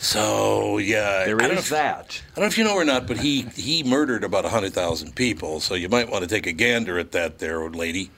So 0.00 0.78
yeah, 0.78 1.24
There 1.24 1.36
I 1.36 1.40
don't 1.40 1.48
know 1.54 1.58
is 1.58 1.64
if- 1.64 1.70
that. 1.70 2.22
I 2.32 2.34
don't 2.36 2.42
know 2.44 2.46
if 2.48 2.58
you 2.58 2.64
know 2.64 2.74
or 2.74 2.84
not, 2.84 3.06
but 3.08 3.18
he 3.18 3.42
he 3.56 3.82
murdered 3.82 4.22
about 4.24 4.44
hundred 4.44 4.72
thousand 4.72 5.14
people. 5.16 5.60
So 5.60 5.74
you 5.74 5.88
might 5.88 6.08
want 6.08 6.22
to 6.22 6.28
take 6.28 6.46
a 6.46 6.52
gander 6.52 6.98
at 6.98 7.12
that, 7.12 7.38
there, 7.40 7.62
old 7.62 7.74
lady. 7.74 8.10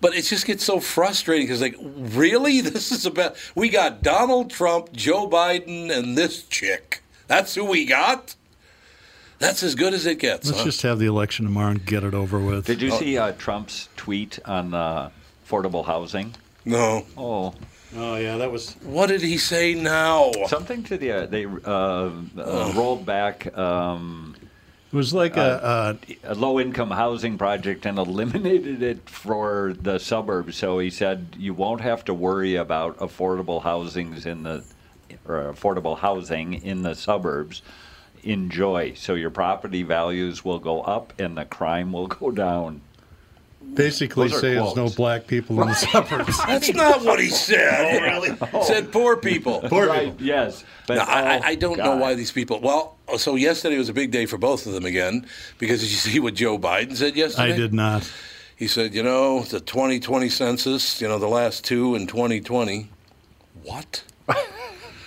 But 0.00 0.14
it 0.14 0.22
just 0.22 0.44
gets 0.46 0.62
so 0.64 0.80
frustrating 0.80 1.46
because, 1.46 1.62
like, 1.62 1.76
really, 1.80 2.60
this 2.62 2.92
is 2.92 3.06
about 3.06 3.36
we 3.54 3.68
got 3.70 4.02
Donald 4.02 4.50
Trump, 4.50 4.92
Joe 4.92 5.28
Biden, 5.28 5.90
and 5.90 6.16
this 6.16 6.44
chick. 6.44 7.02
That's 7.26 7.54
who 7.54 7.64
we 7.64 7.86
got. 7.86 8.34
That's 9.44 9.62
as 9.62 9.74
good 9.74 9.92
as 9.92 10.06
it 10.06 10.18
gets. 10.18 10.46
Let's 10.46 10.58
huh? 10.58 10.64
just 10.64 10.82
have 10.82 10.98
the 10.98 11.06
election 11.06 11.44
tomorrow 11.44 11.72
and 11.72 11.84
get 11.84 12.02
it 12.02 12.14
over 12.14 12.38
with. 12.38 12.66
Did 12.66 12.80
you 12.80 12.90
see 12.90 13.18
uh, 13.18 13.32
Trump's 13.32 13.88
tweet 13.96 14.38
on 14.44 14.72
uh, 14.72 15.10
affordable 15.46 15.84
housing? 15.84 16.34
no. 16.64 17.04
Oh, 17.16 17.54
Oh 17.96 18.16
yeah, 18.16 18.38
that 18.38 18.50
was. 18.50 18.74
What 18.82 19.06
did 19.06 19.20
he 19.20 19.38
say 19.38 19.74
now? 19.74 20.32
something 20.48 20.82
to 20.84 20.98
the 20.98 21.12
uh, 21.12 21.26
they 21.26 21.44
uh, 21.46 22.10
uh, 22.36 22.72
rolled 22.74 23.06
back 23.06 23.56
um, 23.56 24.34
It 24.92 24.96
was 24.96 25.14
like 25.14 25.36
a, 25.36 25.96
a 26.24 26.34
low 26.34 26.58
income 26.58 26.90
housing 26.90 27.38
project 27.38 27.86
and 27.86 27.98
eliminated 28.06 28.82
it 28.82 29.08
for 29.08 29.74
the 29.80 29.98
suburbs. 29.98 30.56
So 30.56 30.80
he 30.80 30.90
said 30.90 31.36
you 31.38 31.54
won't 31.54 31.82
have 31.82 32.04
to 32.06 32.14
worry 32.14 32.56
about 32.56 32.98
affordable 32.98 33.62
housings 33.62 34.26
in 34.26 34.42
the 34.42 34.64
or 35.26 35.52
affordable 35.52 35.96
housing 35.96 36.54
in 36.54 36.82
the 36.82 36.94
suburbs. 36.94 37.62
Enjoy. 38.24 38.94
So 38.94 39.14
your 39.14 39.30
property 39.30 39.82
values 39.82 40.44
will 40.44 40.58
go 40.58 40.80
up 40.82 41.12
and 41.18 41.36
the 41.36 41.44
crime 41.44 41.92
will 41.92 42.06
go 42.06 42.30
down. 42.30 42.80
basically 43.74 44.28
Those 44.28 44.38
are 44.38 44.40
say 44.40 44.54
there's 44.54 44.76
no 44.76 44.82
quotes. 44.84 44.94
black 44.94 45.26
people 45.26 45.60
in 45.62 45.68
the 45.68 45.74
suburbs. 45.74 46.38
That's 46.46 46.72
not 46.74 47.02
what 47.04 47.20
he 47.20 47.28
said. 47.30 48.00
Oh, 48.00 48.00
really? 48.02 48.62
Said 48.64 48.92
poor 48.92 49.16
people. 49.16 49.60
Poor 49.68 49.86
right, 49.88 50.10
people. 50.10 50.26
yes. 50.26 50.64
But 50.86 50.96
Now, 50.96 51.04
I, 51.04 51.20
I- 51.20 51.38
oh, 51.38 51.42
I 51.44 51.54
don't 51.54 51.78
know 51.78 51.96
why 51.96 52.14
these 52.14 52.32
people. 52.32 52.60
Well, 52.60 52.96
so 53.18 53.34
yesterday 53.36 53.78
was 53.78 53.88
a 53.88 53.94
big 53.94 54.10
day 54.10 54.26
for 54.26 54.38
both 54.38 54.66
of 54.66 54.72
them 54.72 54.84
again 54.86 55.26
because 55.58 55.80
did 55.80 55.90
you 55.90 55.96
see 55.96 56.20
what 56.20 56.34
Joe 56.34 56.58
Biden 56.58 56.96
said 56.96 57.16
yesterday? 57.16 57.52
I 57.52 57.56
did 57.56 57.72
not. 57.74 58.10
He 58.56 58.68
said, 58.68 58.94
you 58.94 59.02
know, 59.02 59.40
the 59.42 59.60
2020 59.60 60.28
census, 60.28 61.00
you 61.00 61.08
know, 61.08 61.18
the 61.18 61.26
last 61.28 61.64
two 61.64 61.94
in 61.96 62.06
2020. 62.06 62.88
What? 63.64 64.04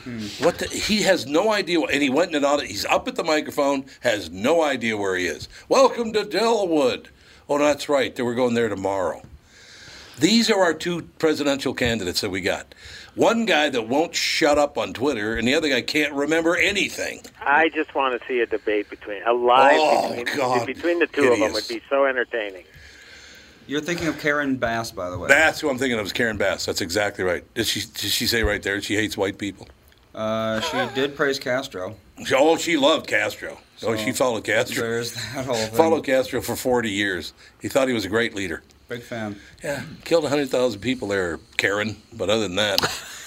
Hmm. 0.07 0.43
what? 0.43 0.57
The, 0.59 0.67
he 0.67 1.01
has 1.01 1.25
no 1.25 1.51
idea. 1.51 1.81
What, 1.81 1.91
and 1.91 2.01
he 2.01 2.09
went 2.09 2.29
in 2.29 2.35
and 2.35 2.45
out. 2.45 2.61
He's 2.63 2.85
up 2.85 3.07
at 3.09 3.15
the 3.15 3.23
microphone, 3.25 3.85
has 4.01 4.29
no 4.29 4.63
idea 4.63 4.95
where 4.95 5.17
he 5.17 5.25
is. 5.25 5.49
Welcome 5.67 6.13
to 6.13 6.23
Delwood. 6.23 7.07
Oh, 7.49 7.57
that's 7.57 7.89
right. 7.89 8.15
They 8.15 8.23
were 8.23 8.33
going 8.35 8.53
there 8.53 8.69
tomorrow. 8.69 9.21
These 10.19 10.49
are 10.49 10.61
our 10.63 10.73
two 10.73 11.03
presidential 11.19 11.73
candidates 11.73 12.21
that 12.21 12.29
we 12.29 12.39
got. 12.41 12.73
One 13.15 13.45
guy 13.45 13.69
that 13.69 13.87
won't 13.87 14.15
shut 14.15 14.57
up 14.57 14.77
on 14.77 14.93
Twitter, 14.93 15.35
and 15.35 15.47
the 15.47 15.55
other 15.55 15.69
guy 15.69 15.81
can't 15.81 16.13
remember 16.13 16.55
anything. 16.55 17.21
I 17.41 17.69
just 17.69 17.93
want 17.93 18.19
to 18.19 18.27
see 18.27 18.39
a 18.39 18.45
debate 18.45 18.89
between 18.89 19.21
a 19.23 19.33
live 19.33 19.77
Oh, 19.79 20.15
between, 20.15 20.37
God. 20.37 20.65
between 20.67 20.99
the 20.99 21.07
two 21.07 21.31
of 21.33 21.39
them 21.39 21.51
would 21.53 21.67
be 21.67 21.81
so 21.89 22.05
entertaining. 22.05 22.63
You're 23.67 23.81
thinking 23.81 24.07
of 24.07 24.19
Karen 24.19 24.55
Bass, 24.55 24.91
by 24.91 25.09
the 25.09 25.19
way. 25.19 25.27
That's 25.27 25.59
who 25.59 25.69
I'm 25.69 25.77
thinking 25.77 25.99
of 25.99 26.05
is 26.05 26.13
Karen 26.13 26.37
Bass. 26.37 26.65
That's 26.65 26.79
exactly 26.79 27.23
right. 27.25 27.43
Did 27.53 27.67
she, 27.67 27.81
did 27.81 28.11
she 28.11 28.25
say 28.25 28.43
right 28.43 28.63
there 28.63 28.81
she 28.81 28.95
hates 28.95 29.17
white 29.17 29.37
people? 29.37 29.67
Uh, 30.17 30.59
she 30.61 30.95
did 30.95 31.15
praise 31.15 31.37
Castro. 31.39 31.95
She- 32.25 32.33
Oh, 32.35 32.57
she 32.57 32.75
loved 32.75 33.05
Castro. 33.07 33.59
Oh, 33.83 33.95
she 33.95 34.11
followed 34.11 34.43
Castro. 34.43 34.81
There's 34.81 35.13
that 35.13 35.45
whole 35.45 35.53
thing. 35.55 35.75
Followed 35.75 36.03
Castro 36.03 36.41
for 36.41 36.55
40 36.55 36.89
years. 36.89 37.33
He 37.61 37.67
thought 37.67 37.87
he 37.87 37.93
was 37.93 38.05
a 38.05 38.09
great 38.09 38.33
leader. 38.33 38.63
Big 38.89 39.03
fan. 39.03 39.39
Yeah, 39.63 39.83
killed 40.05 40.23
100,000 40.23 40.79
people 40.79 41.09
there, 41.09 41.39
Karen. 41.57 41.97
But 42.13 42.29
other 42.31 42.41
than 42.43 42.55
that, 42.55 42.79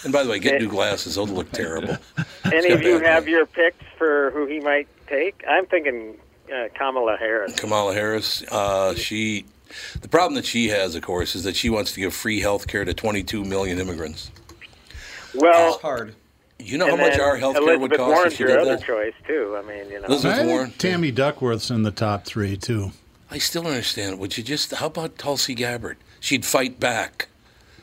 and 0.03 0.13
by 0.13 0.25
the 0.25 0.31
way, 0.31 0.41
get 0.41 0.61
new 0.61 0.69
glasses. 0.69 1.15
Those 1.15 1.31
look 1.31 1.53
terrible. 1.53 1.97
Any 2.53 2.71
of 2.73 2.83
you 2.83 2.99
have 2.99 3.27
name. 3.27 3.35
your 3.35 3.47
picks 3.47 3.85
for 3.97 4.31
who 4.33 4.47
he 4.47 4.59
might 4.59 4.89
take? 5.07 5.45
I'm 5.47 5.67
thinking 5.67 6.17
uh, 6.53 6.69
Kamala 6.75 7.17
Harris. 7.19 7.55
Kamala 7.61 7.95
Harris, 7.95 8.43
uh, 8.51 8.95
she. 8.97 9.45
The 10.01 10.09
problem 10.09 10.35
that 10.35 10.47
she 10.47 10.69
has, 10.71 10.97
of 10.97 11.03
course, 11.03 11.37
is 11.37 11.45
that 11.45 11.55
she 11.55 11.71
wants 11.71 11.93
to 11.93 12.01
give 12.01 12.13
free 12.13 12.41
health 12.41 12.67
care 12.67 12.85
to 12.85 12.93
22 12.93 13.45
million 13.45 13.79
immigrants. 13.79 14.33
Well, 15.35 15.75
It's 15.75 15.83
hard. 15.83 16.15
You 16.63 16.79
know 16.79 16.89
how 16.89 16.97
much 16.97 17.19
our 17.19 17.37
health 17.37 17.57
care 17.57 17.79
would 17.79 17.91
cost 17.93 18.01
Warren's 18.01 18.33
if 18.33 18.39
she 18.39 18.45
your 18.45 18.53
did 18.53 18.59
other 18.61 18.77
that? 18.77 18.85
choice 18.85 19.15
too. 19.27 19.57
I 19.59 19.63
mean, 19.67 19.91
you 19.91 20.01
know. 20.01 20.07
Elizabeth 20.09 20.39
I 20.41 20.47
Warren. 20.47 20.71
Tammy 20.79 21.11
Duckworth's 21.11 21.71
in 21.71 21.83
the 21.83 21.91
top 21.91 22.25
three 22.25 22.57
too. 22.57 22.93
I 23.31 23.39
still 23.39 23.63
don't 23.63 23.73
understand. 23.73 24.19
Would 24.19 24.37
you 24.37 24.43
just? 24.45 24.73
How 24.75 24.87
about 24.87 25.17
Tulsi 25.19 25.55
Gabbard? 25.55 25.97
She'd 26.21 26.45
fight 26.45 26.79
back. 26.81 27.29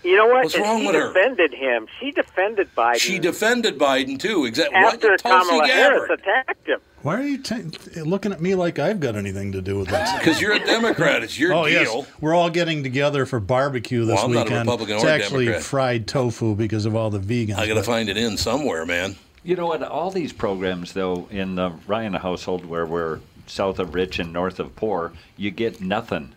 You 0.04 0.16
know 0.16 0.28
what? 0.28 0.44
What's 0.44 0.56
And 0.56 0.64
wrong 0.64 0.82
she 0.82 0.88
with 0.88 0.96
her? 0.96 1.08
defended 1.14 1.54
him. 1.54 1.88
She 2.00 2.12
defended 2.12 2.70
Biden 2.76 2.96
She 3.00 3.20
defended 3.20 3.78
Biden 3.78 4.20
too. 4.20 4.46
Exactly. 4.46 4.76
after 4.78 5.10
what? 5.10 5.20
Tulsi 5.20 5.48
Kamala 5.50 5.68
Harris 5.68 6.02
Gabbard. 6.02 6.20
attacked 6.20 6.68
him. 6.68 6.80
Why 7.08 7.22
are 7.22 7.24
you 7.24 7.38
t- 7.38 7.64
looking 8.02 8.34
at 8.34 8.42
me 8.42 8.54
like 8.54 8.80
I've 8.80 9.00
got 9.00 9.16
anything 9.16 9.54
to 9.54 9.62
do 9.62 9.80
with 9.80 9.88
this? 9.88 10.12
Because 10.20 10.42
you're 10.42 10.52
a 10.52 10.60
Democrat. 10.60 11.24
It's 11.24 11.40
your 11.40 11.54
oh 11.54 11.64
deal. 11.66 12.00
yes, 12.00 12.08
we're 12.20 12.36
all 12.36 12.50
getting 12.50 12.84
together 12.84 13.26
for 13.26 13.40
barbecue 13.40 14.04
this 14.04 14.16
Well, 14.16 14.26
I'm 14.26 14.34
not 14.34 14.40
a 14.42 14.44
weekend. 14.44 14.68
Republican 14.68 14.96
it's 14.98 15.06
or 15.06 15.08
actually 15.08 15.46
Democrat. 15.46 15.64
fried 15.64 16.08
tofu 16.10 16.54
because 16.54 16.86
of 16.86 16.98
all 16.98 17.10
the 17.10 17.20
vegans. 17.20 17.56
I 17.60 17.66
got 17.66 17.76
to 17.76 17.84
find 17.84 18.10
it 18.10 18.18
in 18.18 18.36
somewhere, 18.36 18.86
man. 18.86 19.16
You 19.46 19.56
know 19.56 19.68
what? 19.68 19.84
All 19.84 20.12
these 20.12 20.34
programs, 20.34 20.92
though, 20.92 21.30
in 21.32 21.56
the 21.56 21.72
Ryan 21.88 22.14
household, 22.14 22.66
where 22.66 22.86
we're 22.86 23.22
south 23.46 23.80
of 23.80 23.96
rich 23.96 24.20
and 24.20 24.34
north 24.34 24.60
of 24.60 24.76
poor, 24.76 25.14
you 25.38 25.50
get 25.50 25.80
nothing. 25.80 26.34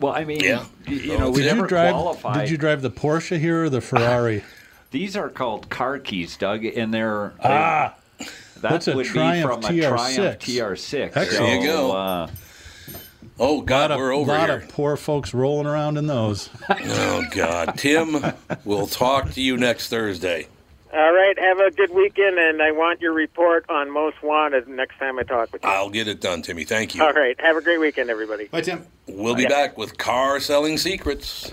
Well, 0.00 0.12
I 0.12 0.24
mean, 0.24 0.40
Yeah. 0.40 0.64
y- 0.88 0.94
you, 0.94 1.16
know, 1.18 1.30
we 1.30 1.42
Did 1.42 1.50
never 1.50 1.60
you 1.60 1.66
drive? 1.68 1.92
qualify. 1.92 2.40
Did 2.40 2.50
you 2.50 2.56
drive 2.56 2.82
the 2.82 2.90
Porsche 2.90 3.38
here 3.38 3.62
or 3.62 3.70
the 3.70 3.80
Ferrari? 3.80 4.42
These 4.90 5.14
are 5.16 5.28
called 5.28 5.70
car 5.70 6.00
keys, 6.00 6.36
Doug, 6.36 6.64
and 6.64 6.92
they're 6.92 7.34
ah, 7.44 7.94
that 8.62 8.70
That's 8.70 8.88
a 8.88 8.96
would 8.96 9.06
Triumph 9.06 9.60
be 9.62 9.66
from 9.66 9.76
a 9.76 9.88
Triumph 9.88 10.38
TR6. 10.38 10.38
TR6. 10.38 11.16
Excellent. 11.16 11.30
So, 11.30 11.38
There 11.38 11.56
you 11.56 11.62
go. 11.66 11.92
Uh, 11.96 12.28
Oh 13.40 13.60
God, 13.60 13.92
of, 13.92 13.98
we're 13.98 14.12
over 14.12 14.32
lot 14.32 14.48
here. 14.48 14.54
Lot 14.56 14.64
of 14.64 14.68
poor 14.70 14.96
folks 14.96 15.32
rolling 15.32 15.66
around 15.66 15.96
in 15.96 16.06
those. 16.08 16.50
Oh 16.68 17.24
God, 17.30 17.74
Tim, 17.76 18.16
we'll 18.64 18.86
talk 18.88 19.30
to 19.32 19.40
you 19.40 19.56
next 19.56 19.88
Thursday. 19.88 20.48
All 20.92 21.12
right. 21.12 21.38
Have 21.38 21.58
a 21.58 21.70
good 21.70 21.90
weekend, 21.94 22.38
and 22.38 22.62
I 22.62 22.72
want 22.72 23.00
your 23.00 23.12
report 23.12 23.66
on 23.68 23.90
Most 23.90 24.22
Wanted 24.22 24.66
next 24.68 24.98
time 24.98 25.18
I 25.18 25.22
talk 25.22 25.52
with 25.52 25.62
you. 25.62 25.68
I'll 25.68 25.90
get 25.90 26.08
it 26.08 26.20
done, 26.20 26.42
Timmy. 26.42 26.64
Thank 26.64 26.94
you. 26.94 27.02
All 27.02 27.12
right. 27.12 27.38
Have 27.40 27.56
a 27.56 27.60
great 27.60 27.78
weekend, 27.78 28.08
everybody. 28.10 28.46
Bye, 28.46 28.62
Tim. 28.62 28.86
We'll 29.06 29.34
be 29.34 29.46
back 29.46 29.76
with 29.76 29.98
car 29.98 30.40
selling 30.40 30.78
secrets. 30.78 31.52